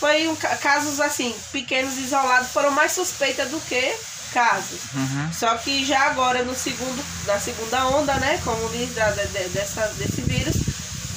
Foi 0.01 0.27
um, 0.27 0.35
ca- 0.35 0.57
casos 0.57 0.99
assim, 1.01 1.33
pequenos, 1.53 1.97
isolados, 1.99 2.51
foram 2.51 2.73
mais 2.73 2.91
suspeitas 2.93 3.49
do 3.51 3.61
que 3.61 3.95
casos. 4.33 4.81
Uhum. 4.95 5.31
Só 5.33 5.55
que 5.57 5.85
já 5.85 6.01
agora 6.07 6.43
no 6.43 6.55
segundo, 6.55 7.05
na 7.27 7.39
segunda 7.39 7.87
onda, 7.89 8.15
né, 8.15 8.41
como 8.45 8.69
diz 8.71 8.95
da, 8.95 9.11
de- 9.11 9.49
dessa, 9.51 9.87
desse 9.99 10.21
vírus, 10.23 10.57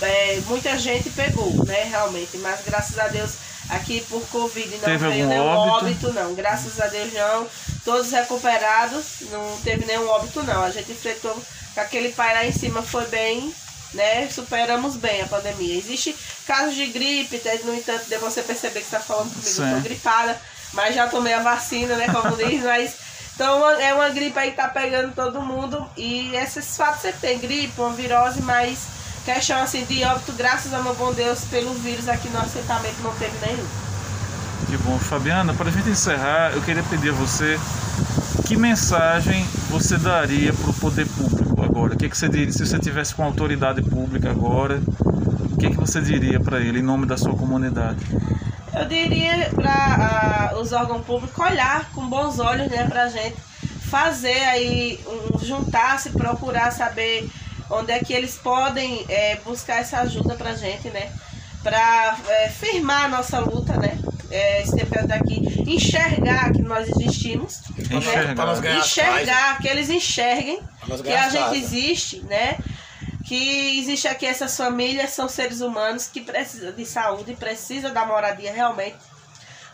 é, 0.01 0.41
muita 0.47 0.77
gente 0.77 1.09
pegou, 1.11 1.51
né, 1.65 1.83
realmente. 1.89 2.37
Mas 2.37 2.59
graças 2.65 2.97
a 2.99 3.07
Deus 3.07 3.31
aqui 3.69 4.01
por 4.09 4.21
Covid 4.27 4.69
não 4.77 4.79
Teve 4.83 5.07
veio 5.09 5.27
nenhum 5.27 5.45
óbito? 5.45 5.85
óbito? 6.07 6.13
não. 6.13 6.33
Graças 6.35 6.79
a 6.81 6.87
Deus 6.87 7.13
não. 7.13 7.47
Todos 7.85 8.11
recuperados, 8.11 9.03
não 9.31 9.57
teve 9.63 9.85
nenhum 9.85 10.07
óbito 10.07 10.41
não. 10.43 10.63
A 10.63 10.71
gente 10.71 10.91
enfrentou 10.91 11.41
aquele 11.75 12.09
pai 12.09 12.33
lá 12.33 12.45
em 12.45 12.51
cima, 12.51 12.81
foi 12.81 13.05
bem, 13.07 13.53
né? 13.93 14.29
Superamos 14.29 14.95
bem 14.95 15.21
a 15.21 15.27
pandemia. 15.27 15.77
Existe 15.77 16.15
casos 16.47 16.75
de 16.75 16.85
gripe, 16.87 17.41
no 17.65 17.73
entanto, 17.75 18.05
de 18.07 18.17
você 18.17 18.41
perceber 18.41 18.79
que 18.79 18.85
está 18.85 18.99
falando 18.99 19.31
comigo, 19.33 19.61
eu 19.61 19.75
tô 19.75 19.81
gripada, 19.81 20.41
mas 20.73 20.95
já 20.95 21.07
tomei 21.07 21.33
a 21.33 21.41
vacina, 21.41 21.95
né? 21.95 22.07
Como 22.07 22.35
diz, 22.35 22.63
mas. 22.65 22.95
Então 23.35 23.67
é 23.79 23.93
uma 23.93 24.09
gripe 24.09 24.37
aí 24.37 24.51
que 24.51 24.57
tá 24.57 24.67
pegando 24.67 25.13
todo 25.13 25.41
mundo. 25.41 25.85
E 25.97 26.35
esses 26.35 26.77
fatos 26.77 27.01
você 27.01 27.11
tem, 27.11 27.39
gripe, 27.39 27.73
uma 27.79 27.93
virose, 27.93 28.41
mas 28.41 28.93
questão 29.25 29.61
assim 29.61 29.85
de 29.85 30.03
óbito, 30.03 30.33
graças 30.33 30.73
ao 30.73 30.83
meu 30.83 30.93
bom 30.93 31.13
Deus, 31.13 31.45
pelo 31.45 31.73
vírus 31.75 32.07
aqui 32.09 32.29
no 32.29 32.39
assentamento 32.39 33.01
não 33.01 33.13
teve 33.15 33.33
nenhum. 33.45 33.65
Que 34.67 34.77
bom. 34.77 34.97
Fabiana, 34.99 35.53
para 35.53 35.69
a 35.69 35.71
gente 35.71 35.89
encerrar, 35.89 36.51
eu 36.53 36.61
queria 36.61 36.83
pedir 36.83 37.09
a 37.09 37.13
você 37.13 37.59
que 38.45 38.57
mensagem 38.57 39.45
você 39.69 39.97
daria 39.97 40.53
para 40.53 40.69
o 40.69 40.73
poder 40.73 41.07
público 41.07 41.61
agora? 41.63 41.93
O 41.93 41.97
que, 41.97 42.09
que 42.09 42.17
você 42.17 42.27
diria 42.27 42.51
se 42.51 42.65
você 42.65 42.77
tivesse 42.79 43.15
com 43.15 43.23
autoridade 43.23 43.81
pública 43.81 44.29
agora? 44.29 44.81
O 44.99 45.57
que, 45.57 45.69
que 45.69 45.77
você 45.77 46.01
diria 46.01 46.39
para 46.39 46.59
ele 46.59 46.79
em 46.79 46.83
nome 46.83 47.05
da 47.05 47.17
sua 47.17 47.35
comunidade? 47.35 47.99
Eu 48.75 48.85
diria 48.85 49.51
para 49.53 50.53
os 50.59 50.71
órgãos 50.71 51.05
públicos 51.05 51.37
olhar 51.37 51.89
com 51.91 52.07
bons 52.07 52.39
olhos 52.39 52.69
né, 52.69 52.87
para 52.87 53.03
a 53.03 53.09
gente 53.09 53.35
fazer 53.89 54.43
aí, 54.45 54.99
um, 55.05 55.37
juntar-se, 55.39 56.09
procurar 56.11 56.71
saber 56.71 57.29
onde 57.69 57.91
é 57.91 57.99
que 57.99 58.11
eles 58.11 58.35
podem 58.35 59.05
é, 59.07 59.35
buscar 59.45 59.81
essa 59.81 59.99
ajuda 59.99 60.35
para 60.35 60.51
a 60.51 60.55
gente, 60.55 60.89
né? 60.89 61.11
Para 61.61 62.17
firmar 62.59 63.05
a 63.05 63.07
nossa 63.07 63.39
luta, 63.39 63.77
né? 63.77 63.97
É, 64.31 64.63
esse 64.63 64.75
tempo 64.75 64.91
que 64.91 64.97
eu 64.97 65.07
tô 65.07 65.13
aqui, 65.13 65.63
enxergar 65.71 66.51
que 66.51 66.61
nós 66.63 66.89
existimos, 66.89 67.61
Enxergar. 67.91 68.49
As 68.49 68.59
enxergar, 68.59 69.59
que 69.59 69.67
eles 69.67 69.89
enxerguem 69.91 70.59
que 71.03 71.13
a 71.13 71.29
gente 71.29 71.57
existe, 71.57 72.19
né? 72.21 72.57
Que 73.33 73.79
existe 73.79 74.07
aqui 74.07 74.27
essas 74.27 74.55
famílias, 74.55 75.09
são 75.09 75.27
seres 75.27 75.59
humanos 75.59 76.05
que 76.05 76.21
precisam 76.21 76.71
de 76.71 76.85
saúde, 76.85 77.33
precisam 77.33 77.91
da 77.91 78.05
moradia 78.05 78.53
realmente. 78.53 78.97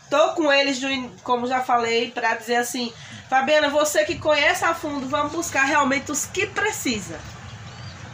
Tô 0.10 0.30
com 0.30 0.50
eles, 0.50 0.80
como 1.24 1.46
já 1.46 1.60
falei, 1.62 2.10
para 2.10 2.36
dizer 2.36 2.56
assim, 2.56 2.94
Fabiana, 3.30 3.68
você 3.68 4.06
que 4.06 4.18
conhece 4.18 4.64
a 4.64 4.74
fundo, 4.74 5.10
vamos 5.10 5.34
buscar 5.34 5.66
realmente 5.66 6.10
os 6.10 6.26
que 6.26 6.46
precisa. 6.46 7.20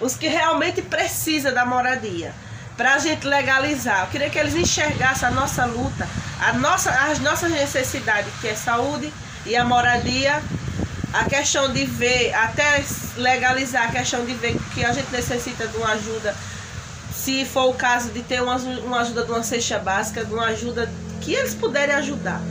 Os 0.02 0.16
que 0.16 0.28
realmente 0.28 0.82
precisa 0.82 1.52
da 1.52 1.64
moradia. 1.64 2.34
Pra 2.76 2.98
gente 2.98 3.28
legalizar. 3.28 4.06
Eu 4.06 4.08
queria 4.08 4.32
que 4.32 4.40
eles 4.40 4.56
enxergassem 4.56 5.28
a 5.28 5.32
nossa 5.32 5.64
luta, 5.66 6.10
a 6.42 6.54
nossa, 6.54 6.90
as 6.90 7.20
nossas 7.20 7.52
necessidades, 7.52 8.34
que 8.42 8.48
é 8.48 8.56
saúde 8.56 9.14
e 9.46 9.56
a 9.56 9.64
moradia, 9.64 10.42
a 11.20 11.26
questão 11.26 11.72
de 11.72 11.86
ver, 11.86 12.34
até 12.34 12.84
legalizar 13.18 13.84
a 13.90 13.92
questão 13.92 14.26
de 14.26 14.34
ver 14.36 14.58
que 14.74 14.84
a 14.84 14.92
gente 14.92 15.12
necessita 15.12 15.68
de 15.68 15.78
uma 15.78 15.92
ajuda, 15.94 16.36
se 17.14 17.46
for 17.46 17.70
o 17.70 17.74
caso 17.74 18.10
de 18.12 18.22
ter 18.22 18.42
uma, 18.42 18.56
uma 18.58 19.00
ajuda 19.02 19.24
de 19.24 19.32
uma 19.32 19.44
cesta 19.44 19.80
básica, 19.80 20.26
de 20.26 20.34
uma 20.34 20.46
ajuda 20.48 20.90
que 21.22 21.34
eles 21.34 21.54
puderem 21.56 21.96
ajudar. 21.96 22.42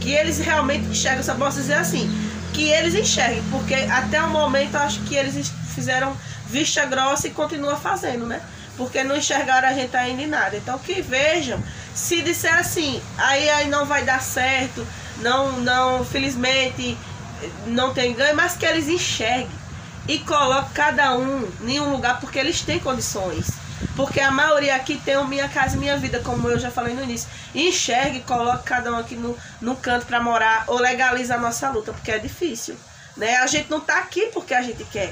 Que 0.00 0.12
eles 0.12 0.38
realmente 0.38 0.84
enxerguem, 0.86 1.22
só 1.22 1.34
posso 1.34 1.58
dizer 1.58 1.74
assim, 1.74 2.10
que 2.52 2.68
eles 2.70 2.94
enxerguem, 2.94 3.42
porque 3.50 3.74
até 3.74 4.22
o 4.22 4.28
momento 4.28 4.74
acho 4.76 5.00
que 5.02 5.14
eles 5.14 5.34
es- 5.36 5.52
fizeram 5.74 6.16
vista 6.46 6.84
grossa 6.84 7.28
e 7.28 7.30
continuam 7.30 7.76
fazendo, 7.78 8.26
né? 8.26 8.40
Porque 8.76 9.02
não 9.04 9.16
enxergaram 9.16 9.68
a 9.68 9.72
gente 9.72 9.96
ainda 9.96 10.22
em 10.22 10.26
nada. 10.26 10.56
Então 10.56 10.78
que 10.78 11.00
vejam 11.02 11.62
Se 11.94 12.22
disser 12.22 12.54
assim, 12.58 13.00
aí, 13.18 13.48
aí 13.50 13.68
não 13.68 13.84
vai 13.86 14.02
dar 14.02 14.20
certo, 14.22 14.86
não, 15.18 15.52
não, 15.60 16.04
felizmente 16.04 16.96
não 17.66 17.92
tem 17.92 18.14
ganho, 18.14 18.36
mas 18.36 18.56
que 18.56 18.66
eles 18.66 18.88
enxerguem 18.88 19.50
e 20.08 20.18
coloquem 20.18 20.72
cada 20.74 21.16
um 21.16 21.48
em 21.64 21.80
um 21.80 21.92
lugar 21.92 22.20
porque 22.20 22.38
eles 22.38 22.60
têm 22.60 22.78
condições. 22.78 23.50
Porque 23.96 24.20
a 24.20 24.30
maioria 24.30 24.76
aqui 24.76 24.96
tem 24.96 25.16
o 25.16 25.26
Minha 25.26 25.48
Casa 25.48 25.76
Minha 25.76 25.96
Vida, 25.96 26.20
como 26.20 26.48
eu 26.48 26.58
já 26.58 26.70
falei 26.70 26.94
no 26.94 27.02
início. 27.02 27.28
Enxergue 27.54 28.18
e 28.18 28.22
coloque 28.22 28.64
cada 28.64 28.92
um 28.92 28.98
aqui 28.98 29.16
no, 29.16 29.36
no 29.60 29.76
canto 29.76 30.06
para 30.06 30.20
morar 30.20 30.64
ou 30.68 30.78
legaliza 30.78 31.34
a 31.34 31.38
nossa 31.38 31.68
luta, 31.70 31.92
porque 31.92 32.10
é 32.10 32.18
difícil. 32.18 32.76
Né? 33.16 33.36
A 33.36 33.46
gente 33.46 33.70
não 33.70 33.78
está 33.78 33.98
aqui 33.98 34.30
porque 34.32 34.54
a 34.54 34.62
gente 34.62 34.84
quer. 34.84 35.10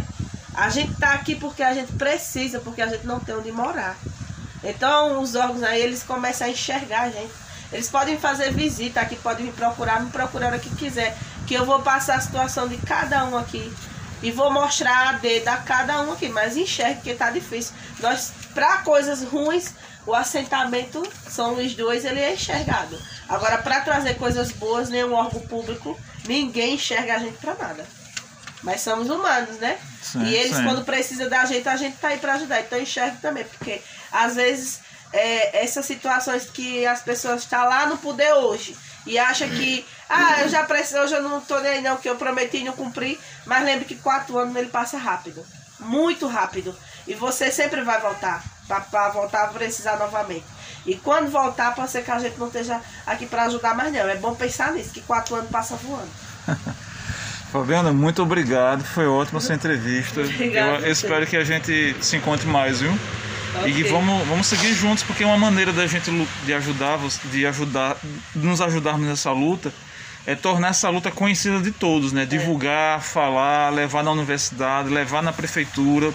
A 0.55 0.69
gente 0.69 0.93
está 0.93 1.13
aqui 1.13 1.35
porque 1.35 1.63
a 1.63 1.75
gente 1.75 1.93
precisa, 1.93 2.61
porque 2.61 2.81
a 2.83 2.87
gente 2.87 3.07
não 3.07 3.21
tem 3.21 3.35
onde 3.35 3.53
morar. 3.53 3.97
Então 4.63 5.21
os 5.21 5.35
órgãos 5.35 5.63
aí, 5.63 5.81
eles 5.81 6.03
começam 6.03 6.47
a 6.47 6.51
enxergar 6.51 7.03
a 7.03 7.11
gente. 7.11 7.33
Eles 7.73 7.89
podem 7.89 8.19
fazer 8.19 8.53
visita 8.53 9.01
aqui, 9.01 9.17
podem 9.17 9.47
me 9.47 9.53
procurar, 9.53 10.03
me 10.03 10.11
procurar 10.11 10.53
o 10.55 10.59
que 10.59 10.71
quiser. 10.75 11.17
Que 11.51 11.55
eu 11.57 11.67
vou 11.67 11.83
passar 11.83 12.15
a 12.15 12.21
situação 12.21 12.69
de 12.69 12.77
cada 12.77 13.25
um 13.25 13.37
aqui. 13.37 13.75
E 14.23 14.31
vou 14.31 14.53
mostrar 14.53 15.09
a 15.09 15.13
dedo 15.15 15.49
a 15.49 15.57
cada 15.57 16.01
um 16.01 16.13
aqui. 16.13 16.29
Mas 16.29 16.57
enxergue 16.57 17.01
que 17.01 17.13
tá 17.13 17.29
difícil. 17.29 17.75
Nós, 17.99 18.33
para 18.55 18.83
coisas 18.83 19.25
ruins, 19.25 19.75
o 20.07 20.15
assentamento 20.15 21.03
São 21.29 21.55
Luís 21.55 21.75
dois 21.75 22.05
ele 22.05 22.21
é 22.21 22.35
enxergado. 22.35 22.97
Agora, 23.29 23.59
para 23.59 23.81
trazer 23.81 24.15
coisas 24.15 24.53
boas, 24.53 24.91
nenhum 24.91 25.13
órgão 25.13 25.41
público, 25.41 25.99
ninguém 26.25 26.75
enxerga 26.75 27.17
a 27.17 27.19
gente 27.19 27.39
para 27.39 27.55
nada. 27.55 27.85
Mas 28.63 28.83
somos 28.83 29.11
humanos, 29.11 29.57
né? 29.57 29.77
Sim, 30.01 30.23
e 30.23 30.37
eles, 30.37 30.57
sim. 30.57 30.63
quando 30.63 30.85
precisa 30.85 31.29
da 31.29 31.45
gente, 31.47 31.69
a 31.69 31.75
gente 31.75 31.97
tá 31.97 32.09
aí 32.09 32.19
para 32.19 32.35
ajudar. 32.35 32.61
Então 32.61 32.79
enxergue 32.79 33.17
também, 33.17 33.43
porque 33.43 33.83
às 34.13 34.37
vezes 34.37 34.79
é, 35.13 35.65
essas 35.65 35.85
situações 35.87 36.45
que 36.45 36.87
as 36.87 37.03
pessoas 37.03 37.43
estão 37.43 37.61
tá 37.61 37.69
lá 37.69 37.87
no 37.87 37.99
poder 37.99 38.33
hoje 38.35 38.77
e 39.07 39.19
acha 39.19 39.47
que, 39.49 39.85
ah, 40.09 40.43
eu 40.43 40.49
já 40.49 40.65
preciso, 40.65 41.01
hoje 41.01 41.15
eu 41.15 41.23
não 41.23 41.41
tô 41.41 41.59
nem 41.61 41.73
aí 41.73 41.81
não, 41.81 41.97
que 41.97 42.09
eu 42.09 42.17
prometi 42.17 42.59
e 42.59 42.65
não 42.65 42.73
cumpri, 42.73 43.19
mas 43.47 43.65
lembre 43.65 43.85
que 43.85 43.97
quatro 43.97 44.39
anos 44.39 44.55
ele 44.57 44.69
passa 44.69 44.99
rápido, 44.99 45.45
muito 45.79 46.27
rápido. 46.27 46.75
E 47.07 47.15
você 47.15 47.51
sempre 47.51 47.83
vai 47.83 48.01
voltar, 48.01 48.45
para 48.69 49.09
voltar 49.09 49.49
precisar 49.49 49.97
novamente. 49.97 50.45
E 50.87 50.95
quando 50.95 51.31
voltar, 51.31 51.75
pode 51.75 51.91
ser 51.91 52.05
que 52.05 52.11
a 52.11 52.19
gente 52.19 52.39
não 52.39 52.47
esteja 52.47 52.81
aqui 53.07 53.27
para 53.27 53.45
ajudar 53.45 53.75
mais 53.75 53.93
não. 53.93 54.01
É 54.01 54.17
bom 54.17 54.35
pensar 54.35 54.73
nisso, 54.73 54.93
que 54.93 55.01
quatro 55.01 55.35
anos 55.35 55.51
passa 55.51 55.77
voando. 55.77 56.11
Fabiana, 57.53 57.93
muito 57.93 58.23
obrigado. 58.23 58.85
Foi 58.85 59.07
ótima 59.07 59.39
essa 59.39 59.53
entrevista. 59.53 60.21
eu 60.21 60.93
espero 60.93 61.27
que 61.27 61.37
a 61.37 61.43
gente 61.43 61.97
se 62.01 62.17
encontre 62.17 62.47
mais, 62.47 62.81
viu? 62.81 62.97
Okay. 63.59 63.73
E 63.73 63.83
vamos, 63.85 64.27
vamos 64.29 64.47
seguir 64.47 64.73
juntos, 64.75 65.03
porque 65.03 65.25
é 65.25 65.27
uma 65.27 65.37
maneira 65.37 65.73
da 65.73 65.87
gente 65.87 66.11
de 66.45 66.55
ajudar, 66.55 66.99
de 67.25 67.47
ajudar, 67.47 67.97
de 68.35 68.47
nos 68.47 68.61
ajudarmos 68.61 69.07
nessa 69.07 69.33
luta 69.33 69.73
é 70.27 70.35
tornar 70.35 70.69
essa 70.69 70.89
luta 70.89 71.11
conhecida 71.11 71.61
de 71.61 71.71
todos, 71.71 72.13
né? 72.13 72.23
É. 72.23 72.27
Divulgar, 72.27 73.01
falar, 73.01 73.71
levar 73.71 74.03
na 74.03 74.11
universidade, 74.11 74.89
levar 74.89 75.23
na 75.23 75.33
prefeitura, 75.33 76.13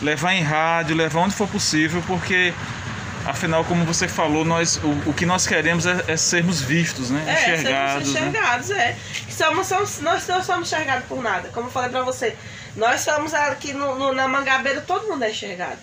levar 0.00 0.34
em 0.34 0.42
rádio, 0.42 0.96
levar 0.96 1.20
onde 1.20 1.34
for 1.34 1.48
possível, 1.48 2.02
porque 2.06 2.54
afinal, 3.26 3.64
como 3.64 3.84
você 3.84 4.06
falou, 4.06 4.44
nós, 4.44 4.76
o, 4.76 5.10
o 5.10 5.14
que 5.14 5.26
nós 5.26 5.46
queremos 5.46 5.86
é, 5.86 6.04
é 6.08 6.16
sermos 6.16 6.60
vistos, 6.60 7.10
né? 7.10 7.24
É, 7.26 7.32
enxergados. 7.32 8.08
Sermos 8.08 8.28
enxergados, 8.30 8.68
né? 8.68 8.78
é. 8.78 8.96
Somos, 9.30 9.66
somos, 9.66 10.00
nós 10.00 10.26
não 10.28 10.42
somos 10.42 10.72
enxergados 10.72 11.06
por 11.06 11.22
nada, 11.22 11.48
como 11.48 11.66
eu 11.66 11.72
falei 11.72 11.90
pra 11.90 12.02
você. 12.02 12.36
Nós 12.76 13.00
somos 13.00 13.34
aqui 13.34 13.72
no, 13.72 13.98
no, 13.98 14.12
na 14.12 14.28
Mangabeira, 14.28 14.80
todo 14.80 15.08
mundo 15.08 15.24
é 15.24 15.30
enxergado. 15.30 15.78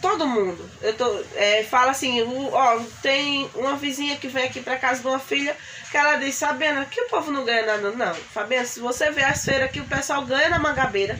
Todo 0.00 0.26
mundo. 0.26 0.68
Eu 0.80 0.94
tô, 0.94 1.24
é, 1.34 1.62
fala 1.64 1.90
assim, 1.90 2.22
ó, 2.52 2.80
tem 3.02 3.50
uma 3.54 3.76
vizinha 3.76 4.16
que 4.16 4.28
vem 4.28 4.44
aqui 4.44 4.60
pra 4.60 4.78
casa 4.78 5.02
de 5.02 5.06
uma 5.06 5.18
filha 5.18 5.54
que 5.90 5.96
ela 5.96 6.16
diz, 6.16 6.38
Fabiana, 6.38 6.86
que 6.86 7.00
o 7.02 7.08
povo 7.08 7.30
não 7.30 7.44
ganha 7.44 7.66
nada, 7.66 7.90
não. 7.90 8.14
Fabiana, 8.14 8.64
se 8.64 8.80
você 8.80 9.10
vê 9.10 9.22
as 9.22 9.44
feiras 9.44 9.70
que 9.70 9.80
o 9.80 9.84
pessoal 9.84 10.24
ganha 10.24 10.48
na 10.48 10.58
Mangabeira, 10.58 11.18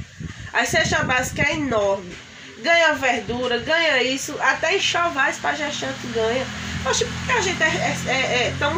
a 0.53 0.65
cesta 0.65 1.03
básica 1.05 1.43
é 1.43 1.55
enorme. 1.55 2.17
Ganha 2.59 2.95
verdura, 2.95 3.59
ganha 3.59 4.03
isso, 4.03 4.37
até 4.41 4.77
enxovais 4.77 5.39
para 5.39 5.57
gestante 5.57 6.07
ganha. 6.09 6.47
Poxa, 6.83 7.05
porque 7.07 7.33
a 7.33 7.41
gente 7.41 7.63
é, 7.63 7.67
é, 7.67 8.11
é, 8.11 8.47
é 8.49 8.55
tão, 8.59 8.73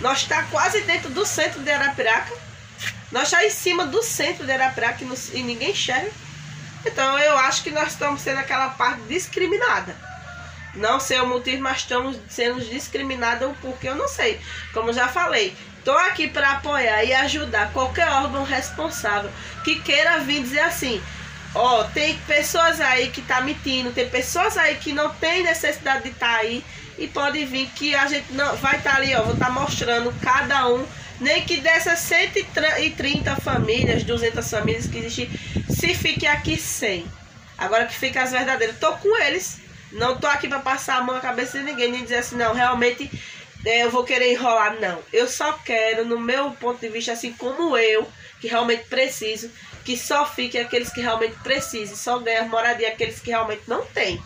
nós 0.00 0.18
está 0.18 0.42
quase 0.44 0.80
dentro 0.82 1.10
do 1.10 1.24
centro 1.26 1.60
de 1.60 1.70
Arapiraca. 1.70 2.32
Nós 3.10 3.24
está 3.24 3.44
em 3.44 3.50
cima 3.50 3.86
do 3.86 4.02
centro 4.02 4.46
de 4.46 4.52
Arapiraca 4.52 5.04
e, 5.04 5.38
e 5.38 5.42
ninguém 5.42 5.70
enxerga. 5.70 6.10
Então 6.84 7.18
eu 7.18 7.36
acho 7.38 7.62
que 7.62 7.70
nós 7.70 7.92
estamos 7.92 8.20
sendo 8.20 8.38
aquela 8.38 8.70
parte 8.70 9.02
discriminada. 9.02 9.94
Não 10.74 10.98
sei 10.98 11.20
o 11.20 11.26
motivo, 11.26 11.62
mas 11.62 11.78
estamos 11.78 12.18
sendo 12.28 12.60
discriminados 12.64 13.54
porque 13.60 13.88
eu 13.88 13.94
não 13.94 14.08
sei. 14.08 14.40
Como 14.72 14.92
já 14.92 15.08
falei, 15.08 15.54
estou 15.78 15.96
aqui 15.96 16.28
para 16.28 16.52
apoiar 16.52 17.04
e 17.04 17.12
ajudar 17.12 17.72
qualquer 17.72 18.08
órgão 18.08 18.42
responsável 18.42 19.30
que 19.62 19.80
queira 19.80 20.18
vir 20.20 20.42
dizer 20.42 20.60
assim. 20.60 21.02
Ó, 21.54 21.80
oh, 21.80 21.84
tem 21.84 22.16
pessoas 22.26 22.80
aí 22.80 23.10
que 23.10 23.20
tá 23.20 23.42
mentindo, 23.42 23.92
tem 23.92 24.08
pessoas 24.08 24.56
aí 24.56 24.76
que 24.76 24.90
não 24.90 25.10
tem 25.10 25.42
necessidade 25.42 26.04
de 26.04 26.08
estar 26.08 26.26
tá 26.26 26.36
aí 26.36 26.64
e 26.96 27.06
pode 27.06 27.44
vir 27.44 27.68
que 27.74 27.94
a 27.94 28.06
gente 28.06 28.32
não 28.32 28.56
vai 28.56 28.76
estar 28.76 28.92
tá 28.92 28.96
ali, 28.96 29.14
ó, 29.14 29.22
vou 29.22 29.34
estar 29.34 29.46
tá 29.46 29.52
mostrando 29.52 30.14
cada 30.22 30.66
um 30.68 30.86
nem 31.22 31.42
que 31.42 31.58
dessas 31.58 32.00
130 32.00 33.36
famílias, 33.36 34.02
200 34.02 34.50
famílias 34.50 34.86
que 34.86 34.98
existem, 34.98 35.30
se 35.70 35.94
fique 35.94 36.26
aqui 36.26 36.56
100. 36.56 37.06
Agora 37.56 37.86
que 37.86 37.94
fica 37.94 38.22
as 38.22 38.32
verdadeiras, 38.32 38.76
tô 38.78 38.92
com 38.94 39.16
eles. 39.22 39.60
Não 39.92 40.18
tô 40.18 40.26
aqui 40.26 40.48
para 40.48 40.58
passar 40.58 40.96
a 40.96 41.02
mão 41.02 41.14
na 41.14 41.20
cabeça 41.20 41.58
de 41.58 41.64
ninguém, 41.64 41.92
nem 41.92 42.02
dizer 42.02 42.16
assim, 42.16 42.36
não, 42.36 42.54
realmente 42.54 43.10
é, 43.64 43.84
eu 43.84 43.90
vou 43.90 44.04
querer 44.04 44.32
enrolar, 44.32 44.80
não. 44.80 44.98
Eu 45.12 45.28
só 45.28 45.52
quero, 45.52 46.04
no 46.04 46.18
meu 46.18 46.50
ponto 46.52 46.80
de 46.80 46.88
vista, 46.88 47.12
assim 47.12 47.32
como 47.34 47.76
eu, 47.76 48.08
que 48.40 48.48
realmente 48.48 48.84
preciso, 48.84 49.50
que 49.84 49.96
só 49.96 50.26
fiquem 50.26 50.60
aqueles 50.60 50.90
que 50.90 51.00
realmente 51.00 51.36
precisam, 51.42 51.94
só 51.94 52.18
ganham 52.18 52.48
moradia 52.48 52.88
aqueles 52.88 53.20
que 53.20 53.30
realmente 53.30 53.62
não 53.68 53.84
têm. 53.86 54.20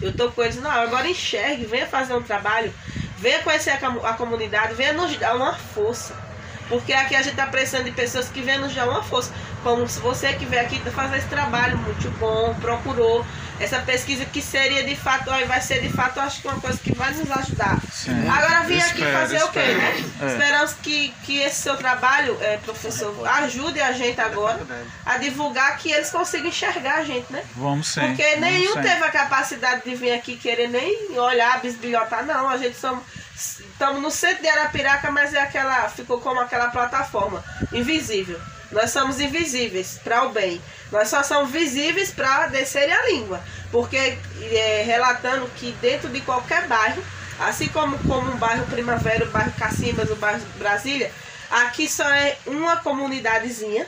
Eu 0.00 0.12
tô 0.16 0.30
com 0.32 0.42
eles, 0.42 0.56
não, 0.56 0.70
agora 0.70 1.06
enxergue, 1.08 1.66
venha 1.66 1.86
fazer 1.86 2.14
um 2.14 2.22
trabalho, 2.22 2.72
venha 3.18 3.42
conhecer 3.42 3.70
a, 3.70 3.76
a 3.76 4.14
comunidade, 4.14 4.74
venha 4.74 4.94
nos 4.94 5.16
dar 5.18 5.36
uma 5.36 5.54
força. 5.54 6.29
Porque 6.70 6.92
aqui 6.92 7.16
a 7.16 7.20
gente 7.20 7.32
está 7.32 7.46
precisando 7.46 7.84
de 7.84 7.90
pessoas 7.90 8.28
que 8.28 8.40
venham 8.40 8.62
nos 8.62 8.74
dar 8.74 8.88
uma 8.88 9.02
força. 9.02 9.32
Como 9.62 9.86
se 9.86 9.98
você 9.98 10.32
que 10.34 10.46
veio 10.46 10.62
aqui 10.62 10.78
fazer 10.90 11.18
esse 11.18 11.26
trabalho 11.26 11.76
muito 11.76 12.08
bom, 12.12 12.54
procurou 12.60 13.26
essa 13.58 13.80
pesquisa 13.80 14.24
que 14.24 14.40
seria 14.40 14.82
de 14.84 14.96
fato, 14.96 15.30
ó, 15.30 15.46
vai 15.46 15.60
ser 15.60 15.82
de 15.82 15.90
fato, 15.90 16.18
acho 16.18 16.40
que 16.40 16.48
uma 16.48 16.58
coisa 16.58 16.78
que 16.78 16.94
vai 16.94 17.12
nos 17.12 17.30
ajudar. 17.30 17.78
Sim. 17.92 18.26
Agora 18.26 18.62
vim 18.62 18.80
aqui 18.80 19.04
fazer 19.04 19.36
espero. 19.36 19.48
o 19.48 19.52
quê, 19.52 19.74
né? 19.74 20.04
É. 20.22 20.26
Esperamos 20.26 20.72
que, 20.82 21.14
que 21.24 21.38
esse 21.40 21.62
seu 21.62 21.76
trabalho, 21.76 22.38
é, 22.40 22.56
professor, 22.58 23.14
ajude 23.26 23.80
a 23.80 23.92
gente 23.92 24.18
agora 24.18 24.60
a 25.04 25.18
divulgar 25.18 25.76
que 25.76 25.92
eles 25.92 26.08
consigam 26.08 26.46
enxergar 26.46 26.98
a 26.98 27.04
gente, 27.04 27.30
né? 27.30 27.44
Vamos 27.54 27.88
sim. 27.88 28.00
Porque 28.00 28.22
Vamos 28.22 28.40
nenhum 28.40 28.72
sim. 28.72 28.80
teve 28.80 29.04
a 29.04 29.10
capacidade 29.10 29.82
de 29.84 29.94
vir 29.94 30.12
aqui 30.12 30.36
querer 30.36 30.68
nem 30.68 31.18
olhar, 31.18 31.60
bisbilhotar, 31.60 32.24
não. 32.24 32.48
A 32.48 32.56
gente 32.56 32.78
somos 32.78 33.04
estamos 33.40 34.02
no 34.02 34.10
centro 34.10 34.42
de 34.42 34.48
Arapiraca, 34.48 35.10
mas 35.10 35.32
é 35.34 35.40
aquela, 35.40 35.88
ficou 35.88 36.20
como 36.20 36.40
aquela 36.40 36.68
plataforma 36.68 37.42
invisível. 37.72 38.40
Nós 38.70 38.90
somos 38.90 39.18
invisíveis 39.18 39.98
para 40.02 40.24
o 40.24 40.30
bem. 40.30 40.60
Nós 40.92 41.08
só 41.08 41.22
somos 41.22 41.50
visíveis 41.50 42.10
para 42.10 42.46
descer 42.46 42.90
a 42.90 43.06
língua. 43.06 43.42
Porque 43.72 43.96
é, 43.96 44.82
relatando 44.86 45.48
que 45.56 45.72
dentro 45.80 46.08
de 46.08 46.20
qualquer 46.20 46.66
bairro, 46.66 47.02
assim 47.40 47.68
como, 47.68 47.98
como 48.00 48.30
o 48.30 48.36
bairro 48.36 48.66
Primavera, 48.66 49.24
o 49.24 49.30
bairro 49.30 49.52
Cacimbas, 49.58 50.10
o 50.10 50.16
bairro 50.16 50.40
Brasília, 50.56 51.10
aqui 51.50 51.88
só 51.88 52.08
é 52.08 52.36
uma 52.46 52.76
comunidadezinha. 52.76 53.86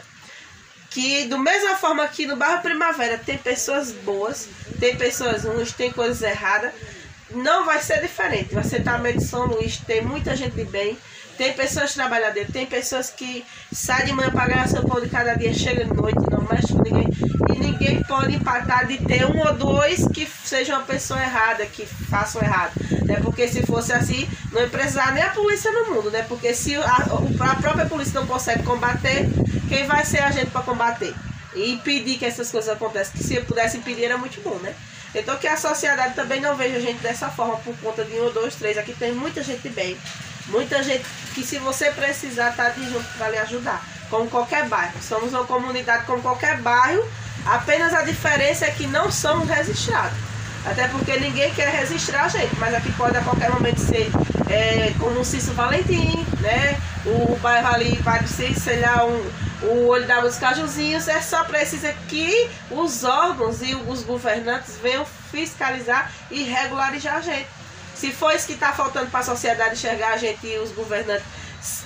Que 0.91 1.25
do 1.25 1.39
mesma 1.39 1.77
forma 1.77 2.07
que 2.09 2.27
no 2.27 2.37
bairro 2.37 2.61
Primavera 2.61 3.17
tem 3.17 3.39
pessoas 3.39 3.93
boas, 3.93 4.49
tem 4.79 4.95
pessoas 4.97 5.45
ruins, 5.45 5.73
tem 5.73 5.91
coisas 5.91 6.21
erradas, 6.21 6.73
não 7.35 7.65
vai 7.65 7.81
ser 7.81 8.01
diferente. 8.01 8.55
Vai 8.55 8.65
ser 8.65 8.83
também 8.83 9.17
de 9.17 9.25
São 9.25 9.47
Luís, 9.47 9.79
tem 9.79 10.03
muita 10.03 10.37
gente 10.37 10.55
de 10.55 10.65
bem, 10.65 10.97
tem 11.37 11.53
pessoas 11.53 11.95
trabalhadoras, 11.95 12.49
tem 12.53 12.67
pessoas 12.67 13.11
que 13.11 13.45
saem 13.73 14.07
de 14.07 14.13
manhã 14.13 14.31
para 14.31 14.47
ganhar 14.47 14.69
seu 14.69 14.83
pão 14.83 15.01
de 15.01 15.09
cada 15.09 15.35
dia, 15.35 15.53
chega 15.53 15.85
de 15.85 15.95
noite, 15.95 16.19
não 16.31 16.43
mexe 16.43 16.73
com 16.73 16.83
ninguém. 16.83 17.09
E 17.55 17.59
ninguém 17.59 18.03
pode 18.05 18.35
empatar 18.35 18.87
de 18.87 18.99
ter 18.99 19.25
um 19.27 19.41
ou 19.41 19.55
dois 19.55 20.07
que 20.09 20.27
seja 20.45 20.77
uma 20.77 20.85
pessoa 20.85 21.21
errada, 21.21 21.65
que 21.67 21.87
façam 21.87 22.43
errado. 22.43 22.73
Né? 23.05 23.19
Porque 23.23 23.49
se 23.49 23.63
fosse 23.63 23.93
assim, 23.93 24.29
não 24.53 24.69
precisar 24.69 25.13
nem 25.13 25.23
a 25.23 25.31
polícia 25.31 25.71
no 25.73 25.95
mundo, 25.95 26.11
né? 26.11 26.23
Porque 26.29 26.55
se 26.55 26.77
a, 26.77 26.97
a 27.41 27.55
própria 27.57 27.87
polícia 27.87 28.21
não 28.21 28.27
consegue 28.27 28.63
combater, 28.63 29.27
quem 29.69 29.87
vai 29.87 30.05
ser 30.05 30.23
a 30.23 30.31
gente 30.31 30.51
para 30.51 30.63
combater? 30.63 31.15
E 31.55 31.73
impedir 31.73 32.19
que 32.19 32.25
essas 32.25 32.51
coisas 32.51 32.71
aconteçam. 32.71 33.15
Que 33.15 33.25
se 33.25 33.41
pudesse 33.41 33.79
impedir 33.79 34.05
era 34.05 34.19
muito 34.19 34.41
bom, 34.43 34.59
né? 34.59 34.75
Então 35.15 35.37
que 35.37 35.47
a 35.47 35.57
sociedade 35.57 36.15
também 36.15 36.41
não 36.41 36.57
veja 36.57 36.77
a 36.77 36.81
gente 36.81 37.01
dessa 37.01 37.29
forma 37.29 37.57
por 37.59 37.77
conta 37.79 38.05
de 38.05 38.19
um, 38.21 38.33
dois, 38.33 38.55
três. 38.55 38.79
Aqui 38.79 38.95
tem 38.95 39.13
muita 39.13 39.43
gente 39.43 39.69
bem. 39.69 39.97
Muita 40.47 40.83
gente 40.83 41.05
que 41.35 41.45
se 41.45 41.59
você 41.59 41.91
precisar 41.91 42.53
tá 42.53 42.71
de 42.71 42.89
junto 42.89 43.07
para 43.17 43.29
lhe 43.29 43.39
ajudar. 43.39 43.85
Como 44.09 44.29
qualquer 44.29 44.69
bairro. 44.69 44.95
Somos 45.03 45.33
uma 45.33 45.45
comunidade 45.45 46.05
como 46.07 46.23
qualquer 46.23 46.59
bairro. 46.59 47.07
Apenas 47.45 47.93
a 47.93 48.03
diferença 48.03 48.67
é 48.67 48.71
que 48.71 48.87
não 48.87 49.11
somos 49.11 49.49
registrados. 49.49 50.17
Até 50.65 50.87
porque 50.89 51.19
ninguém 51.19 51.53
quer 51.55 51.69
registrar 51.71 52.25
a 52.25 52.29
gente, 52.29 52.55
mas 52.57 52.73
aqui 52.73 52.93
pode 52.93 53.17
a 53.17 53.23
qualquer 53.23 53.51
momento 53.51 53.81
ser 53.81 54.11
é, 54.49 54.95
como 54.99 55.21
o 55.21 55.25
Cício 55.25 55.53
Valentim, 55.55 56.25
né? 56.41 56.79
O 57.05 57.37
bairro 57.37 57.75
ali, 57.75 58.01
Padre 58.03 58.29
Cício, 58.29 58.61
sei 58.61 58.81
lá, 58.81 59.05
um, 59.05 59.31
o 59.63 59.87
Olho 59.87 60.07
da 60.07 60.21
Luz 60.21 60.37
Cajuzinhos, 60.37 61.09
é 61.09 61.21
só 61.21 61.43
precisa 61.45 61.93
que 62.09 62.49
os 62.71 63.03
órgãos 63.03 63.61
e 63.61 63.75
os 63.75 64.03
governantes 64.05 64.77
venham 64.77 65.05
fiscalizar 65.31 66.13
e 66.31 66.45
regularizar 66.45 67.17
a 67.17 67.21
gente. 67.21 67.49
Se 67.95 68.13
for 68.13 68.33
isso 68.35 68.47
que 68.47 68.53
está 68.53 68.73
faltando 68.73 69.11
para 69.11 69.21
a 69.21 69.25
sociedade 69.25 69.75
enxergar 69.75 70.15
a 70.15 70.17
gente 70.17 70.47
e 70.47 70.59
os 70.59 70.71
governantes, 70.73 71.25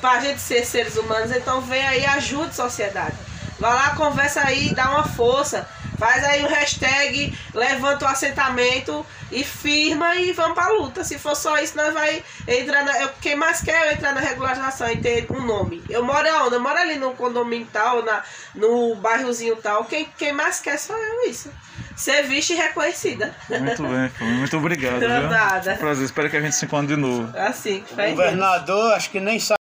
para 0.01 0.19
a 0.19 0.21
gente 0.21 0.41
ser 0.41 0.64
seres 0.64 0.97
humanos, 0.97 1.31
então 1.31 1.61
vem 1.62 1.87
aí 1.87 2.05
ajude 2.07 2.51
a 2.51 2.53
sociedade. 2.53 3.17
Vai 3.59 3.73
lá, 3.73 3.91
conversa 3.97 4.43
aí, 4.43 4.75
dá 4.75 4.91
uma 4.91 5.05
força. 5.05 5.67
Faz 5.99 6.23
aí 6.25 6.45
o 6.45 6.49
hashtag, 6.49 7.37
levanta 7.55 8.05
o 8.05 8.09
assentamento 8.09 9.05
e 9.33 9.43
firma 9.43 10.15
e 10.17 10.31
vamos 10.33 10.55
pra 10.55 10.69
luta. 10.69 11.03
Se 11.03 11.19
for 11.19 11.35
só 11.35 11.57
isso, 11.59 11.75
nós 11.75 11.93
vai 11.95 12.23
entrar 12.47 12.85
na. 12.85 13.01
Eu, 13.01 13.09
quem 13.21 13.35
mais 13.35 13.63
quer 13.63 13.93
entrar 13.95 14.13
na 14.13 14.21
regularização 14.21 14.91
e 14.91 14.99
ter 14.99 15.27
um 15.31 15.41
nome? 15.43 15.83
Eu 15.89 16.05
moro 16.05 16.29
onde? 16.45 16.55
Eu 16.55 16.61
moro 16.61 16.79
ali 16.79 16.97
no 16.97 17.13
condomínio 17.15 17.67
tal, 17.73 18.05
na, 18.05 18.23
no 18.55 18.95
bairrozinho 18.97 19.57
tal. 19.57 19.85
Quem, 19.87 20.07
quem 20.19 20.33
mais 20.33 20.61
quer 20.61 20.79
sou 20.79 20.97
eu 20.97 21.31
isso. 21.31 21.51
Ser 21.97 22.25
vista 22.25 22.53
e 22.53 22.57
reconhecida. 22.57 23.35
Muito 23.49 23.83
bem, 23.83 24.13
muito 24.37 24.57
obrigado. 24.59 25.01
Não, 25.01 25.21
viu? 25.21 25.31
nada. 25.31 25.77
Prazer, 25.77 26.05
espero 26.05 26.29
que 26.29 26.37
a 26.37 26.43
gente 26.43 26.55
se 26.55 26.67
encontre 26.67 26.95
de 26.95 27.01
novo. 27.01 27.35
Assim, 27.39 27.83
O 27.91 28.11
governador, 28.11 28.93
acho 28.93 29.09
que 29.11 29.19
nem 29.19 29.41
sabe. 29.41 29.57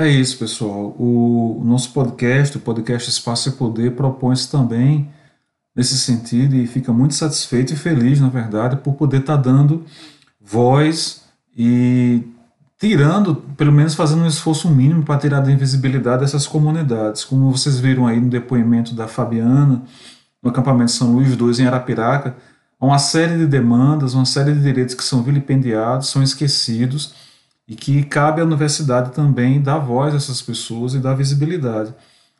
É 0.00 0.08
isso, 0.08 0.38
pessoal. 0.38 0.96
O 0.98 1.60
nosso 1.62 1.92
podcast, 1.92 2.56
o 2.56 2.60
podcast 2.60 3.10
Espaço 3.10 3.50
e 3.50 3.52
Poder, 3.52 3.94
propõe-se 3.94 4.50
também 4.50 5.10
nesse 5.76 5.98
sentido 5.98 6.56
e 6.56 6.66
fica 6.66 6.90
muito 6.90 7.12
satisfeito 7.12 7.74
e 7.74 7.76
feliz, 7.76 8.18
na 8.18 8.30
verdade, 8.30 8.76
por 8.76 8.94
poder 8.94 9.20
estar 9.20 9.36
dando 9.36 9.84
voz 10.40 11.24
e 11.54 12.22
tirando, 12.78 13.36
pelo 13.58 13.70
menos 13.70 13.94
fazendo 13.94 14.22
um 14.22 14.26
esforço 14.26 14.70
mínimo 14.70 15.02
para 15.02 15.20
tirar 15.20 15.40
da 15.40 15.52
invisibilidade 15.52 16.22
dessas 16.22 16.46
comunidades. 16.46 17.22
Como 17.22 17.50
vocês 17.50 17.78
viram 17.78 18.06
aí 18.06 18.18
no 18.18 18.30
depoimento 18.30 18.94
da 18.94 19.06
Fabiana, 19.06 19.82
no 20.42 20.48
acampamento 20.48 20.92
São 20.92 21.12
Luís 21.12 21.38
II 21.38 21.62
em 21.62 21.66
Arapiraca, 21.66 22.34
há 22.80 22.86
uma 22.86 22.98
série 22.98 23.36
de 23.36 23.46
demandas, 23.46 24.14
uma 24.14 24.24
série 24.24 24.54
de 24.54 24.62
direitos 24.62 24.94
que 24.94 25.04
são 25.04 25.22
vilipendiados, 25.22 26.08
são 26.08 26.22
esquecidos 26.22 27.29
e 27.70 27.76
que 27.76 28.02
cabe 28.02 28.40
à 28.40 28.44
universidade 28.44 29.12
também 29.12 29.62
dar 29.62 29.78
voz 29.78 30.12
a 30.12 30.16
essas 30.16 30.42
pessoas 30.42 30.92
e 30.92 30.98
dar 30.98 31.14
visibilidade. 31.14 31.94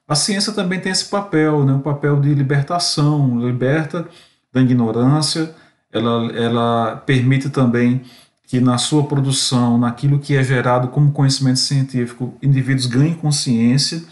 A 0.08 0.16
ciência 0.16 0.52
também 0.52 0.80
tem 0.80 0.90
esse 0.90 1.04
papel, 1.04 1.64
né, 1.64 1.72
o 1.72 1.78
papel 1.78 2.20
de 2.20 2.34
libertação, 2.34 3.38
liberta 3.38 4.08
da 4.52 4.60
ignorância, 4.60 5.54
ela, 5.92 6.32
ela 6.32 6.96
permite 7.06 7.48
também 7.48 8.02
que 8.48 8.58
na 8.58 8.76
sua 8.76 9.04
produção, 9.04 9.78
naquilo 9.78 10.18
que 10.18 10.36
é 10.36 10.42
gerado 10.42 10.88
como 10.88 11.12
conhecimento 11.12 11.60
científico, 11.60 12.34
indivíduos 12.42 12.86
ganhem 12.86 13.14
consciência, 13.14 14.02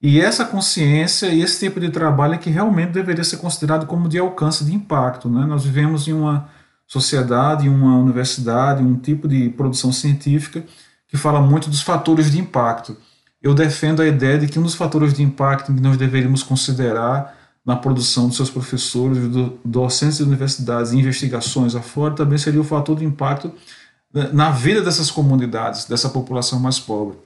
e 0.00 0.18
essa 0.18 0.46
consciência 0.46 1.26
e 1.26 1.42
esse 1.42 1.60
tipo 1.60 1.78
de 1.78 1.90
trabalho 1.90 2.34
é 2.34 2.38
que 2.38 2.48
realmente 2.48 2.92
deveria 2.92 3.24
ser 3.24 3.36
considerado 3.36 3.84
como 3.84 4.08
de 4.08 4.18
alcance 4.18 4.64
de 4.64 4.74
impacto. 4.74 5.28
Né? 5.28 5.44
Nós 5.44 5.64
vivemos 5.64 6.08
em 6.08 6.14
uma 6.14 6.48
sociedade, 6.94 7.68
uma 7.68 7.98
universidade, 7.98 8.82
um 8.82 8.96
tipo 8.96 9.26
de 9.26 9.48
produção 9.50 9.92
científica 9.92 10.64
que 11.08 11.16
fala 11.16 11.40
muito 11.40 11.68
dos 11.68 11.82
fatores 11.82 12.30
de 12.30 12.38
impacto. 12.38 12.96
Eu 13.42 13.52
defendo 13.52 14.00
a 14.00 14.06
ideia 14.06 14.38
de 14.38 14.46
que 14.46 14.58
um 14.60 14.62
dos 14.62 14.76
fatores 14.76 15.12
de 15.12 15.22
impacto 15.22 15.74
que 15.74 15.80
nós 15.80 15.96
deveríamos 15.96 16.44
considerar 16.44 17.36
na 17.66 17.74
produção 17.74 18.28
dos 18.28 18.36
seus 18.36 18.48
professores, 18.48 19.28
do, 19.28 19.58
docentes 19.64 20.18
de 20.18 20.22
universidades 20.22 20.92
e 20.92 20.98
investigações 20.98 21.74
afora, 21.74 22.14
também 22.14 22.38
seria 22.38 22.60
o 22.60 22.64
fator 22.64 22.96
de 22.96 23.04
impacto 23.04 23.52
né, 24.12 24.30
na 24.32 24.50
vida 24.50 24.80
dessas 24.80 25.10
comunidades, 25.10 25.86
dessa 25.86 26.08
população 26.08 26.60
mais 26.60 26.78
pobre. 26.78 27.18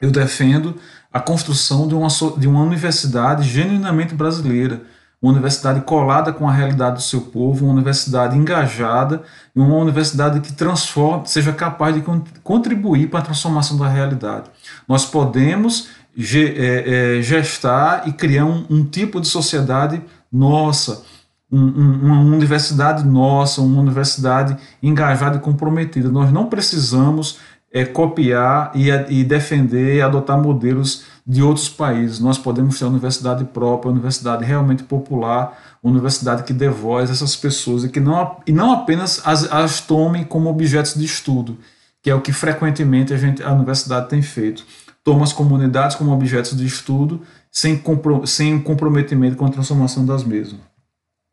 Eu 0.00 0.10
defendo 0.10 0.74
a 1.12 1.20
construção 1.20 1.86
de 1.86 1.94
uma, 1.94 2.08
de 2.38 2.48
uma 2.48 2.62
universidade 2.62 3.46
genuinamente 3.48 4.14
brasileira, 4.14 4.82
uma 5.20 5.32
universidade 5.32 5.80
colada 5.80 6.32
com 6.32 6.48
a 6.48 6.52
realidade 6.52 6.96
do 6.96 7.02
seu 7.02 7.22
povo, 7.22 7.64
uma 7.64 7.74
universidade 7.74 8.36
engajada 8.36 9.22
uma 9.56 9.76
universidade 9.76 10.40
que 10.40 10.52
transforme, 10.52 11.26
seja 11.26 11.52
capaz 11.52 11.94
de 11.94 12.04
contribuir 12.42 13.08
para 13.08 13.20
a 13.20 13.22
transformação 13.22 13.78
da 13.78 13.88
realidade. 13.88 14.50
Nós 14.86 15.06
podemos 15.06 15.88
é, 16.18 17.16
é, 17.18 17.22
gestar 17.22 18.06
e 18.06 18.12
criar 18.12 18.44
um, 18.44 18.84
tipo 18.84 19.18
de 19.18 19.26
sociedade 19.26 20.02
nossa, 20.30 21.02
um, 21.50 21.58
um, 21.58 22.00
uma 22.02 22.20
universidade 22.20 23.06
nossa, 23.06 23.62
uma 23.62 23.80
universidade 23.80 24.56
engajada 24.82 25.38
e 25.38 25.40
comprometida. 25.40 26.10
Nós 26.10 26.30
não 26.30 26.46
precisamos 26.46 27.38
é, 27.72 27.84
copiar 27.84 28.72
e, 28.74 28.90
e 28.90 29.24
defender 29.24 29.96
e 29.96 30.02
adotar 30.02 30.38
modelos 30.38 31.04
de 31.26 31.42
outros 31.42 31.68
países. 31.68 32.20
Nós 32.20 32.38
podemos 32.38 32.78
ter 32.78 32.84
uma 32.84 32.92
universidade 32.92 33.44
própria, 33.46 33.88
uma 33.88 33.94
universidade 33.94 34.44
realmente 34.44 34.84
popular, 34.84 35.78
uma 35.82 35.92
universidade 35.92 36.44
que 36.44 36.52
dê 36.52 36.68
voz 36.68 37.10
a 37.10 37.12
essas 37.12 37.34
pessoas 37.34 37.82
e 37.82 37.88
que 37.88 37.98
não, 37.98 38.36
e 38.46 38.52
não 38.52 38.72
apenas 38.72 39.20
as, 39.24 39.50
as 39.50 39.84
como 40.28 40.48
objetos 40.48 40.94
de 40.94 41.04
estudo, 41.04 41.58
que 42.00 42.08
é 42.08 42.14
o 42.14 42.20
que 42.20 42.32
frequentemente 42.32 43.12
a, 43.12 43.16
gente, 43.16 43.42
a 43.42 43.52
universidade 43.52 44.08
tem 44.08 44.22
feito. 44.22 44.64
Toma 45.02 45.24
as 45.24 45.32
comunidades 45.32 45.96
como 45.96 46.12
objetos 46.12 46.56
de 46.56 46.64
estudo 46.64 47.22
sem, 47.50 47.76
compro, 47.76 48.26
sem 48.26 48.60
comprometimento 48.60 49.36
com 49.36 49.46
a 49.46 49.50
transformação 49.50 50.06
das 50.06 50.22
mesmas. 50.22 50.60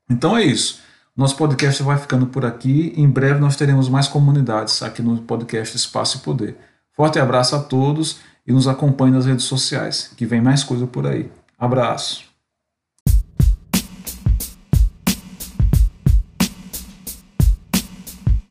Então 0.09 0.35
é 0.35 0.43
isso. 0.43 0.81
Nosso 1.15 1.35
podcast 1.37 1.83
vai 1.83 1.97
ficando 1.97 2.25
por 2.25 2.43
aqui. 2.45 2.93
Em 2.97 3.07
breve 3.07 3.39
nós 3.39 3.55
teremos 3.55 3.87
mais 3.87 4.07
comunidades 4.07 4.81
aqui 4.81 5.03
no 5.03 5.17
podcast 5.19 5.75
Espaço 5.75 6.17
e 6.17 6.21
Poder. 6.21 6.57
Forte 6.95 7.19
abraço 7.19 7.55
a 7.55 7.59
todos 7.59 8.19
e 8.45 8.51
nos 8.51 8.67
acompanhe 8.67 9.13
nas 9.13 9.25
redes 9.25 9.45
sociais, 9.45 10.11
que 10.15 10.25
vem 10.25 10.41
mais 10.41 10.63
coisa 10.63 10.85
por 10.85 11.07
aí. 11.07 11.29
Abraço. 11.57 12.32